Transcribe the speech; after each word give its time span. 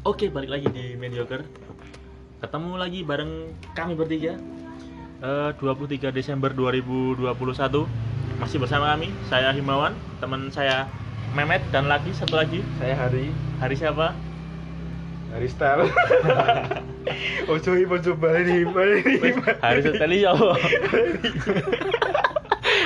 Oke, 0.00 0.32
balik 0.32 0.48
lagi 0.48 0.64
di 0.72 0.96
Mediocre. 0.96 1.44
Ketemu 2.40 2.80
lagi 2.80 3.04
bareng 3.04 3.52
kami 3.76 3.92
bertiga. 3.92 4.32
Eh, 5.20 5.50
23 5.60 6.08
Desember 6.08 6.56
2021 6.56 7.84
masih 8.40 8.56
bersama 8.64 8.96
kami. 8.96 9.12
Saya 9.28 9.52
Himawan, 9.52 9.92
teman 10.16 10.48
saya 10.48 10.88
Memet 11.36 11.60
dan 11.68 11.84
lagi 11.84 12.16
satu 12.16 12.40
lagi. 12.40 12.64
Saya 12.80 12.96
Hari 12.96 13.28
Hari 13.60 13.76
siapa? 13.76 14.16
Hari 15.36 15.46
Style 15.52 15.84
Ojo 17.52 17.70
ibu 17.76 18.00
coba 18.00 18.40
ini 18.40 18.64
Wes, 18.66 19.04
Hari 19.60 19.80
Seteli 19.84 20.24
siapa? 20.24 20.56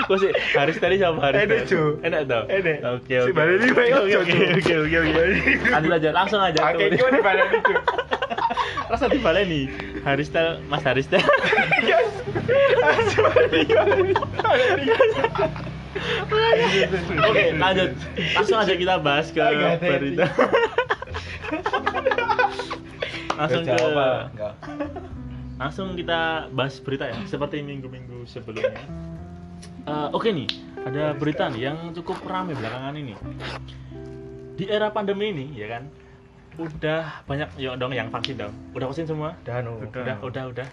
Kok 0.05 0.17
sih 0.21 0.31
Hari 0.53 0.73
Seteli 0.77 0.97
siapa 1.01 1.19
hari? 1.21 1.49
Enak, 1.49 1.65
Jo. 1.65 1.97
Enak 2.05 2.21
tau? 2.29 2.43
Enak. 2.49 2.79
Oke, 3.01 3.15
Si 3.17 3.31
oke. 3.31 3.33
Baleni 3.33 3.69
baik, 3.73 3.93
Oke, 3.97 4.15
oke, 4.21 4.35
oke, 4.61 4.75
oke, 4.85 4.97
oke. 5.01 5.25
Lanjut 5.73 5.93
aja, 5.97 6.11
langsung 6.13 6.41
aja. 6.45 6.61
Oke, 6.69 6.85
tuh. 6.93 6.97
gimana 7.01 7.19
pada 7.25 7.43
itu? 7.49 7.75
Rasa 8.93 9.05
dibaleni. 9.09 9.63
Hari 10.05 10.25
Style, 10.29 10.61
Mas 10.69 10.85
Hari 10.85 11.01
Style. 11.01 11.25
Oke, 17.25 17.45
lanjut. 17.57 17.91
Langsung 18.37 18.59
aja 18.61 18.75
kita 18.77 18.95
bahas 19.01 19.27
ke 19.33 19.41
berita. 19.81 20.27
Langsung 23.35 23.63
ke 23.65 23.75
langsung 25.55 25.89
kita 25.95 26.51
bahas 26.51 26.83
berita 26.83 27.09
ya, 27.09 27.17
seperti 27.31 27.63
minggu-minggu 27.63 28.27
sebelumnya. 28.27 28.85
Eh, 29.85 30.09
Oke 30.17 30.33
nih, 30.33 30.49
ada 30.81 31.13
berita 31.13 31.53
nih 31.53 31.69
yang 31.69 31.93
cukup 31.93 32.25
ramai 32.25 32.57
belakangan 32.57 32.97
ini. 32.97 33.13
Di 34.57 34.65
era 34.65 34.89
pandemi 34.89 35.29
ini, 35.29 35.47
ya 35.53 35.77
kan, 35.77 35.85
udah 36.57 37.21
banyak 37.29 37.49
ya 37.61 37.77
dong 37.77 37.93
yang 37.93 38.09
vaksin 38.09 38.41
dong. 38.41 38.55
Udah 38.73 38.89
vaksin 38.89 39.05
semua? 39.05 39.37
Danu 39.45 39.77
Udah, 39.85 40.17
udah, 40.25 40.45
udah. 40.49 40.69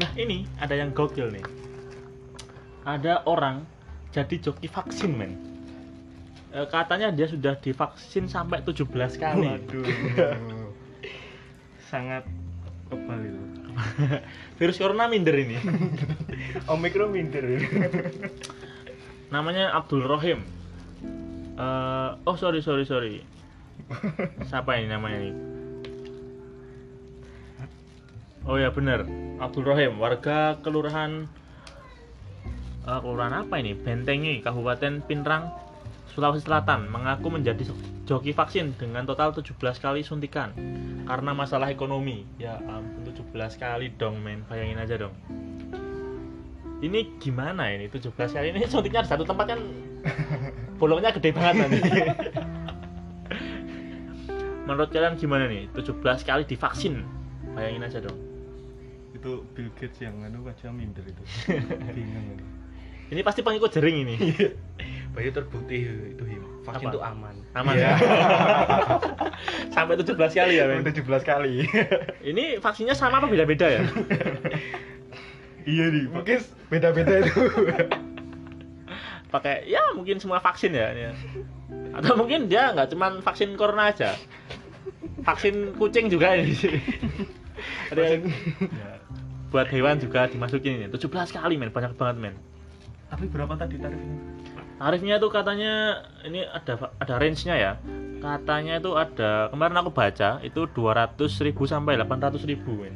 Nah 0.00 0.10
ini 0.16 0.48
ada 0.56 0.72
yang 0.72 0.96
gokil 0.96 1.28
nih. 1.28 1.44
Ada 2.88 3.26
orang 3.28 3.68
jadi 4.16 4.40
joki 4.40 4.70
vaksin 4.70 5.12
men. 5.12 5.36
Eh, 6.54 6.64
katanya 6.70 7.10
dia 7.12 7.28
sudah 7.28 7.58
divaksin 7.58 8.30
sampai 8.30 8.64
17 8.64 9.20
kali. 9.20 9.44
Waduh. 9.44 9.86
Sangat 11.90 12.24
kebal 12.88 13.20
itu. 13.28 13.42
Virus 14.58 14.78
corona 14.78 15.10
minder 15.10 15.34
ini. 15.34 15.58
Omikron 16.72 17.10
minder 17.10 17.44
Namanya 19.34 19.74
Abdul 19.74 20.06
Rohim. 20.06 20.40
Eh, 21.54 22.10
oh 22.26 22.36
sorry 22.38 22.62
sorry 22.62 22.86
sorry. 22.86 23.22
Siapa 24.50 24.78
ini 24.78 24.90
namanya 24.90 25.18
nih? 25.22 25.34
Oh 28.44 28.60
ya 28.60 28.68
bener, 28.68 29.08
Abdul 29.40 29.64
Rohim, 29.64 29.96
warga 29.96 30.60
kelurahan 30.60 31.24
eh, 32.84 32.98
kelurahan 33.00 33.40
apa 33.46 33.56
ini? 33.56 33.72
Bentengi, 33.72 34.44
Kabupaten 34.44 35.00
Pinrang, 35.08 35.48
Sulawesi 36.12 36.44
Selatan, 36.44 36.92
mengaku 36.92 37.32
menjadi 37.32 37.64
joki 38.04 38.36
vaksin 38.36 38.76
dengan 38.76 39.08
total 39.08 39.32
17 39.32 39.56
kali 39.80 40.04
suntikan 40.04 40.52
karena 41.08 41.32
masalah 41.32 41.72
ekonomi. 41.72 42.28
Ya 42.36 42.60
ampun 42.68 43.08
17 43.08 43.32
kali 43.56 43.92
dong 43.96 44.20
men, 44.20 44.44
bayangin 44.48 44.78
aja 44.80 44.94
dong. 45.00 45.14
Ini 46.84 47.16
gimana 47.16 47.72
ini 47.72 47.88
17 47.88 48.12
kali 48.12 48.52
ini 48.52 48.68
suntiknya 48.68 49.04
di 49.04 49.10
satu 49.10 49.24
tempat 49.24 49.56
kan 49.56 49.60
bolongnya 50.80 51.16
gede 51.16 51.32
banget 51.32 51.64
nanti. 51.64 51.80
Menurut 54.68 54.88
kalian 54.92 55.16
gimana 55.16 55.48
nih? 55.48 55.68
17 55.72 56.00
kali 56.24 56.44
divaksin. 56.44 57.04
Bayangin 57.56 57.84
aja 57.84 57.98
dong. 58.04 58.16
Itu 59.16 59.44
Bill 59.56 59.72
Gates 59.76 60.00
yang 60.04 60.24
anu 60.24 60.44
aja 60.44 60.68
minder 60.72 61.04
itu. 61.04 61.24
Bingung 61.96 62.36
ini. 62.36 62.44
Ini 63.12 63.20
pasti 63.20 63.44
pengikut 63.44 63.72
jering 63.72 64.08
ini. 64.08 64.16
Bayu 65.12 65.30
terbukti 65.30 65.84
itu 66.16 66.24
him 66.26 66.43
Vaksin 66.64 66.88
Apa? 66.88 66.92
itu 66.96 67.00
aman 67.00 67.34
Aman 67.52 67.74
ya. 67.76 67.92
Sampai 69.76 70.00
17 70.00 70.16
kali 70.16 70.54
ya, 70.56 70.64
men. 70.64 70.80
17 70.80 71.04
kali 71.20 71.68
Ini 72.32 72.56
vaksinnya 72.58 72.96
sama 72.96 73.20
apa 73.20 73.28
beda-beda 73.28 73.68
ya? 73.68 73.82
Iya 75.64 75.88
nih. 75.88 76.04
Mungkin 76.12 76.38
beda-beda 76.68 77.24
itu 77.24 77.40
Pakai 79.28 79.64
ya 79.64 79.80
mungkin 79.96 80.20
semua 80.20 80.38
vaksin 80.38 80.72
ya. 80.72 80.92
ya. 80.92 81.10
Atau 81.96 82.14
mungkin 82.14 82.46
dia 82.46 82.70
nggak 82.70 82.92
cuman 82.92 83.18
vaksin 83.20 83.56
corona 83.56 83.88
aja. 83.88 84.12
Vaksin 85.24 85.72
kucing 85.74 86.12
juga 86.12 86.36
ini. 86.36 86.52
Ada 87.88 88.02
yang 88.14 88.22
Ya. 88.60 88.92
buat 89.48 89.66
hewan 89.72 89.96
juga 89.96 90.28
dimasukin 90.28 90.84
ini. 90.84 90.86
17 90.92 91.08
kali, 91.32 91.56
men. 91.56 91.72
Banyak 91.72 91.96
banget, 91.96 92.16
men. 92.20 92.34
Tapi 93.08 93.24
berapa 93.26 93.54
tadi 93.56 93.80
tarifnya? 93.80 94.16
Tarifnya 94.74 95.22
tuh 95.22 95.30
katanya 95.30 96.02
ini 96.26 96.42
ada 96.42 96.90
ada 96.98 97.14
range-nya 97.16 97.54
ya. 97.54 97.72
Katanya 98.18 98.82
itu 98.82 98.90
ada 98.98 99.52
kemarin 99.52 99.78
aku 99.78 99.90
baca 99.94 100.42
itu 100.42 100.66
200.000 100.66 101.54
sampai 101.68 101.94
800.000 102.00 102.58
men. 102.74 102.94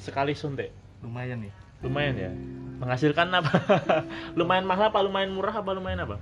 Sekali 0.00 0.32
suntik. 0.32 0.72
Lumayan 1.04 1.44
nih. 1.44 1.52
Lumayan 1.84 2.14
ya. 2.16 2.30
Menghasilkan 2.80 3.28
apa? 3.34 3.52
lumayan 4.38 4.64
mahal 4.64 4.88
apa 4.88 4.98
lumayan 5.04 5.34
murah 5.34 5.52
apa 5.52 5.70
lumayan 5.76 6.06
apa? 6.08 6.16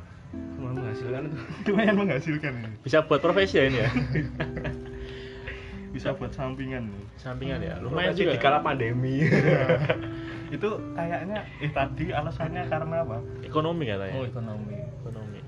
Mau 0.58 0.72
menghasilkan 0.74 1.30
itu 1.30 1.38
Lumayan 1.70 1.94
menghasilkan 1.94 2.52
ini. 2.58 2.76
Bisa 2.82 3.06
buat 3.06 3.20
profesi 3.22 3.62
ya 3.62 3.64
ini 3.70 3.78
ya. 3.78 3.90
Bisa 5.94 6.12
buat 6.12 6.34
sampingan 6.34 6.92
nih. 6.92 7.04
Sampingan 7.16 7.60
ya. 7.62 7.78
Lumayan 7.80 8.12
Profesi 8.12 8.26
juga. 8.26 8.32
di 8.34 8.38
kala 8.42 8.58
pandemi 8.60 9.24
itu 10.46 10.68
kayaknya 10.94 11.42
eh 11.58 11.70
tadi 11.74 12.14
alasannya 12.14 12.62
karena 12.70 13.02
apa? 13.02 13.18
Ekonomi 13.42 13.84
katanya. 13.90 14.14
Oh, 14.14 14.24
ekonomi. 14.26 14.85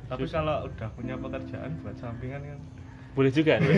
Tapi 0.09 0.25
Terus, 0.25 0.33
kalau 0.33 0.65
udah 0.65 0.89
punya 0.93 1.15
pekerjaan 1.15 1.71
buat 1.81 1.97
sampingan 1.97 2.41
kan 2.43 2.59
boleh 3.13 3.29
juga 3.29 3.59
nih. 3.59 3.77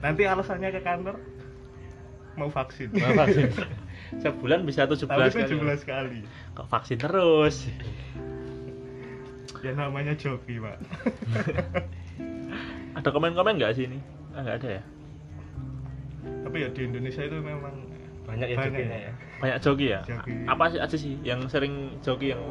nanti 0.00 0.22
alasannya 0.24 0.70
ke 0.70 0.80
kantor 0.80 1.16
mau 2.34 2.48
vaksin. 2.48 2.92
Mau 2.92 3.16
vaksin. 3.16 3.48
Sebulan 4.20 4.62
bisa 4.62 4.84
17 4.84 5.08
Tapi 5.08 5.30
kali. 5.32 5.56
17 5.56 5.82
kali. 5.84 6.20
Kok 6.52 6.68
vaksin 6.68 6.98
terus? 6.98 7.64
Ya 9.60 9.72
namanya 9.72 10.12
joki, 10.12 10.60
Pak. 10.60 10.76
Ada 12.96 13.08
komen-komen 13.08 13.56
nggak 13.56 13.72
sih 13.72 13.88
ini? 13.88 13.98
Ah, 14.32 14.44
nggak 14.44 14.56
ada 14.60 14.68
ya. 14.68 14.82
Tapi 16.44 16.56
ya 16.60 16.68
di 16.68 16.80
Indonesia 16.84 17.22
itu 17.22 17.38
memang 17.40 17.74
Banyak 18.26 18.46
ya 18.48 18.56
Banyak 18.58 18.72
jokinya 18.74 18.98
ya. 18.98 19.06
ya 19.06 19.12
banyak 19.36 19.58
joki 19.62 19.86
ya 19.86 20.00
Joki. 20.02 20.32
apa 20.48 20.64
sih 20.66 20.78
aja 20.82 20.96
sih 20.96 21.14
yang 21.22 21.44
sering 21.46 21.74
joki 22.02 22.32
yang 22.34 22.42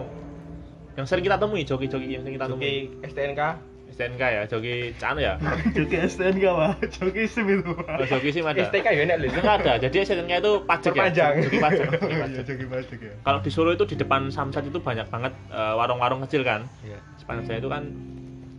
yang 0.96 1.06
sering 1.06 1.24
kita 1.24 1.36
temui 1.36 1.62
joki-joki 1.62 2.08
yang 2.10 2.24
sering 2.24 2.36
kita 2.36 2.48
temui. 2.48 2.60
Joki 2.62 2.74
STNK 3.06 3.42
STNK 3.86 4.20
ya 4.20 4.44
joki 4.44 4.74
cano 4.98 5.20
ya? 5.20 5.40
Joki 5.78 5.96
STNK, 6.04 6.44
Pak. 6.44 6.72
Joki 6.92 7.22
SIM 7.26 7.48
itu, 7.48 7.64
Pak. 7.70 7.88
oh, 7.96 8.04
joki 8.06 8.28
sih 8.30 8.42
ada? 8.42 8.60
STK 8.68 8.88
ya 8.92 9.02
enak 9.08 9.18
lho. 9.24 9.30
Ada. 9.40 9.74
Jadi 9.80 9.96
STNK 10.04 10.32
itu 10.36 10.52
pajak 10.68 10.92
Perpanjang. 10.92 11.32
ya 11.32 11.44
joki 11.48 11.58
pajak 11.64 11.86
joki 11.88 12.04
Iya, 12.04 12.18
pajak. 12.20 12.44
joki 12.44 12.66
pajak 12.68 12.98
ya. 13.00 13.14
kalau 13.24 13.40
di 13.40 13.52
Solo 13.54 13.72
itu 13.72 13.86
di 13.88 13.96
depan 13.96 14.28
Samsat 14.28 14.68
itu 14.68 14.84
banyak 14.84 15.08
banget 15.08 15.32
eh, 15.48 15.74
warung-warung 15.80 16.20
kecil 16.28 16.44
kan? 16.44 16.68
Iya. 16.84 17.00
Sepanjang 17.16 17.46
saya 17.48 17.58
itu 17.64 17.70
kan 17.72 17.84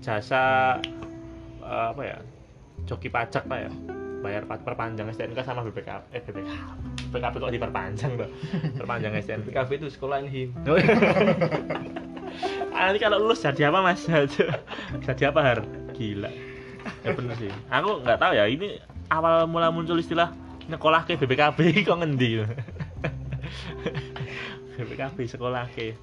jasa 0.01 0.45
eh, 1.61 1.87
apa 1.93 2.03
ya? 2.05 2.17
Joki 2.87 3.09
pajak 3.11 3.45
lah 3.45 3.67
ya 3.67 3.71
bayar 4.27 4.43
pa- 4.43 4.59
perpanjang 4.59 5.07
STNK 5.09 5.39
sama 5.41 5.63
BPK 5.63 5.91
eh 6.11 6.19
BPK 6.19 6.51
BPKB 7.09 7.35
kok 7.39 7.53
diperpanjang 7.55 8.13
tuh 8.19 8.29
perpanjang 8.75 9.15
STNK 9.17 9.55
itu 9.71 9.87
sekolahan 9.87 10.27
him 10.27 10.51
Ah, 12.77 12.93
nanti 12.93 13.01
kalau 13.01 13.17
lulus 13.17 13.41
jadi 13.41 13.73
apa 13.73 13.81
mas? 13.81 14.05
jadi 15.09 15.33
apa 15.33 15.41
har? 15.41 15.59
Gila. 15.97 16.29
Ya 17.01 17.11
bener 17.17 17.33
sih. 17.41 17.49
Aku 17.73 18.05
nggak 18.05 18.21
tahu 18.21 18.37
ya. 18.37 18.45
Ini 18.45 18.77
awal 19.09 19.49
mula 19.49 19.73
muncul 19.73 19.97
istilah 19.97 20.37
nyekolah 20.69 21.09
ke 21.09 21.17
BPKB 21.17 21.57
kok 21.89 21.97
ngendi? 21.97 22.45
BPKB 24.77 25.19
sekolah 25.25 25.73
ke. 25.73 25.97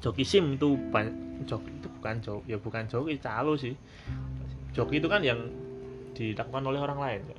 Joki 0.00 0.24
sim 0.24 0.56
itu 0.56 0.80
banyak 0.88 1.12
joki 1.44 1.68
itu 1.68 1.88
bukan 2.00 2.14
joki 2.24 2.46
ya 2.48 2.56
bukan 2.56 2.82
joki 2.88 3.20
calo 3.20 3.60
sih. 3.60 3.76
Joki 4.72 5.04
itu 5.04 5.08
kan 5.12 5.20
yang 5.20 5.40
dilakukan 6.16 6.64
oleh 6.64 6.80
orang 6.80 6.98
lain. 6.98 7.20
ya. 7.22 7.38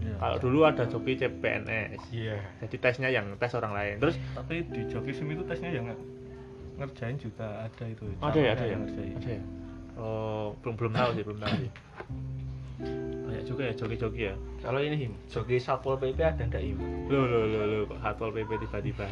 Iya. 0.00 0.14
Kalau 0.16 0.36
dulu 0.40 0.58
ada 0.64 0.84
joki 0.84 1.12
CPNS. 1.14 2.00
Iya. 2.08 2.40
Jadi 2.58 2.76
tesnya 2.76 3.08
yang 3.08 3.36
tes 3.36 3.52
orang 3.52 3.70
lain. 3.70 4.00
Terus 4.00 4.16
Tapi 4.32 4.64
di 4.64 4.80
joki 4.86 5.12
sim 5.12 5.28
itu 5.28 5.44
tesnya 5.44 5.68
yang 5.68 5.84
nge- 5.86 6.04
ngerjain 6.78 7.14
juga 7.14 7.62
ada 7.62 7.84
itu. 7.84 8.08
ada 8.18 8.34
ya 8.34 8.50
ada 8.50 8.64
ya 8.64 8.72
yang 8.72 8.80
ngerjain. 8.82 9.12
ada 9.14 9.30
ya 9.30 9.42
oh 10.00 10.56
belum 10.58 10.74
belum 10.74 10.92
tahu 10.94 11.10
sih 11.12 11.22
belum 11.22 11.38
tahu 11.38 11.52
sih 11.58 11.70
banyak 13.20 13.44
juga 13.44 13.62
ya 13.68 13.72
joki-joki 13.76 14.22
ya 14.24 14.34
Kalau 14.58 14.80
ini 14.80 14.96
him 14.96 15.12
Joki 15.28 15.60
Satpol 15.60 16.00
PP 16.00 16.16
ada 16.18 16.40
ndak 16.40 16.56
him 16.56 16.80
lo 17.04 17.20
lo 17.22 17.44
lo 17.44 17.60
lo 17.62 17.78
kok 17.84 18.00
Satpol 18.00 18.32
PP 18.32 18.50
tiba-tiba 18.58 19.04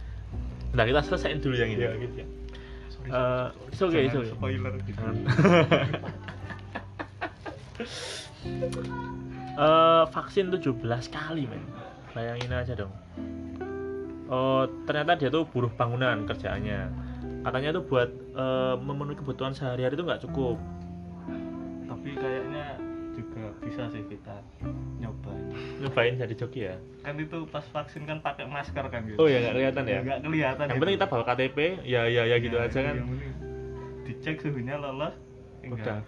nah 0.76 0.84
kita 0.84 1.00
selesaiin 1.02 1.36
dulu 1.38 1.52
yang 1.54 1.68
ini 1.68 1.84
Iya, 1.84 1.90
gitu 2.00 2.16
ya. 2.16 2.26
Sorry, 2.88 3.08
Eh, 3.08 3.46
it's 3.68 3.76
okay, 3.78 4.00
it's 4.02 4.16
okay. 4.16 4.32
spoiler 4.32 4.72
gitu. 4.80 5.04
Eh 9.56 10.04
vaksin 10.12 10.52
17 10.52 10.76
kali 11.08 11.44
men. 11.44 11.62
Bayangin 12.12 12.52
aja 12.52 12.72
dong. 12.74 12.92
Oh 14.26 14.64
ternyata 14.84 15.14
dia 15.16 15.28
tuh 15.28 15.44
buruh 15.44 15.70
bangunan 15.70 16.24
kerjaannya. 16.24 16.88
Katanya 17.42 17.70
tuh 17.72 17.84
buat 17.84 18.10
eh, 18.34 18.74
memenuhi 18.76 19.16
kebutuhan 19.16 19.52
sehari-hari 19.52 19.94
itu 19.94 20.04
nggak 20.04 20.22
cukup. 20.28 20.56
Tapi 21.86 22.10
kayaknya 22.14 22.76
juga 23.16 23.48
bisa 23.62 23.88
sih 23.88 24.04
kita 24.04 24.36
nyobain. 25.00 25.40
Nyobain 25.80 26.14
jadi 26.16 26.34
joki 26.36 26.68
ya? 26.68 26.76
Kan 27.00 27.16
itu 27.16 27.48
pas 27.48 27.64
vaksin 27.64 28.04
kan 28.04 28.20
pakai 28.20 28.44
masker 28.44 28.84
kan 28.88 29.00
gitu. 29.06 29.16
Oh 29.16 29.28
ya 29.30 29.40
nggak 29.40 29.54
kelihatan 29.54 29.84
ya? 29.86 29.98
Nggak 30.04 30.20
kelihatan 30.20 30.64
yang 30.68 30.80
penting 30.82 30.96
kita 31.00 31.08
bawa 31.08 31.24
KTP 31.24 31.58
ya 31.86 32.02
ya 32.04 32.22
ya 32.28 32.36
gitu 32.36 32.56
Ya, 32.56 32.66
aja 32.68 32.80
kan. 32.82 32.94
yang 32.98 33.08
dicek 34.04 34.36
suhunya 34.42 34.76
lolos. 34.76 35.14
Udah 35.66 35.98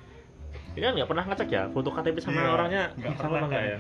ini 0.72 0.82
kan 0.82 0.92
nggak 0.94 1.08
pernah 1.08 1.24
ngecek 1.24 1.48
ya 1.48 1.62
foto 1.68 1.88
KTP 1.88 2.16
sama 2.18 2.40
Iya, 2.40 2.50
orangnya. 2.50 2.82
nggak 2.94 3.14
sama 3.16 3.34
pernah 3.38 3.50
kan. 3.50 3.64
ya 3.64 3.78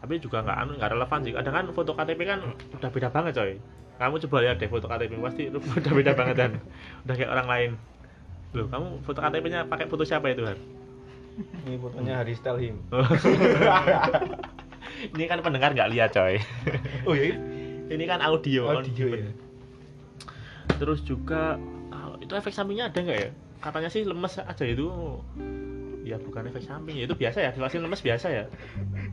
tapi 0.00 0.16
juga 0.16 0.40
nggak 0.40 0.56
anu 0.56 0.70
nggak 0.74 0.90
relevan 0.90 1.20
sih. 1.20 1.32
Kadang 1.32 1.52
kan 1.52 1.64
foto 1.70 1.92
KTP 1.92 2.20
kan 2.22 2.38
udah 2.72 2.88
beda 2.88 3.08
banget 3.10 3.32
coy. 3.34 3.52
Kamu 3.96 4.16
coba 4.18 4.36
lihat 4.40 4.56
deh 4.56 4.66
foto 4.66 4.86
KTP 4.86 5.12
pasti 5.18 5.42
udah 5.52 5.92
beda 5.92 6.12
banget 6.14 6.36
kan. 6.38 6.52
Udah 7.04 7.14
kayak 7.14 7.30
orang 7.30 7.46
lain. 7.46 7.70
Loh 8.50 8.66
kamu 8.66 8.86
foto 9.00 9.20
KTP-nya 9.20 9.60
pakai 9.64 9.86
foto 9.86 10.02
siapa 10.02 10.26
itu 10.26 10.42
kan 10.42 10.58
Ini 11.62 11.76
fotonya 11.76 12.18
Hari 12.18 12.34
Style 12.34 12.58
him. 12.58 12.76
ini 15.10 15.24
kan 15.24 15.38
pendengar 15.40 15.70
nggak 15.70 15.90
lihat 15.90 16.10
coy. 16.10 16.40
Oh 17.06 17.14
iya. 17.14 17.36
ini 17.86 18.04
kan 18.04 18.18
audio 18.20 18.70
Audio 18.70 19.06
on- 19.06 19.18
ya. 19.18 19.30
terus 20.72 21.02
juga 21.02 21.58
kalau 21.90 22.16
itu 22.16 22.32
efek 22.32 22.50
sampingnya 22.50 22.86
ada 22.86 22.98
nggak 22.98 23.18
ya? 23.18 23.30
Katanya 23.60 23.88
sih 23.88 24.02
lemes 24.02 24.34
aja 24.34 24.64
itu 24.64 24.88
ya 26.02 26.16
bukan 26.18 26.48
efek 26.48 26.64
samping 26.64 26.96
ya 26.96 27.04
itu 27.04 27.16
biasa 27.16 27.38
ya 27.44 27.50
vaksin 27.52 27.80
lemes 27.84 28.00
biasa 28.00 28.26
ya 28.28 28.44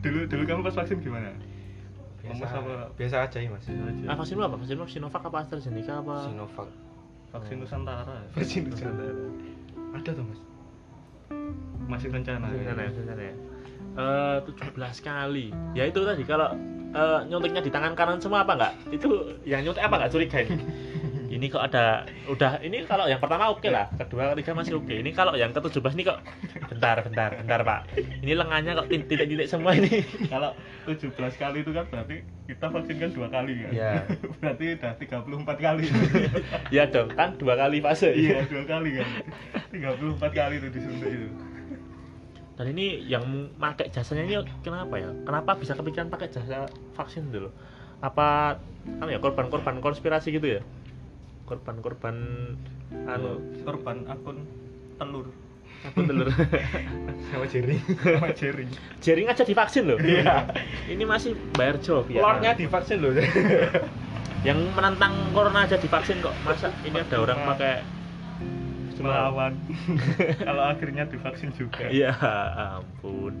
dulu 0.00 0.24
dulu 0.26 0.42
kamu 0.44 0.60
pas 0.66 0.76
vaksin 0.78 0.98
gimana 1.00 1.32
Biasa, 2.18 2.34
Lemes 2.34 2.52
apa? 2.60 2.72
biasa 2.98 3.16
aja 3.24 3.38
ya 3.40 3.48
mas. 3.48 3.64
ah 4.04 4.16
vaksin 4.18 4.36
lu 4.36 4.44
apa 4.44 4.56
vaksin 4.60 4.76
lu 4.76 4.84
Sinovac 4.84 5.22
apa 5.24 5.36
AstraZeneca 5.48 6.04
apa 6.04 6.28
Sinovac. 6.28 6.68
vaksin 7.32 7.56
Nusantara? 7.62 8.16
Vaksin 8.36 8.62
Nusantara. 8.68 9.16
Ada 9.96 10.10
tuh 10.12 10.24
mas. 10.28 10.40
masih 11.88 12.12
rencana 12.12 12.52
Rencana 12.52 12.80
ya, 12.84 12.90
rencana 12.92 13.22
ya. 13.22 13.34
Eh, 13.98 14.36
17 14.44 15.00
kali. 15.00 15.46
Ya 15.72 15.88
itu 15.88 16.00
tadi 16.04 16.22
kalau 16.28 16.52
eh, 16.92 17.20
nyuntiknya 17.32 17.64
di 17.64 17.72
tangan 17.72 17.96
kanan 17.96 18.20
semua 18.20 18.44
apa 18.44 18.52
enggak? 18.60 18.72
Itu 18.92 19.40
yang 19.48 19.64
nyuntik 19.64 19.80
apa 19.80 19.94
enggak 19.96 20.12
curiga 20.12 20.38
ini? 20.44 20.56
ini 21.38 21.46
kok 21.52 21.60
ada 21.64 22.08
udah 22.28 22.60
ini 22.64 22.84
kalau 22.88 23.04
yang 23.08 23.20
pertama 23.20 23.52
oke 23.52 23.68
lah, 23.68 23.88
kedua 23.96 24.32
ketiga 24.36 24.52
masih 24.52 24.80
oke. 24.80 24.92
Ini 24.92 25.10
kalau 25.16 25.32
yang 25.36 25.52
ke-17 25.56 25.92
ini 25.96 26.04
kok 26.04 26.18
bentar 26.78 27.02
bentar 27.02 27.30
bentar 27.34 27.60
Pak. 27.60 27.80
Ini 28.22 28.32
lengannya 28.38 28.70
kok 28.72 28.86
titik-titik 28.86 29.50
semua 29.50 29.74
ini. 29.74 30.06
kalau 30.32 30.54
17 30.86 31.10
kali 31.34 31.66
itu 31.66 31.74
kan 31.74 31.84
berarti 31.90 32.16
kita 32.46 32.66
vaksin 32.70 32.96
kan 32.96 33.10
dua 33.10 33.28
kali 33.28 33.52
kan 33.58 33.70
Iya. 33.74 33.92
berarti 34.40 34.64
udah 34.78 34.92
34 34.94 35.58
kali 35.58 35.84
ya 36.76 36.84
dong, 36.86 37.10
kan 37.12 37.34
dua 37.36 37.54
kali 37.58 37.82
fase. 37.82 38.14
iya 38.14 38.40
dua 38.46 38.64
kali 38.64 38.96
kan 38.96 39.08
34 39.74 40.22
kali 40.32 40.54
itu 40.56 40.68
disuntik 40.70 41.10
itu 41.12 41.28
Dan 42.56 42.74
ini 42.74 43.06
yang 43.06 43.22
pakai 43.54 43.86
jasanya 43.86 44.22
ini 44.24 44.34
kenapa 44.62 44.98
ya? 44.98 45.14
Kenapa 45.22 45.54
bisa 45.54 45.78
kepikiran 45.78 46.10
pakai 46.10 46.26
jasa 46.26 46.66
vaksin 46.94 47.30
dulu? 47.30 47.54
Apa 48.00 48.58
kan 48.98 49.06
ya 49.06 49.18
korban-korban 49.18 49.78
konspirasi 49.78 50.34
gitu 50.34 50.58
ya? 50.58 50.60
Korban-korban 51.44 52.18
anu 53.06 53.38
korban 53.62 54.02
akun 54.10 54.42
telur 54.98 55.30
akun 55.86 56.04
telur. 56.10 56.28
Sama 57.28 57.44
Jerry. 57.44 57.76
sama 58.00 58.32
jaring 58.32 58.70
Jaring 59.04 59.26
aja 59.28 59.44
divaksin 59.44 59.84
loh. 59.84 60.00
Ini 60.88 61.04
masih 61.04 61.36
bayar 61.52 61.76
job 61.76 62.08
ya. 62.08 62.24
Lordnya 62.24 62.56
divaksin 62.56 63.04
loh. 63.04 63.12
Yang 64.48 64.58
menantang 64.72 65.12
corona 65.36 65.68
aja 65.68 65.76
divaksin 65.76 66.24
kok. 66.24 66.32
Masa 66.48 66.72
ini 66.88 66.96
ada 66.96 67.16
orang 67.20 67.38
pakai 67.44 67.84
melawan 68.98 69.54
kalau 70.48 70.64
akhirnya 70.66 71.06
divaksin 71.06 71.54
juga 71.54 71.86
Iya, 71.86 72.10
ampun. 72.80 73.34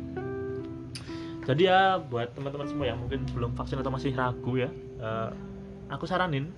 Jadi 1.48 1.64
ya 1.64 1.96
buat 1.98 2.36
teman-teman 2.36 2.66
semua 2.68 2.86
yang 2.92 3.00
mungkin 3.00 3.24
belum 3.32 3.56
vaksin 3.56 3.80
atau 3.80 3.88
masih 3.88 4.12
ragu 4.12 4.60
ya, 4.60 4.68
eh, 5.00 5.30
aku 5.88 6.04
saranin 6.04 6.52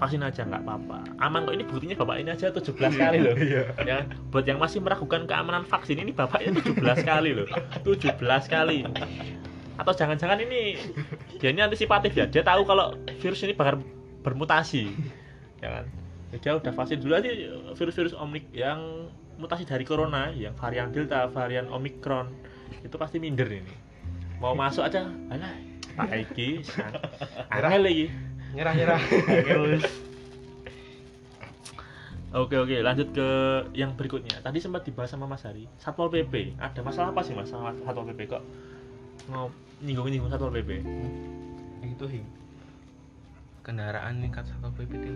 vaksin 0.00 0.24
aja 0.24 0.48
nggak 0.48 0.64
apa-apa. 0.64 0.98
Aman 1.20 1.44
kok 1.44 1.54
ini 1.54 1.64
buktinya 1.68 1.96
bapak 2.00 2.16
ini 2.24 2.32
aja 2.32 2.48
17 2.48 2.72
kali 2.96 3.18
loh. 3.20 3.36
Iya. 3.36 3.64
Ya, 3.84 3.98
buat 4.32 4.48
yang 4.48 4.56
masih 4.56 4.80
meragukan 4.80 5.28
keamanan 5.28 5.68
vaksin 5.68 6.00
ini 6.00 6.16
bapaknya 6.16 6.56
17 6.56 7.04
kali 7.04 7.36
loh. 7.36 7.46
17 7.84 8.16
kali. 8.48 8.88
Atau 9.76 9.92
jangan-jangan 9.92 10.40
ini 10.40 10.80
dia 11.36 11.52
ini 11.52 11.60
antisipatif 11.60 12.16
ya. 12.16 12.24
Dia 12.24 12.40
tahu 12.40 12.64
kalau 12.64 12.96
virus 13.20 13.44
ini 13.44 13.52
bakal 13.52 13.84
bermutasi. 14.24 14.88
Ya 15.60 15.68
kan? 15.80 15.84
Ya, 16.32 16.36
dia 16.40 16.52
udah 16.56 16.72
vaksin 16.72 17.04
dulu 17.04 17.20
aja 17.20 17.28
virus-virus 17.76 18.16
omik 18.16 18.48
yang 18.56 19.12
mutasi 19.36 19.68
dari 19.68 19.84
corona 19.84 20.32
yang 20.32 20.56
varian 20.56 20.92
delta, 20.92 21.28
varian 21.28 21.68
omikron 21.68 22.32
itu 22.80 22.96
pasti 22.96 23.20
minder 23.20 23.48
ini. 23.48 23.74
Mau 24.40 24.56
masuk 24.56 24.84
aja, 24.84 25.04
alah, 25.28 25.52
Pak 25.96 26.12
Eki, 26.16 26.64
angel 27.52 27.82
lagi. 27.84 28.06
Nyerah 28.50 28.74
nyerah. 28.74 29.00
Oke 32.32 32.54
oke 32.54 32.76
lanjut 32.78 33.10
ke 33.10 33.28
yang 33.74 33.94
berikutnya. 33.94 34.38
Tadi 34.38 34.58
sempat 34.58 34.82
dibahas 34.82 35.10
sama 35.10 35.26
Mas 35.26 35.42
Hari. 35.42 35.66
Satpol 35.76 36.06
PP. 36.08 36.54
Ada 36.56 36.78
masalah 36.80 37.10
apa 37.10 37.20
sih 37.20 37.34
Mas 37.34 37.46
sama 37.46 37.74
Satpol 37.76 38.06
PP 38.06 38.20
kok 38.28 38.42
mau 39.26 39.50
nyinggung-nyinggung 39.80 40.30
Satpol 40.30 40.50
PP? 40.52 40.70
Itu 41.84 42.06
him. 42.06 42.22
Kendaraan 43.60 44.18
nih 44.18 44.30
kata 44.30 44.46
satpol 44.48 44.72
pp 44.72 44.92
itu. 44.94 45.12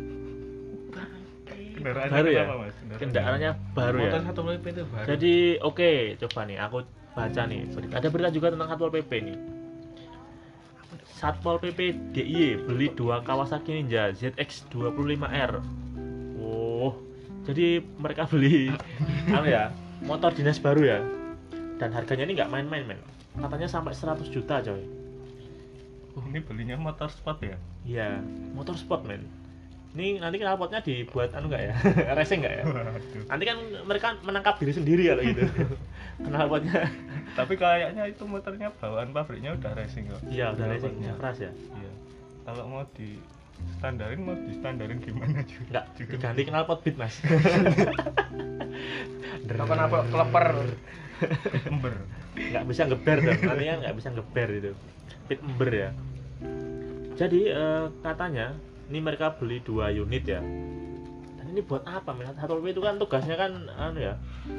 kendaraannya 1.75 2.13
Baru 2.13 2.29
ya? 2.29 2.45
Mas? 2.47 2.75
Kendaraannya 2.95 3.51
baru 3.73 3.97
ya. 3.97 4.05
Motor 4.05 4.21
satpol 4.25 4.53
pp 4.55 4.67
itu 4.69 4.83
baru. 4.85 5.07
Jadi 5.09 5.35
oke, 5.61 5.91
coba 6.21 6.41
nih 6.45 6.59
aku 6.59 6.79
baca 7.15 7.43
nih. 7.47 7.61
berita- 7.69 7.95
Ada 7.95 8.09
berita 8.11 8.31
juga 8.31 8.47
tentang 8.51 8.69
Satpol 8.69 8.91
PP 8.91 9.11
nih. 9.23 9.37
Satpol 11.15 11.63
PP 11.63 12.11
DIY 12.11 12.67
beli 12.67 12.91
dua 12.91 13.23
Kawasaki 13.23 13.71
Ninja 13.71 14.11
ZX25R. 14.19 15.63
Oh, 16.43 16.99
jadi 17.47 17.79
mereka 18.03 18.27
beli 18.27 18.75
anu 19.31 19.47
ya, 19.47 19.71
motor 20.03 20.35
dinas 20.35 20.59
baru 20.59 20.83
ya. 20.83 20.99
Dan 21.79 21.95
harganya 21.95 22.27
ini 22.27 22.35
nggak 22.35 22.51
main-main, 22.51 22.85
men. 22.87 23.01
Katanya 23.35 23.67
sampai 23.71 23.95
100 23.95 24.31
juta, 24.31 24.63
coy. 24.63 24.83
ini 26.31 26.39
belinya 26.39 26.79
motor 26.79 27.11
sport 27.11 27.43
ya 27.43 27.59
Iya, 27.83 28.23
motor 28.55 28.79
sport, 28.79 29.03
men. 29.07 29.27
Ini 29.95 30.19
nanti 30.19 30.43
knalpotnya 30.43 30.83
dibuat 30.83 31.31
anu 31.39 31.47
nggak 31.47 31.63
ya? 31.63 31.75
Racing 32.19 32.43
nggak 32.43 32.55
ya? 32.59 32.63
Waduh. 32.67 33.25
Nanti 33.31 33.45
kan 33.47 33.57
mereka 33.87 34.09
menangkap 34.27 34.55
diri 34.59 34.73
sendiri 34.75 35.03
kalau 35.07 35.23
gitu. 35.23 35.43
knalpotnya 36.31 36.87
tapi 37.35 37.59
kayaknya 37.59 38.07
itu 38.07 38.23
motornya 38.23 38.71
bawaan 38.79 39.11
pabriknya 39.11 39.59
udah 39.59 39.75
racing 39.75 40.07
kok 40.07 40.23
Iya, 40.31 40.55
udah 40.55 40.67
racing, 40.71 40.95
udah 41.03 41.17
keras 41.19 41.39
ya. 41.43 41.51
iya 41.51 41.91
kalau 42.47 42.71
mau 42.71 42.87
di 42.95 43.19
standarin 43.81 44.21
mau 44.23 44.39
di 44.39 44.53
standarin 44.55 45.03
gimana 45.03 45.43
juga 45.43 45.83
Enggak, 45.83 45.85
diganti 45.99 46.43
knalpot 46.47 46.79
beat, 46.87 46.97
Mas. 47.01 47.19
Apa 49.45 49.75
apa 49.77 49.99
keleper. 50.09 50.47
ember 51.69 51.95
Nggak 52.35 52.65
bisa 52.67 52.83
ngeber 52.89 53.19
dong, 53.23 53.41
nanti 53.45 53.65
kan 53.69 53.79
nggak 53.85 53.97
bisa 53.97 54.09
ngeber 54.11 54.49
itu. 54.51 54.73
Beat 55.31 55.41
ember 55.45 55.71
ya. 55.71 55.91
Jadi 57.15 57.41
eh, 57.47 57.87
katanya 58.03 58.47
ini 58.87 58.99
mereka 58.99 59.35
beli 59.35 59.61
dua 59.61 59.89
unit 59.89 60.25
ya. 60.25 60.41
Dan 61.35 61.47
ini 61.49 61.61
buat 61.61 61.85
apa? 61.85 62.11
Men? 62.11 62.31
Satpol 62.31 62.61
PP 62.61 62.73
itu 62.73 62.83
kan 62.83 62.97
tugasnya 62.97 63.35
kan 63.35 63.53
anu 63.71 64.01
ya, 64.03 64.15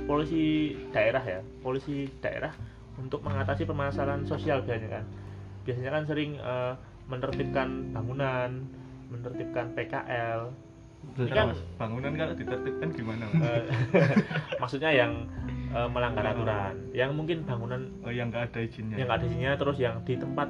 polisi 0.05 0.43
daerah 0.89 1.21
ya, 1.21 1.39
polisi 1.59 2.09
daerah 2.19 2.53
untuk 2.95 3.21
mengatasi 3.21 3.63
permasalahan 3.63 4.23
sosial 4.23 4.61
biasanya 4.61 5.01
kan. 5.01 5.05
Biasanya 5.63 5.91
kan 5.91 6.03
sering 6.05 6.37
eh, 6.37 6.73
menertibkan 7.05 7.67
bangunan, 7.91 8.65
menertibkan 9.07 9.73
PKL, 9.73 10.49
Ini 11.15 11.29
kan- 11.29 11.53
Mas, 11.53 11.61
bangunan 11.77 12.11
kalau 12.11 12.33
ditertibkan 12.33 12.89
gimana 12.91 13.23
Mas? 13.29 13.41
Eh, 13.45 13.61
maksudnya 14.61 14.89
yang 14.89 15.29
eh, 15.69 15.85
melanggar 15.85 16.25
aturan 16.25 16.73
yang 16.91 17.13
mungkin 17.13 17.45
bangunan 17.45 17.93
oh 18.01 18.09
yang 18.09 18.29
nggak 18.29 18.49
ada 18.49 18.59
izinnya 18.59 18.97
yang 18.97 19.05
nggak 19.05 19.19
ada 19.21 19.27
izinnya 19.27 19.51
terus 19.53 19.77
yang 19.77 20.01
di 20.01 20.17
tempat 20.17 20.49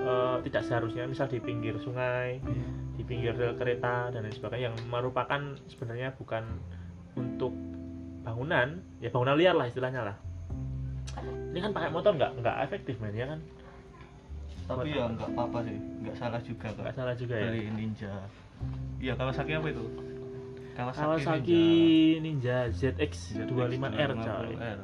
eh, 0.00 0.36
tidak 0.48 0.62
seharusnya 0.64 1.04
misal 1.04 1.28
di 1.28 1.38
pinggir 1.38 1.76
sungai 1.80 2.40
di 2.96 3.02
pinggir 3.04 3.32
rel 3.32 3.56
kereta 3.56 4.12
dan 4.12 4.28
lain 4.28 4.34
sebagainya 4.36 4.72
yang 4.72 4.76
merupakan 4.92 5.40
sebenarnya 5.72 6.12
bukan 6.20 6.44
untuk 7.16 7.52
bangunan 8.20 8.84
ya 9.00 9.08
bangunan 9.08 9.36
liar 9.40 9.56
lah 9.56 9.66
istilahnya 9.68 10.12
lah. 10.12 10.16
Ini 11.50 11.58
kan 11.64 11.72
pakai 11.72 11.90
motor 11.90 12.12
nggak 12.14 12.44
nggak 12.44 12.56
efektif 12.68 13.00
men 13.00 13.16
ya 13.16 13.26
kan? 13.32 13.40
Tapi 14.68 14.94
ya 14.94 15.08
nggak 15.10 15.28
apa-apa 15.34 15.58
sih 15.66 15.76
nggak 16.04 16.16
salah 16.20 16.40
juga 16.44 16.66
kok. 16.70 16.84
Nggak 16.84 16.96
salah 16.96 17.14
juga 17.16 17.34
ya? 17.40 17.48
Beli 17.48 17.62
ninja. 17.72 18.14
Iya 19.00 19.12
Kawasaki 19.16 19.52
apa 19.56 19.68
itu? 19.72 19.84
Kawasaki 20.76 21.66
Ninja. 22.22 22.68
ZX 22.72 23.44
25R 23.48 24.10
coy. 24.16 24.54
25R. 24.56 24.80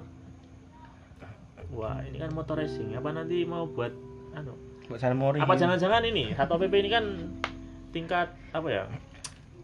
wah 1.75 1.99
ini 2.07 2.17
kan 2.23 2.31
motor 2.31 2.63
racing. 2.63 2.95
Apa 2.95 3.11
nanti 3.13 3.43
mau 3.43 3.67
buat 3.67 3.91
anu 4.37 4.55
buat 4.87 4.99
salmori 4.99 5.39
apa 5.39 5.55
jangan-jangan 5.55 6.03
ini 6.05 6.31
satpol 6.33 6.59
pp 6.61 6.75
ini 6.77 6.89
kan 6.89 7.05
tingkat 7.91 8.29
apa 8.51 8.69
ya 8.69 8.85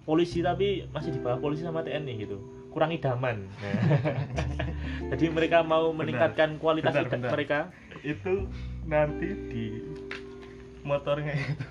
polisi 0.03 0.41
tapi 0.41 0.83
masih 0.89 1.13
di 1.13 1.21
bawah 1.21 1.39
polisi 1.39 1.63
sama 1.63 1.81
TNI 1.81 2.15
gitu. 2.19 2.43
Kurang 2.69 2.91
idaman 2.91 3.47
jadi 5.13 5.29
mereka 5.29 5.61
mau 5.61 5.93
meningkatkan 5.93 6.57
kualitas 6.57 6.91
Bentar, 6.91 7.05
ida- 7.05 7.13
bentar. 7.13 7.31
mereka. 7.31 7.59
Itu 8.01 8.49
nanti 8.83 9.29
di 9.47 9.65
motornya 10.83 11.33
itu. 11.33 11.67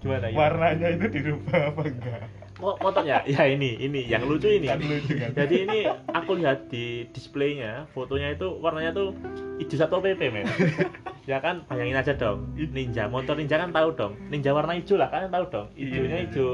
Gimana 0.00 0.30
ya 0.30 0.36
warnanya 0.38 0.88
itu 0.96 1.06
dirubah 1.10 1.60
apa 1.68 1.82
enggak? 1.84 2.22
Mo- 2.56 2.78
motornya? 2.78 3.20
Ya 3.26 3.44
ini 3.44 3.76
ini 3.76 4.06
yang 4.06 4.24
lucu 4.24 4.48
ini. 4.48 4.70
Kan 4.70 4.80
lucu 4.80 5.12
kan? 5.18 5.30
jadi 5.34 5.54
ini 5.66 5.78
aku 6.08 6.38
lihat 6.38 6.70
di 6.70 7.04
displaynya 7.10 7.90
fotonya 7.90 8.32
itu 8.32 8.48
warnanya 8.56 8.94
tuh 8.94 9.12
hijau 9.58 9.76
satpol 9.76 10.00
pp 10.00 10.30
men 10.30 10.46
ya 11.24 11.38
kan? 11.38 11.64
Bayangin 11.66 11.96
aja 11.96 12.12
dong 12.12 12.38
ninja 12.54 13.04
motor 13.06 13.34
ninja 13.34 13.56
kan 13.56 13.70
tahu 13.70 13.92
dong 13.92 14.12
ninja 14.28 14.50
warna 14.50 14.72
hijau 14.72 14.96
lah 14.96 15.08
kalian 15.08 15.28
tahu 15.28 15.44
dong 15.48 15.68
hijaunya 15.74 16.16
Iya. 16.16 16.24
hijau 16.26 16.48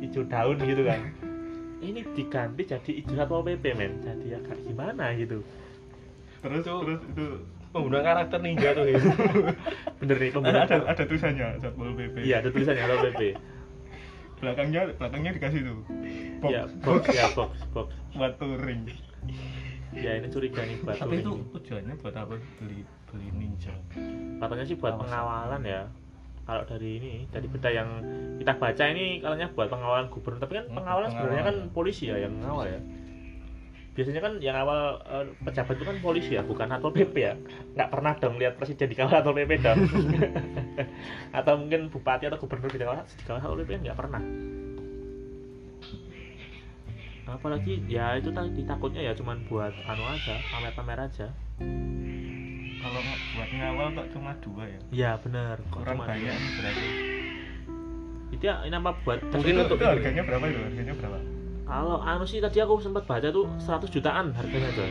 hijau 0.00 0.22
daun 0.24 0.56
gitu 0.56 0.82
kan. 0.82 1.00
Ini 1.80 2.00
diganti 2.12 2.62
jadi 2.62 2.90
hijau 2.92 3.14
satpol 3.14 3.40
pp 3.42 3.64
men? 3.72 4.00
Jadi 4.00 4.32
agak 4.32 4.58
gimana 4.62 5.12
gitu? 5.14 5.40
Terus 6.40 6.60
Itu- 6.60 6.82
terus 6.84 7.00
itu? 7.06 7.26
penggunaan 7.70 8.02
karakter 8.02 8.42
ninja 8.42 8.74
tuh 8.74 8.82
Him. 8.82 8.98
bener 10.02 10.16
nih 10.18 10.26
ada 10.26 10.34
pembunuhan 10.34 10.66
ada, 10.66 10.76
ada 10.90 11.02
tulisannya 11.06 11.46
satpol 11.58 11.94
pp 11.94 12.16
iya 12.20 12.42
ada 12.42 12.50
tulisannya 12.50 12.82
satpol 12.82 13.02
pp 13.08 13.20
belakangnya 14.40 14.80
belakangnya 14.96 15.30
dikasih 15.36 15.60
tuh. 15.62 15.78
Box, 16.40 16.50
ya 16.50 16.62
box 16.80 17.02
ya 17.12 17.26
box 17.38 17.52
box. 17.70 17.88
Buat 18.10 18.40
touring 18.40 18.88
ya 19.92 20.12
ini 20.16 20.28
curiga 20.28 20.62
nih 20.62 20.76
buat 20.80 20.96
tapi 20.96 21.18
itu 21.18 21.32
ini. 21.32 21.50
tujuannya 21.50 21.94
buat 21.98 22.14
apa? 22.14 22.34
Beli 22.58 22.80
beli 23.10 23.28
ninja. 23.34 23.74
Katanya 24.38 24.64
sih 24.64 24.76
buat 24.76 24.94
pengawalan 24.96 25.62
ya. 25.62 25.82
Kalau 26.40 26.62
dari 26.66 26.90
ini 26.98 27.12
dari 27.26 27.46
berita 27.46 27.70
yang 27.70 27.88
kita 28.38 28.54
baca 28.54 28.84
ini 28.86 29.18
katanya 29.18 29.50
buat 29.50 29.66
pengawalan 29.66 30.06
gubernur. 30.08 30.38
Tapi 30.38 30.52
kan 30.56 30.64
Hmm, 30.66 30.76
pengawalan 30.76 31.10
sebenarnya 31.10 31.44
kan 31.44 31.56
polisi 31.70 32.04
ya 32.06 32.16
yang 32.18 32.34
ngawal 32.38 32.66
ya. 32.66 32.80
Biasanya 33.90 34.22
kan 34.22 34.32
yang 34.38 34.54
awal 34.54 34.80
eh, 35.02 35.26
pejabat 35.42 35.74
itu 35.74 35.84
kan 35.84 35.96
polisi 35.98 36.30
ya 36.34 36.42
bukan 36.42 36.70
satpol 36.70 36.90
pp 36.90 37.14
ya. 37.18 37.34
Nggak 37.74 37.90
pernah 37.90 38.12
dong 38.16 38.34
lihat 38.38 38.54
presiden 38.54 38.86
dikawal 38.86 39.10
satpol 39.10 39.34
pp 39.36 39.52
dong. 39.58 39.78
Atau 41.38 41.54
mungkin 41.58 41.90
bupati 41.90 42.26
atau 42.26 42.38
gubernur 42.38 42.70
dikawal 42.70 43.02
dikawal 43.02 43.38
satpol 43.42 43.58
pp 43.60 43.82
nggak 43.82 43.98
pernah 43.98 44.22
apalagi 47.30 47.80
ya 47.86 48.18
itu 48.18 48.34
tadi 48.34 48.66
takutnya 48.66 49.06
ya 49.06 49.12
cuman 49.14 49.38
buat 49.46 49.70
anu 49.86 50.02
aja 50.10 50.34
pamer-pamer 50.50 50.98
aja 50.98 51.30
kalau 52.80 53.00
buat 53.36 53.50
ngawal 53.54 53.86
kok 53.94 54.06
cuma 54.16 54.30
dua 54.42 54.64
ya 54.66 54.80
ya 54.90 55.10
bener 55.22 55.62
kok 55.70 55.80
kurang 55.80 56.02
cuman 56.02 56.08
banyak 56.10 56.34
dua. 56.34 56.54
berarti 56.58 56.88
itu 58.30 58.44
ya 58.46 58.54
ini 58.66 58.74
apa 58.78 58.90
buat 59.02 59.18
Mungkin 59.30 59.54
itu, 59.54 59.62
untuk 59.62 59.78
itu 59.78 59.86
harganya 59.86 60.22
berapa 60.22 60.44
itu 60.46 60.60
harganya 60.62 60.94
berapa 60.98 61.18
Kalau 61.70 62.02
anu 62.02 62.26
sih 62.26 62.42
tadi 62.42 62.58
aku 62.58 62.82
sempat 62.82 63.06
baca 63.06 63.30
tuh 63.30 63.46
100 63.62 63.94
jutaan 63.94 64.34
harganya 64.34 64.74
coy. 64.74 64.90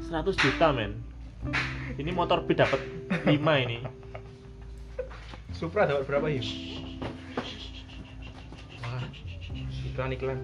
100 0.00 0.32
juta 0.32 0.72
men. 0.72 0.96
Ini 2.00 2.08
motor 2.08 2.40
B 2.48 2.56
dapat 2.56 2.80
5 3.28 3.36
ini. 3.36 3.84
Supra 5.52 5.84
dapat 5.84 6.08
berapa 6.08 6.32
Him? 6.32 6.40
Wah, 8.80 9.04
iklan 9.84 10.16
iklan. 10.16 10.40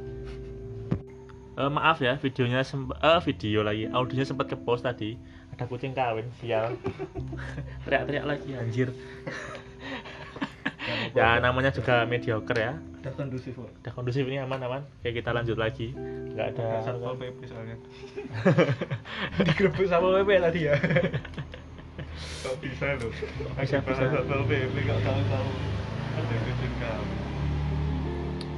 Eh, 1.53 1.69
maaf 1.69 2.01
ya 2.01 2.17
videonya 2.17 2.65
sempat 2.65 2.97
eh 3.05 3.21
video 3.29 3.61
lagi 3.61 3.85
audionya 3.85 4.25
sempat 4.25 4.49
ke 4.49 4.57
post 4.57 4.89
tadi. 4.89 5.21
Ada 5.53 5.69
kucing 5.69 5.93
kawin 5.93 6.25
sial 6.41 6.73
teriak-teriak 7.85 8.25
lagi 8.25 8.51
anjir. 8.57 8.89
Ya 11.13 11.39
namanya 11.39 11.71
juga 11.71 12.03
mediocre 12.09 12.59
ya. 12.59 12.73
Udah 12.75 13.13
kondusif 13.15 13.55
kok 13.55 13.71
udah 13.71 13.93
kondusif 13.93 14.25
ini 14.27 14.41
aman-aman 14.41 14.83
kayak 15.05 15.21
kita 15.23 15.31
lanjut 15.31 15.55
lagi. 15.55 15.93
Nggak 15.95 16.57
ada 16.57 16.83
satpol 16.83 17.15
pp 17.21 17.39
soalnya. 17.47 17.77
Digerebek 19.47 19.87
sama 19.87 20.21
PP 20.21 20.31
tadi 20.43 20.61
ya. 20.67 20.75
kok 22.43 22.55
bisa 22.59 22.87
loh 22.99 23.13
Bisa, 23.61 23.79
bisa. 23.85 24.05
satpol 24.11 24.43
pp 24.49 24.75
kok 24.75 24.99
tahu-tahu. 25.05 25.49
Ada 26.17 26.35
kucing 26.51 26.75
kawin. 26.81 27.11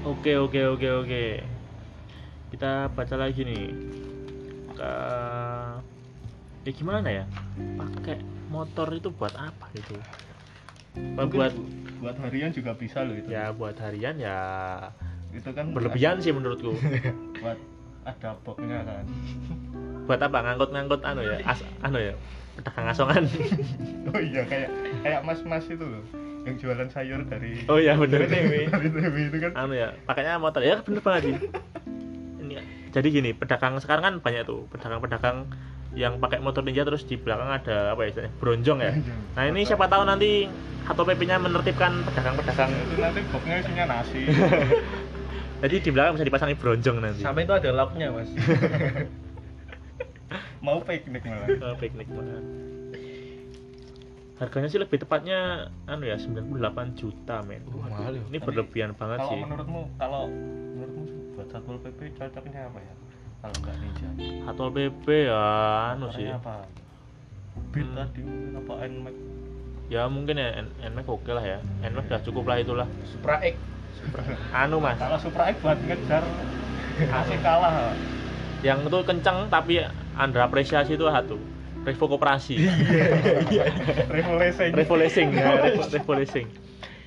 Oke 0.09 0.33
oke 0.41 0.61
oke 0.79 0.89
oke. 1.05 1.25
Kita 2.55 2.87
baca 2.87 3.19
lagi 3.19 3.43
nih. 3.43 3.67
Ke 4.79 4.93
ya 6.63 6.71
gimana 6.71 7.03
ya? 7.11 7.27
Pakai 7.75 8.23
motor 8.47 8.95
itu 8.95 9.11
buat 9.11 9.35
apa 9.35 9.67
gitu? 9.75 9.99
Mungkin 11.19 11.35
buat 11.35 11.51
bu- 11.51 11.67
buat 11.99 12.17
harian 12.23 12.55
juga 12.55 12.79
bisa 12.79 13.03
loh 13.03 13.19
itu 13.19 13.27
ya 13.27 13.51
buat 13.51 13.75
harian 13.83 14.15
ya 14.23 14.39
itu 15.35 15.51
kan 15.51 15.75
berlebihan 15.75 16.23
sih 16.23 16.31
menurutku. 16.31 16.79
buat 17.43 17.59
ada 18.07 18.39
boxnya 18.47 18.87
kan 18.87 19.03
buat 20.07 20.21
apa 20.23 20.39
ngangkut-ngangkut 20.47 21.01
anu 21.03 21.27
ya? 21.27 21.43
As, 21.43 21.59
anu 21.83 21.99
ya? 21.99 22.15
Pedagang 22.55 22.87
asongan. 22.87 23.25
oh 24.15 24.21
iya 24.23 24.47
kayak 24.47 24.71
kayak 25.03 25.21
mas-mas 25.27 25.67
itu 25.67 25.83
loh 25.83 26.07
yang 26.47 26.55
jualan 26.55 26.87
sayur 26.87 27.19
dari 27.27 27.67
Oh 27.67 27.83
iya 27.83 27.99
bener. 27.99 28.23
dari 28.31 28.71
dari 28.71 28.89
TV 28.95 29.17
itu 29.27 29.39
kan 29.43 29.51
anu 29.59 29.75
ya, 29.75 29.91
pakainya 30.07 30.39
motor 30.39 30.63
ya 30.63 30.79
bener 30.87 31.03
banget 31.03 31.23
sih. 31.27 31.35
Jadi 32.95 33.11
gini, 33.11 33.31
pedagang 33.35 33.75
sekarang 33.83 34.03
kan 34.07 34.15
banyak 34.23 34.47
tuh, 34.47 34.71
pedagang-pedagang 34.71 35.51
yang 35.99 36.23
pakai 36.23 36.39
motor 36.39 36.63
ninja 36.63 36.87
terus 36.87 37.03
di 37.07 37.19
belakang 37.19 37.51
ada 37.51 37.95
apa 37.95 38.07
ya 38.07 38.09
istilahnya 38.11 38.35
bronjong 38.39 38.79
ya. 38.83 38.93
Nah 39.35 39.43
ini 39.51 39.67
siapa 39.67 39.87
tahu 39.87 40.03
nanti 40.07 40.47
Satpol 40.85 41.07
PP-nya 41.11 41.41
menertibkan 41.41 42.05
pedagang-pedagang. 42.07 42.71
itu 42.71 42.95
nanti 43.01 43.21
boxnya 43.33 43.57
isinya 43.63 43.85
nasi 43.89 44.21
Jadi 45.65 45.75
di 45.81 45.91
belakang 45.97 46.13
bisa 46.21 46.27
dipasangi 46.29 46.57
bronjong 46.61 46.97
nanti. 47.01 47.23
Sampai 47.25 47.49
itu 47.49 47.55
ada 47.57 47.71
locknya 47.73 48.13
mas. 48.13 48.29
mau 50.65 50.81
piknik 50.85 51.25
malah 51.25 51.49
Ke 51.49 51.69
piknik 51.81 52.09
mana. 52.13 52.37
Harganya 54.35 54.67
sih 54.67 54.83
lebih 54.83 54.99
tepatnya 54.99 55.71
anu 55.87 56.05
ya 56.05 56.19
98 56.19 56.99
juta 56.99 57.39
men. 57.47 57.63
Wah, 57.71 57.87
mahal 57.87 58.19
ya. 58.19 58.23
Ini 58.27 58.39
Tapi 58.39 58.47
berlebihan 58.51 58.91
banget 58.93 59.19
kalau 59.21 59.31
sih. 59.31 59.39
menurutmu 59.41 59.81
kalau 59.95 60.23
menurutmu 60.27 61.03
buat 61.33 61.47
satpol 61.49 61.79
pp 61.79 61.99
cocoknya 62.15 62.61
apa 62.67 62.79
ya 62.79 62.95
kalau 63.39 63.57
nggak 63.61 63.77
ninja 63.77 64.09
Satpol 64.43 64.71
PP 64.73 65.07
ya 65.29 65.43
anu 65.93 66.07
sih. 66.11 66.27
Apa 66.27 66.67
beat 67.71 67.87
Hmm. 67.87 67.95
tadi 67.95 68.23
apa 68.57 68.73
nmax 68.85 69.17
Ya 69.85 70.09
mungkin 70.09 70.41
ya 70.41 70.49
NMAX 70.81 71.07
oke 71.07 71.29
lah 71.29 71.45
ya. 71.45 71.59
NMAX 71.85 72.09
udah 72.09 72.23
cukup 72.25 72.45
lah 72.49 72.57
itulah. 72.57 72.89
Supra 73.05 73.37
X. 73.39 73.55
Anu 74.51 74.81
mas. 74.81 74.97
kalau 74.97 75.21
Supra 75.21 75.53
X 75.53 75.61
buat 75.61 75.79
ngejar 75.79 76.25
masih 77.15 77.39
kalah 77.39 77.93
yang 78.61 78.81
itu 78.81 78.99
kencang 79.05 79.47
tapi 79.47 79.85
anda 80.15 80.41
apresiasi 80.41 80.97
itu 80.97 81.05
satu 81.05 81.37
Revo 81.85 82.05
Koperasi. 82.09 82.57
Revo 84.09 84.35
Racing 84.41 84.73
Revo 84.73 84.95
Racing 84.97 85.29
ya, 85.37 85.49
Revo, 85.61 85.83
Revo 85.89 86.13
Racing 86.17 86.47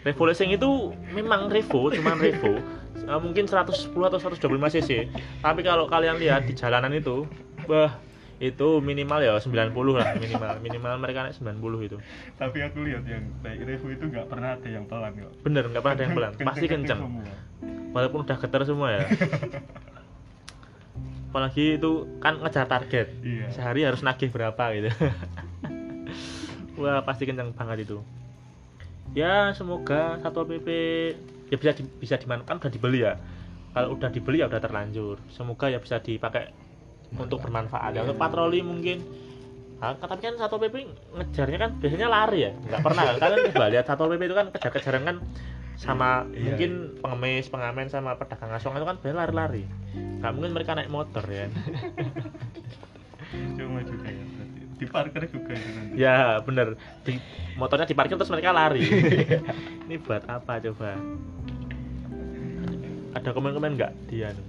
Revo 0.05 0.23
Racing 0.29 0.49
itu 0.55 0.69
memang 1.11 1.51
Revo 1.51 1.91
cuman 1.91 2.15
Revo. 2.21 2.61
Eh, 3.07 3.19
mungkin 3.23 3.47
110 3.47 3.91
atau 3.91 4.19
125 4.19 4.73
cc. 4.79 5.07
Tapi 5.43 5.61
kalau 5.63 5.87
kalian 5.87 6.19
lihat 6.19 6.47
di 6.47 6.53
jalanan 6.55 6.91
itu 6.95 7.27
bah 7.67 7.99
itu 8.37 8.77
minimal 8.85 9.19
ya 9.19 9.33
90 9.41 9.73
lah 9.97 10.13
minimal. 10.15 10.51
Minimal 10.61 10.91
mereka 11.01 11.25
naik 11.25 11.35
90 11.35 11.87
itu. 11.89 11.97
Tapi 12.37 12.57
aku 12.61 12.85
lihat 12.85 13.03
yang 13.09 13.25
baik 13.41 13.59
Revo 13.65 13.87
itu 13.91 14.05
nggak 14.07 14.27
pernah 14.29 14.55
ada 14.55 14.67
yang 14.69 14.85
pelan 14.85 15.11
kok. 15.17 15.31
Bener 15.41 15.63
nggak 15.67 15.81
pernah 15.81 15.95
ada 15.97 16.03
yang 16.05 16.15
pelan. 16.15 16.31
Pasti 16.37 16.65
kencang 16.69 16.99
semua. 17.01 17.25
walaupun 17.97 18.19
udah 18.21 18.37
getar 18.37 18.61
semua 18.61 18.93
ya 18.93 19.01
apalagi 21.37 21.77
itu 21.77 22.09
kan 22.17 22.41
ngejar 22.41 22.65
target. 22.65 23.13
Iya. 23.21 23.53
Sehari 23.53 23.85
harus 23.85 24.01
nagih 24.01 24.33
berapa 24.33 24.73
gitu. 24.73 24.89
Wah 26.81 27.05
pasti 27.05 27.29
kencang 27.29 27.53
banget 27.53 27.85
itu. 27.85 28.01
Ya 29.13 29.53
semoga 29.53 30.17
satpol 30.17 30.49
pp 30.49 30.67
ya 31.53 31.55
bisa 31.61 31.77
di, 31.77 31.85
bisa 32.01 32.17
dimanfaatkan 32.17 32.57
udah 32.57 32.73
dibeli 32.73 33.05
ya. 33.05 33.21
Kalau 33.69 33.93
udah 33.93 34.09
dibeli 34.09 34.41
ya 34.41 34.49
udah 34.49 34.57
terlanjur. 34.57 35.21
Semoga 35.29 35.69
ya 35.69 35.77
bisa 35.77 36.01
dipakai 36.01 36.49
untuk 37.13 37.45
bermanfaat. 37.45 37.93
Ya 37.93 38.01
untuk 38.01 38.17
patroli 38.17 38.65
mungkin. 38.65 39.05
Nah, 39.77 39.93
tapi 39.93 40.17
kan 40.25 40.41
satpol 40.41 40.57
pp 40.57 40.89
ngejarnya 41.21 41.57
kan 41.61 41.71
biasanya 41.77 42.09
lari 42.09 42.49
ya. 42.49 42.51
Nggak 42.65 42.81
pernah. 42.81 43.03
Kan 43.13 43.17
kalian 43.21 43.53
coba 43.53 43.67
lihat 43.69 43.85
satpol 43.85 44.09
pp 44.09 44.25
itu 44.25 44.33
kan 44.33 44.47
kejar-kejaran 44.49 45.03
kan 45.05 45.17
sama 45.77 46.25
Iya. 46.33 46.57
mungkin 46.57 46.71
pengemis 46.99 47.45
pengamen 47.47 47.87
sama 47.87 48.17
pedagang 48.17 48.49
asongan 48.51 48.81
itu 48.81 48.87
kan 48.89 48.97
biasanya 48.97 49.19
lari-lari 49.23 49.63
nggak 50.17 50.31
mungkin 50.33 50.51
mereka 50.51 50.73
naik 50.73 50.89
motor 50.89 51.21
ya 51.23 51.45
cuma 53.57 53.79
juga 53.85 54.07
ya 54.09 54.23
berarti 54.25 54.59
di 54.77 54.85
parkir 54.85 55.23
juga 55.29 55.51
itu 55.53 55.69
nanti 55.73 55.93
Ya 55.97 56.41
bener 56.41 56.67
di 57.01 57.17
motornya 57.57 57.85
diparkir 57.85 58.13
terus 58.15 58.29
mereka 58.29 58.53
lari. 58.53 58.85
Ini 59.89 59.97
buat 59.97 60.29
apa 60.29 60.61
coba? 60.61 60.93
Ada 63.17 63.33
komen-komen 63.33 63.73
nggak 63.73 63.93
di 64.05 64.21
anu? 64.21 64.43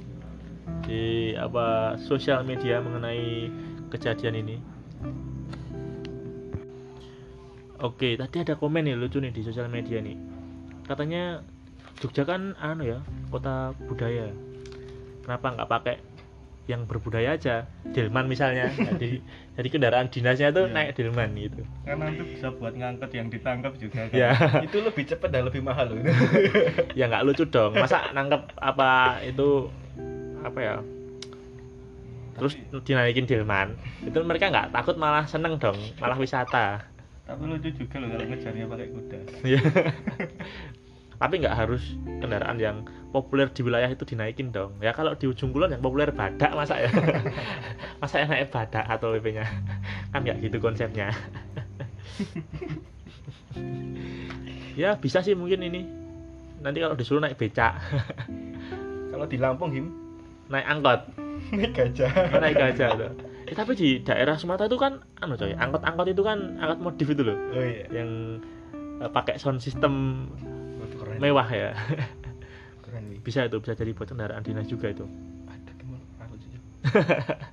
di 0.84 1.32
apa 1.32 1.96
sosial 1.96 2.44
media 2.44 2.80
mengenai 2.80 3.48
kejadian 3.88 4.36
ini? 4.40 4.56
Oke, 7.78 8.16
tadi 8.16 8.36
ada 8.42 8.52
komen 8.52 8.84
nih 8.84 8.96
lucu 8.96 9.20
nih 9.20 9.32
di 9.32 9.40
sosial 9.40 9.70
media 9.70 10.02
nih. 10.02 10.16
Katanya 10.88 11.44
Jogja 11.98 12.22
kan 12.22 12.54
anu 12.56 12.86
ya, 12.86 12.98
kota 13.28 13.74
budaya. 13.84 14.30
Kenapa 15.26 15.46
nggak 15.50 15.68
pakai 15.68 15.96
yang 16.64 16.86
berbudaya 16.86 17.34
aja? 17.34 17.66
Delman 17.90 18.24
misalnya. 18.24 18.70
jadi 18.94 19.18
jadi 19.58 19.68
kendaraan 19.68 20.06
dinasnya 20.08 20.54
tuh 20.54 20.70
Iya. 20.70 20.74
naik 20.78 20.90
Delman 20.94 21.34
gitu. 21.34 21.60
Karena 21.82 22.08
itu 22.08 22.24
bisa 22.24 22.48
buat 22.54 22.72
ngangkut 22.72 23.10
yang 23.10 23.28
ditangkap 23.28 23.72
juga 23.76 24.06
kan. 24.08 24.14
Ya, 24.14 24.30
itu 24.66 24.78
lebih 24.78 25.04
cepat 25.04 25.28
dan 25.28 25.44
lebih 25.50 25.60
mahal 25.60 25.90
loh 25.90 25.98
ya 26.98 27.04
nggak 27.10 27.24
lucu 27.26 27.44
dong. 27.44 27.74
Masa 27.74 28.08
nangkep 28.14 28.56
apa 28.56 29.18
itu 29.26 29.66
apa 30.40 30.58
ya? 30.62 30.76
Terus 32.38 32.54
dinaikin 32.86 33.26
Delman. 33.26 33.74
Itu 34.06 34.22
mereka 34.22 34.46
nggak 34.46 34.70
takut 34.70 34.94
malah 34.94 35.26
seneng 35.26 35.58
dong, 35.58 35.74
malah 35.98 36.14
wisata. 36.14 36.86
Tapi 37.28 37.44
lucu 37.44 37.68
juga 37.76 38.00
loh 38.00 38.08
kalau 38.08 38.24
ngejarnya 38.24 38.64
pakai 38.64 38.88
kuda. 38.88 39.18
Iya. 39.44 39.60
Tapi 41.18 41.34
nggak 41.44 41.56
harus 41.60 41.82
kendaraan 42.24 42.56
yang 42.56 42.88
populer 43.12 43.52
di 43.52 43.60
wilayah 43.60 43.92
itu 43.92 44.08
dinaikin 44.08 44.48
dong. 44.48 44.80
Ya 44.80 44.96
kalau 44.96 45.12
di 45.12 45.28
ujung 45.28 45.52
kulon 45.52 45.76
yang 45.76 45.84
populer 45.84 46.08
badak 46.08 46.56
masa 46.56 46.80
ya. 46.80 46.88
masa 48.00 48.24
yang 48.24 48.32
naik 48.32 48.48
badak 48.48 48.88
atau 48.88 49.12
PP-nya. 49.12 49.44
Kan 50.08 50.24
nggak 50.24 50.40
gitu 50.40 50.56
konsepnya. 50.56 51.12
ya 54.80 54.96
bisa 54.96 55.20
sih 55.20 55.36
mungkin 55.36 55.68
ini. 55.68 55.84
Nanti 56.64 56.80
kalau 56.80 56.96
disuruh 56.96 57.20
naik 57.22 57.38
becak, 57.38 57.78
kalau 59.14 59.30
di 59.30 59.38
Lampung 59.38 59.70
him 59.70 59.94
naik 60.50 60.66
angkot, 60.66 61.06
naik 61.54 61.70
gajah 61.70 62.10
naik 62.34 62.58
gajah 62.58 62.90
tuh. 62.98 63.14
Eh, 63.48 63.56
tapi 63.56 63.72
di 63.72 64.04
daerah 64.04 64.36
Sumatera 64.36 64.68
itu 64.68 64.76
kan 64.76 65.00
anu 65.24 65.40
coy, 65.40 65.56
angkot-angkot 65.56 66.06
itu 66.12 66.20
kan 66.20 66.60
angkot 66.60 66.78
modif 66.84 67.08
itu 67.08 67.22
loh. 67.24 67.36
Oh 67.56 67.64
iya. 67.64 67.88
Yang 67.88 68.10
eh, 69.00 69.10
pakai 69.10 69.40
sound 69.40 69.64
system 69.64 70.26
keren. 71.00 71.16
mewah 71.16 71.48
ya. 71.48 71.72
keren 72.84 73.08
nih. 73.08 73.18
Bisa 73.24 73.48
itu 73.48 73.56
bisa 73.56 73.72
jadi 73.72 73.96
buat 73.96 74.12
kendaraan 74.12 74.44
dinas 74.44 74.68
juga 74.68 74.92
itu. 74.92 75.08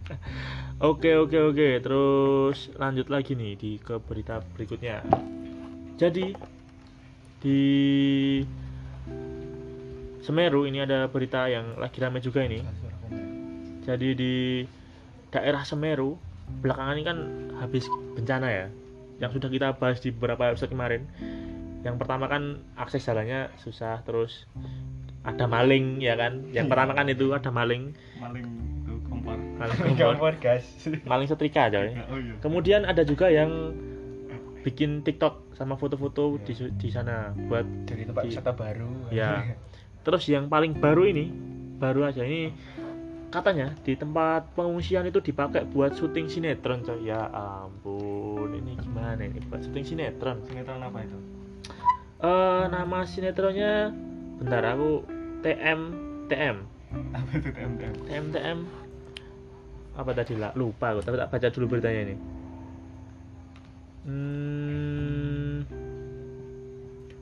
Oke 0.84 1.16
oke 1.16 1.40
oke. 1.52 1.68
Terus 1.80 2.68
lanjut 2.76 3.08
lagi 3.08 3.32
nih 3.32 3.56
di 3.56 3.72
ke 3.80 3.96
berita 4.00 4.44
berikutnya. 4.44 5.04
Jadi 5.96 6.36
di 7.40 7.62
Semeru 10.20 10.66
ini 10.68 10.84
ada 10.84 11.08
berita 11.08 11.48
yang 11.48 11.80
lagi 11.80 12.02
ramai 12.04 12.20
juga 12.20 12.44
ini. 12.44 12.60
Jadi 13.86 14.10
di 14.18 14.36
daerah 15.36 15.62
Semeru 15.62 16.16
belakangan 16.64 16.96
ini 16.96 17.04
kan 17.04 17.18
habis 17.58 17.84
bencana 18.14 18.48
ya 18.48 18.66
yang 19.18 19.32
sudah 19.32 19.48
kita 19.48 19.76
bahas 19.76 20.00
di 20.00 20.12
beberapa 20.12 20.48
episode 20.50 20.70
kemarin. 20.70 21.04
Yang 21.84 21.96
pertama 21.98 22.26
kan 22.26 22.44
akses 22.76 23.02
jalannya 23.02 23.52
susah 23.58 24.02
terus 24.02 24.48
ada 25.22 25.46
maling 25.46 26.00
ya 26.00 26.16
kan? 26.16 26.48
Yang 26.50 26.68
pertama 26.68 26.92
kan 26.94 27.08
itu 27.08 27.32
ada 27.32 27.50
maling. 27.50 27.92
Maling 28.18 28.48
kompor. 29.04 29.38
maling 29.38 29.96
kompor. 30.00 30.34
Gas 30.38 30.66
maling 31.04 31.26
setrika 31.26 31.68
coy 31.68 31.96
Oh 32.06 32.18
iya. 32.18 32.36
kemudian 32.40 32.82
ada 32.84 33.02
juga 33.02 33.28
yang 33.28 33.72
bikin 34.62 35.02
TikTok 35.02 35.54
sama 35.54 35.78
foto-foto 35.78 36.42
di 36.42 36.52
di 36.76 36.90
sana 36.90 37.30
buat 37.46 37.64
dari 37.86 38.04
tempat 38.04 38.26
Di- 38.26 38.30
wisata 38.34 38.52
baru. 38.52 38.90
Ya. 39.10 39.56
Terus 40.02 40.26
yang 40.26 40.50
paling 40.50 40.74
baru 40.76 41.06
ini 41.06 41.30
baru 41.76 42.06
aja 42.06 42.22
ini 42.22 42.50
katanya 43.36 43.76
di 43.84 43.94
tempat 44.00 44.48
pengungsian 44.56 45.06
itu 45.06 45.20
dipakai 45.20 45.68
buat 45.68 45.92
syuting 45.94 46.32
sinetron 46.32 46.82
coy 46.88 47.12
ya 47.12 47.28
ampun 47.36 48.56
ini 48.56 48.80
gimana 48.80 49.20
ini? 49.20 49.44
Buat 49.52 49.68
syuting 49.68 49.84
sinetron. 49.84 50.40
Sinetron 50.48 50.80
apa 50.80 51.04
itu? 51.04 51.20
eh 52.24 52.64
nama 52.72 53.04
sinetronnya 53.04 53.92
bentar 54.40 54.64
aku 54.64 55.04
TM 55.44 55.80
TM 56.32 56.58
Apa 57.12 57.32
itu 57.36 57.50
TMTM? 57.52 57.94
TM 58.08 58.26
TM 58.32 58.60
apa 59.96 60.12
tadi? 60.12 60.34
Lah 60.36 60.52
lupa 60.56 60.96
aku 60.96 61.04
tapi 61.04 61.16
tak 61.20 61.32
baca 61.32 61.48
dulu 61.52 61.66
beritanya 61.76 62.02
ini. 62.12 62.16
Hmm, 64.06 65.66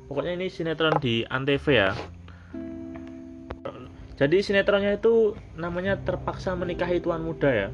pokoknya 0.09 0.35
ini 0.35 0.47
sinetron 0.51 0.99
di 0.99 1.23
Antv 1.25 1.65
ya 1.71 1.95
jadi 4.23 4.37
sinetronnya 4.39 4.95
itu 4.95 5.35
namanya 5.59 5.99
terpaksa 5.99 6.55
menikahi 6.55 7.03
tuan 7.03 7.21
muda 7.27 7.51
ya 7.51 7.69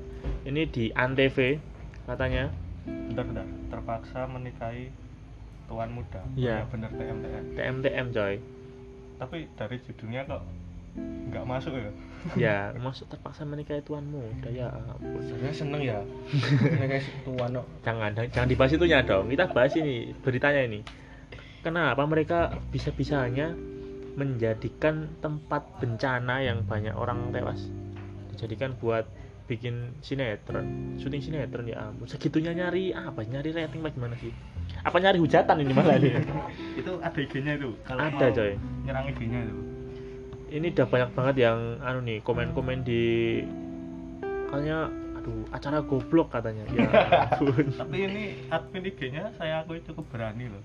ini 0.49 0.65
di 0.65 0.89
Antv 0.97 1.62
katanya 2.09 2.49
Bentar 3.09 3.25
bentar. 3.25 3.45
Terpaksa 3.69 4.19
menikahi 4.29 4.93
tuan 5.69 5.89
muda. 5.93 6.21
Iya. 6.33 6.65
Oh, 6.65 6.67
bener 6.73 6.89
TMTM. 6.93 7.45
TM 7.57 7.75
TM 7.85 8.07
coy 8.13 8.35
Tapi 9.19 9.38
dari 9.53 9.77
judulnya 9.83 10.21
kok 10.25 10.41
nggak 11.29 11.45
masuk 11.45 11.77
ya? 11.77 11.91
ya 12.49 12.57
maksud 12.75 13.07
terpaksa 13.07 13.47
menikahi 13.47 13.79
tuan 13.85 14.03
muda 14.03 14.49
ya 14.51 14.67
ampun 14.67 15.23
seneng 15.55 15.79
ya 15.79 16.03
guys 16.91 17.07
tuan 17.23 17.55
kok 17.55 17.67
jangan 17.85 18.12
jangan 18.27 18.49
dibahas 18.49 18.75
itunya 18.75 18.99
dong 19.05 19.31
kita 19.31 19.47
bahas 19.55 19.71
ini 19.79 20.12
beritanya 20.19 20.67
ini 20.67 20.83
kenapa 21.63 22.03
mereka 22.03 22.59
bisa-bisanya 22.73 23.55
menjadikan 24.19 25.08
tempat 25.23 25.63
bencana 25.79 26.43
yang 26.43 26.67
banyak 26.67 26.91
orang 26.91 27.32
tewas 27.32 27.71
dijadikan 28.36 28.75
buat 28.75 29.08
bikin 29.47 29.95
sinetron 30.03 30.93
syuting 30.99 31.23
sinetron 31.23 31.65
ya 31.65 31.89
ampun 31.89 32.05
segitunya 32.05 32.53
nyari 32.53 32.91
apa 32.93 33.23
nyari 33.25 33.49
rating 33.55 33.82
apa 33.82 33.89
gimana 33.95 34.15
sih 34.19 34.29
apa 34.86 34.97
nyari 35.01 35.17
hujatan 35.17 35.55
ini 35.65 35.71
malah 35.73 35.97
ini 35.97 36.10
itu 36.79 36.91
ada 37.01 37.19
IG-nya 37.19 37.58
itu. 37.60 37.73
Kalau 37.84 37.99
ada 38.05 38.15
mau 38.15 38.36
coy 38.38 38.53
Nyerang 38.86 39.05
IG-nya 39.12 39.39
itu. 39.43 39.55
ini 40.49 40.67
udah 40.73 40.88
banyak 40.89 41.10
banget 41.13 41.36
yang 41.45 41.60
anu 41.82 41.99
nih 42.05 42.17
komen-komen 42.25 42.86
di 42.86 43.03
katanya 44.49 44.89
aduh 45.19 45.45
acara 45.53 45.77
goblok 45.84 46.32
katanya 46.34 46.63
ya 46.73 46.89
ampun 47.38 47.69
Tapi 47.75 47.97
ini 48.08 48.23
admin 48.49 48.88
IG-nya 48.88 49.34
saya 49.36 49.62
akui 49.62 49.84
cukup 49.84 50.05
berani 50.13 50.47
loh. 50.49 50.63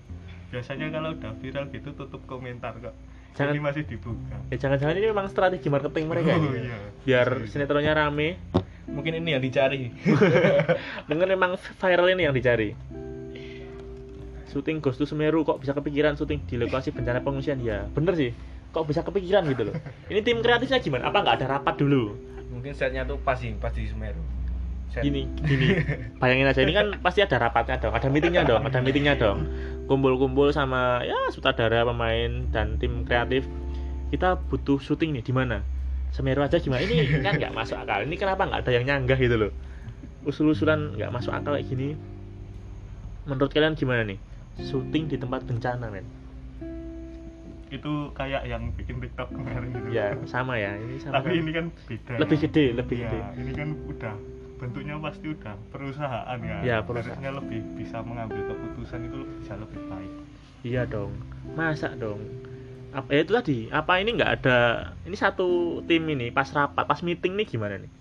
Biasanya 0.49 0.87
kalau 0.93 1.11
udah 1.17 1.31
viral 1.41 1.65
gitu 1.73 1.89
tutup 1.93 2.21
komentar 2.29 2.77
kok. 2.79 2.95
Jangan- 3.35 3.51
Ini 3.51 3.61
masih 3.61 3.83
dibuka. 3.83 4.35
ya 4.47 4.55
jangan-jangan 4.57 4.95
ini 4.95 5.07
memang 5.07 5.27
strategi 5.27 5.67
marketing 5.67 6.05
mereka 6.07 6.31
Oh, 6.31 6.39
ini. 6.39 6.47
iya. 6.63 6.77
biar 7.03 7.27
bisa. 7.37 7.51
sinetronnya 7.51 7.91
rame 7.93 8.39
mungkin 8.87 9.11
ini 9.13 9.35
yang 9.35 9.41
dicari 9.41 9.91
dengan 11.09 11.27
memang 11.27 11.51
viral 11.57 12.07
ini 12.07 12.23
yang 12.23 12.31
dicari 12.31 12.71
syuting 14.47 14.79
Ghost 14.79 14.97
to 14.97 15.05
Semeru 15.05 15.43
kok 15.43 15.59
bisa 15.59 15.73
kepikiran 15.73 16.15
syuting 16.15 16.39
di 16.43 16.55
lokasi 16.55 16.89
bencana 16.89 17.19
pengungsian 17.19 17.59
ya 17.59 17.83
bener 17.87 18.15
sih 18.15 18.31
kok 18.71 18.85
bisa 18.85 19.01
kepikiran 19.01 19.43
gitu 19.45 19.67
loh 19.67 19.75
ini 20.07 20.19
tim 20.21 20.39
kreatifnya 20.39 20.79
gimana 20.79 21.03
apa 21.05 21.19
nggak 21.19 21.35
ada 21.37 21.59
rapat 21.59 21.75
dulu 21.75 22.15
mungkin 22.47 22.71
setnya 22.71 23.03
tuh 23.03 23.19
pas 23.19 23.35
sih 23.35 23.51
pas 23.53 23.67
di 23.69 23.83
Semeru. 23.83 24.23
Gini 24.95 25.27
gini. 25.43 25.67
Bayangin 26.23 26.47
aja 26.47 26.61
ini 26.63 26.71
kan 26.71 26.87
pasti 27.03 27.19
ada 27.19 27.35
rapatnya 27.35 27.75
dong 27.81 27.91
ada 27.91 28.07
meetingnya 28.07 28.43
dong 28.47 28.63
ada 28.63 28.79
meetingnya 28.79 29.15
dong. 29.19 29.49
Kumpul-kumpul 29.85 30.49
sama 30.49 31.03
ya 31.03 31.17
sutradara 31.29 31.83
pemain 31.83 32.47
dan 32.49 32.79
tim 32.79 33.03
kreatif. 33.03 33.43
Kita 34.09 34.39
butuh 34.39 34.79
syuting 34.79 35.11
nih 35.17 35.23
di 35.25 35.33
mana? 35.35 35.59
Semeru 36.15 36.39
aja 36.45 36.55
gimana? 36.61 36.79
Ini 36.79 37.19
kan 37.19 37.35
nggak 37.35 37.51
masuk 37.51 37.75
akal. 37.75 38.07
Ini 38.07 38.15
kenapa 38.15 38.47
nggak 38.47 38.63
ada 38.63 38.71
yang 38.71 38.85
nyanggah 38.87 39.19
gitu 39.19 39.35
loh? 39.35 39.51
Usul-usulan 40.23 40.95
nggak 40.95 41.11
masuk 41.11 41.35
akal 41.35 41.59
kayak 41.59 41.67
gini. 41.67 41.99
Menurut 43.27 43.51
kalian 43.51 43.75
gimana 43.75 44.07
nih? 44.07 44.15
Syuting 44.63 45.11
di 45.11 45.17
tempat 45.19 45.43
bencana 45.43 45.91
men. 45.91 46.07
Itu 47.67 48.13
kayak 48.15 48.47
yang 48.47 48.71
bikin 48.77 49.03
TikTok 49.03 49.33
kemarin 49.35 49.73
gitu. 49.73 49.87
ya 49.91 50.15
sama 50.23 50.55
ya 50.55 50.77
ini 50.79 50.95
sama. 51.01 51.19
Tapi 51.19 51.29
kan. 51.33 51.41
ini 51.43 51.51
kan 51.51 51.65
beda. 51.83 52.13
lebih 52.21 52.37
gede 52.47 52.65
lebih 52.71 52.95
Iya, 52.95 53.09
gede. 53.11 53.19
ini 53.41 53.51
kan 53.51 53.69
udah 53.89 54.15
bentuknya 54.65 54.97
pasti 54.97 55.25
udah 55.29 55.55
perusahaan 55.69 56.37
ya. 56.41 56.81
Perusahaan. 56.81 57.13
Harusnya 57.13 57.31
lebih 57.37 57.61
bisa 57.77 58.01
mengambil 58.01 58.41
keputusan 58.49 59.05
itu 59.05 59.17
bisa 59.37 59.53
lebih 59.61 59.79
baik. 59.85 60.11
Iya 60.65 60.81
dong, 60.89 61.13
masa 61.53 61.93
dong? 61.93 62.17
Apa 62.89 63.13
ya 63.13 63.21
itu 63.21 63.31
tadi? 63.37 63.57
Apa 63.69 64.01
ini 64.01 64.17
nggak 64.17 64.31
ada? 64.41 64.59
Ini 65.05 65.13
satu 65.13 65.79
tim 65.85 66.01
ini 66.09 66.33
pas 66.33 66.49
rapat, 66.49 66.89
pas 66.89 66.99
meeting 67.05 67.37
nih 67.37 67.45
gimana 67.45 67.77
nih? 67.77 67.91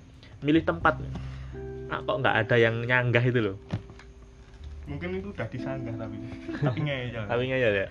Milih 0.40 0.64
tempat, 0.64 0.96
ah, 1.92 2.00
kok 2.00 2.16
nggak 2.24 2.36
ada 2.48 2.56
yang 2.56 2.80
nyanggah 2.88 3.20
itu 3.20 3.40
loh? 3.44 3.56
Mungkin 4.88 5.20
itu 5.20 5.28
udah 5.28 5.48
disanggah 5.52 5.94
tapi 6.00 6.16
tapi 6.66 6.78
ngeyel. 6.88 7.24
Tapi 7.28 7.42
nggak 7.44 7.60
ya. 7.60 7.88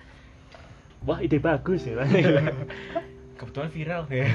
Wah 1.06 1.22
ide 1.22 1.38
bagus 1.38 1.86
ya. 1.86 2.02
kebetulan 3.38 3.70
viral 3.70 4.02
ya 4.08 4.26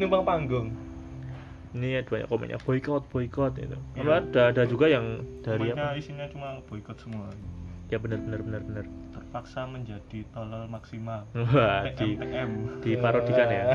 numpang 0.00 0.24
panggung 0.24 0.68
ini 1.70 1.96
ada 1.96 2.08
banyak 2.08 2.26
komennya 2.26 2.58
boykot 2.58 3.06
boykot 3.08 3.52
itu. 3.56 3.78
Iya. 3.94 4.02
Apa 4.02 4.12
ada 4.20 4.42
ada 4.50 4.62
juga 4.64 4.86
yang 4.86 5.22
dari 5.40 5.70
Mereka 5.70 5.84
apa? 5.86 5.98
isinya 5.98 6.26
cuma 6.28 6.58
boykot 6.66 6.98
semua. 6.98 7.30
Ya 7.88 7.98
benar 7.98 8.18
benar 8.20 8.40
benar 8.42 8.62
benar. 8.62 8.84
Terpaksa 9.10 9.66
menjadi 9.66 10.22
tolol 10.30 10.66
maksimal. 10.66 11.26
Wah 11.34 11.86
di 11.86 12.18
TMTM. 12.18 12.50
diparodikan 12.82 13.48
ya. 13.48 13.64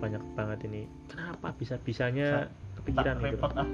Banyak 0.00 0.22
banget 0.36 0.58
ini. 0.68 0.84
Kenapa 1.08 1.52
bisa 1.54 1.80
bisanya 1.80 2.44
Sa- 2.44 2.50
kepikiran 2.76 3.14
tak 3.16 3.22
gitu? 3.22 3.36
repot 3.36 3.52
ah. 3.56 3.68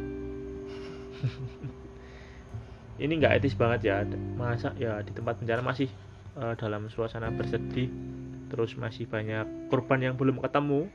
ini 3.03 3.13
nggak 3.17 3.41
etis 3.41 3.57
banget 3.57 3.81
ya 3.89 3.97
masa 4.37 4.77
ya 4.77 5.01
di 5.01 5.09
tempat 5.11 5.41
bencana 5.41 5.65
masih 5.65 5.89
eh, 6.37 6.55
dalam 6.57 6.85
suasana 6.87 7.33
bersedih 7.33 7.89
terus 8.49 8.77
masih 8.77 9.09
banyak 9.09 9.73
korban 9.73 10.01
yang 10.01 10.15
belum 10.17 10.37
ketemu 10.39 10.93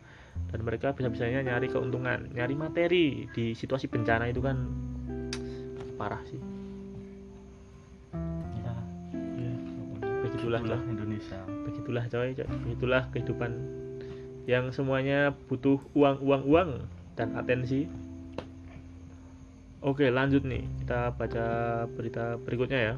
dan 0.56 0.60
mereka 0.64 0.96
bisa-bisanya 0.96 1.44
nyari 1.44 1.68
keuntungan 1.68 2.32
nyari 2.32 2.56
materi 2.56 3.28
di 3.36 3.52
situasi 3.52 3.92
bencana 3.92 4.32
itu 4.32 4.40
kan 4.40 4.56
parah 5.96 6.22
sih. 6.28 6.40
Ya. 8.64 8.76
Ya 9.40 9.52
begitulah 10.24 10.60
itulah 10.64 10.80
coy. 10.80 10.92
Indonesia. 10.92 11.40
Begitulah 11.68 12.04
coy 12.12 12.30
coy. 12.36 12.48
begitulah 12.68 13.04
kehidupan 13.12 13.52
yang 14.46 14.70
semuanya 14.70 15.34
butuh 15.50 15.82
uang 15.98 16.22
uang 16.22 16.44
uang 16.46 16.70
dan 17.18 17.34
atensi. 17.36 17.90
Oke 19.82 20.08
lanjut 20.12 20.44
nih. 20.46 20.64
Kita 20.84 21.16
baca 21.16 21.46
berita 21.96 22.38
berikutnya 22.44 22.80
ya. 22.80 22.96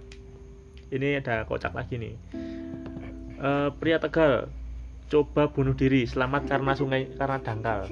Ini 0.88 1.19
ada 1.19 1.43
kocak 1.43 1.76
lagi 1.76 2.00
nih. 2.00 2.15
Eh, 3.38 3.69
pria 3.78 4.02
tegal 4.02 4.50
coba 5.08 5.50
bunuh 5.52 5.74
diri. 5.74 6.04
Selamat 6.04 6.48
karena 6.48 6.76
sungai 6.76 7.12
karena 7.15 7.39
dangkal. 7.39 7.88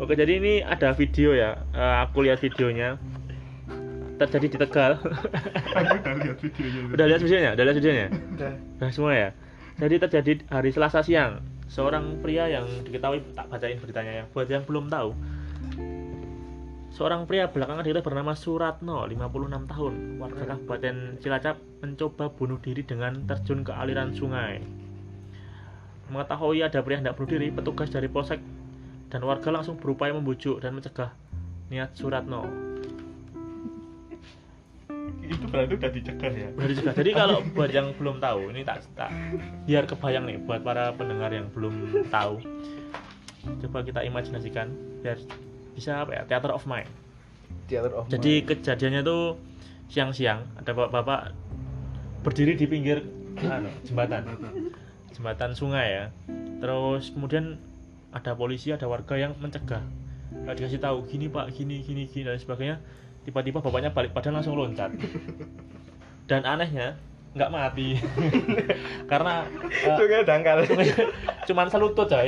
Oke 0.00 0.16
jadi 0.16 0.40
ini 0.40 0.64
ada 0.64 0.96
video 0.96 1.36
ya. 1.36 1.60
Eh, 1.76 1.96
aku 2.08 2.24
lihat 2.24 2.40
videonya. 2.40 2.96
Terjadi 4.16 4.46
di 4.52 4.58
tegal. 4.60 5.00
Aku 5.00 5.94
udah 6.00 6.14
lihat 6.16 6.38
videonya. 6.40 6.80
Udah 6.92 7.06
lihat 7.06 7.20
videonya? 7.20 7.50
Udah 7.52 7.64
lihat 7.68 7.76
videonya? 7.76 8.06
Udah. 8.36 8.52
Nah 8.80 8.90
semua 8.92 9.12
ya. 9.12 9.28
Jadi 9.80 9.94
terjadi 9.96 10.32
hari 10.52 10.70
Selasa 10.76 11.00
siang, 11.00 11.40
seorang 11.64 12.20
pria 12.20 12.52
yang 12.52 12.68
diketahui 12.84 13.24
tak 13.32 13.48
bacain 13.48 13.80
beritanya 13.80 14.12
ya. 14.12 14.24
Buat 14.28 14.52
yang 14.52 14.64
belum 14.68 14.92
tahu, 14.92 15.16
seorang 16.90 17.24
pria 17.24 17.46
belakangan 17.48 17.86
diketahui 17.86 18.06
bernama 18.06 18.32
Suratno, 18.34 19.06
56 19.06 19.70
tahun, 19.70 19.94
warga 20.18 20.42
Kabupaten 20.54 20.96
Cilacap 21.22 21.56
mencoba 21.80 22.24
bunuh 22.34 22.58
diri 22.58 22.82
dengan 22.82 23.24
terjun 23.24 23.62
ke 23.62 23.72
aliran 23.72 24.10
sungai. 24.12 24.60
Mengetahui 26.10 26.66
ada 26.66 26.82
pria 26.82 26.98
hendak 26.98 27.14
bunuh 27.14 27.38
diri, 27.38 27.54
petugas 27.54 27.88
dari 27.88 28.10
polsek 28.10 28.42
dan 29.10 29.22
warga 29.22 29.50
langsung 29.54 29.78
berupaya 29.78 30.10
membujuk 30.14 30.58
dan 30.58 30.74
mencegah 30.74 31.14
niat 31.70 31.94
Suratno. 31.94 32.70
itu 35.30 35.46
berarti 35.46 35.78
udah 35.78 35.90
dicegah 35.94 36.32
ya 36.34 36.48
Udah 36.58 36.68
dicegah. 36.68 36.94
Jadi 36.98 37.10
kalau 37.14 37.38
buat 37.54 37.70
yang 37.70 37.94
belum 37.94 38.18
tahu, 38.18 38.50
ini 38.50 38.66
tak 38.66 38.82
tak 38.98 39.14
biar 39.62 39.86
kebayang 39.86 40.26
nih 40.26 40.42
buat 40.42 40.66
para 40.66 40.90
pendengar 40.98 41.30
yang 41.30 41.46
belum 41.54 42.02
tahu. 42.10 42.42
Coba 43.62 43.78
kita 43.86 44.02
imajinasikan 44.02 44.74
biar 45.06 45.22
bisa 45.74 46.04
apa 46.04 46.16
ya 46.16 46.22
theater 46.26 46.52
of 46.54 46.64
mind. 46.66 46.88
Theater 47.66 47.92
of 47.94 48.04
Jadi 48.10 48.42
mind. 48.42 48.46
kejadiannya 48.50 49.02
tuh 49.02 49.38
siang-siang 49.90 50.46
ada 50.58 50.70
bapak-bapak 50.70 51.34
berdiri 52.22 52.54
di 52.54 52.66
pinggir 52.68 53.02
anu, 53.40 53.70
jembatan 53.86 54.22
jembatan 55.14 55.50
sungai 55.56 55.86
ya. 55.90 56.04
Terus 56.60 57.10
kemudian 57.16 57.56
ada 58.12 58.36
polisi, 58.36 58.70
ada 58.74 58.84
warga 58.86 59.16
yang 59.16 59.32
mencegah. 59.40 59.82
Nggak 60.30 60.54
dikasih 60.62 60.80
tahu 60.82 61.06
gini 61.10 61.26
pak, 61.26 61.50
gini, 61.54 61.82
gini, 61.82 62.06
gini 62.06 62.28
dan 62.28 62.38
sebagainya. 62.38 62.76
Tiba-tiba 63.24 63.60
bapaknya 63.60 63.90
balik 63.92 64.12
badan 64.16 64.38
langsung 64.38 64.56
loncat. 64.56 64.92
Dan 66.30 66.46
anehnya 66.46 66.96
nggak 67.30 67.50
mati 67.54 67.94
karena 69.10 69.46
Sungai 69.86 70.26
dangkal. 70.26 70.66
cuman 71.46 71.70
selutut 71.70 72.10
coy 72.10 72.26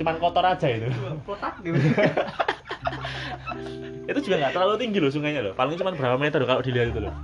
cuman 0.00 0.16
kotor 0.16 0.40
aja 0.40 0.72
itu 0.72 0.88
kotak 1.28 1.60
gitu 1.60 1.76
itu 4.10 4.18
juga 4.24 4.36
nggak 4.42 4.52
terlalu 4.54 4.74
tinggi 4.80 4.98
loh 4.98 5.10
sungainya 5.12 5.42
loh. 5.44 5.54
Paling 5.56 5.76
cuma 5.78 5.92
berapa 5.94 6.16
meter 6.16 6.38
loh 6.42 6.48
kalau 6.48 6.62
dilihat 6.64 6.92
itu 6.92 7.00
loh. 7.00 7.14